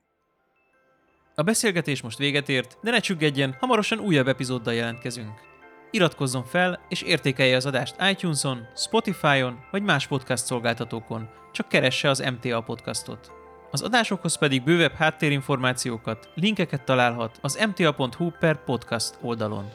A 1.35 1.43
beszélgetés 1.43 2.03
most 2.03 2.19
véget 2.19 2.49
ért, 2.49 2.79
de 2.83 2.91
ne 2.91 2.99
csüggedjen, 2.99 3.57
hamarosan 3.61 3.99
újabb 3.99 4.29
epizóddal 4.29 4.75
jelentkezünk. 4.75 5.41
Iratkozzon 5.91 6.45
fel 6.45 6.81
és 6.89 7.03
értékelje 7.03 7.57
az 7.57 7.67
adást 7.67 7.97
iTunes-on, 8.11 8.67
Spotify-on 8.77 9.59
vagy 9.71 9.83
más 9.83 10.07
podcast 10.07 10.45
szolgáltatókon, 10.45 11.29
csak 11.53 11.69
keresse 11.69 12.09
az 12.09 12.19
MTA 12.19 12.61
podcastot. 12.61 13.38
Az 13.71 13.83
adásokhoz 13.83 14.39
pedig 14.39 14.65
bővebb 14.65 14.93
háttérinformációkat, 14.93 16.29
linkeket 16.35 16.85
találhat 16.85 17.39
az 17.41 17.67
mta.hu 17.67 18.31
per 18.31 18.65
podcast 18.65 19.15
oldalon. 19.21 19.71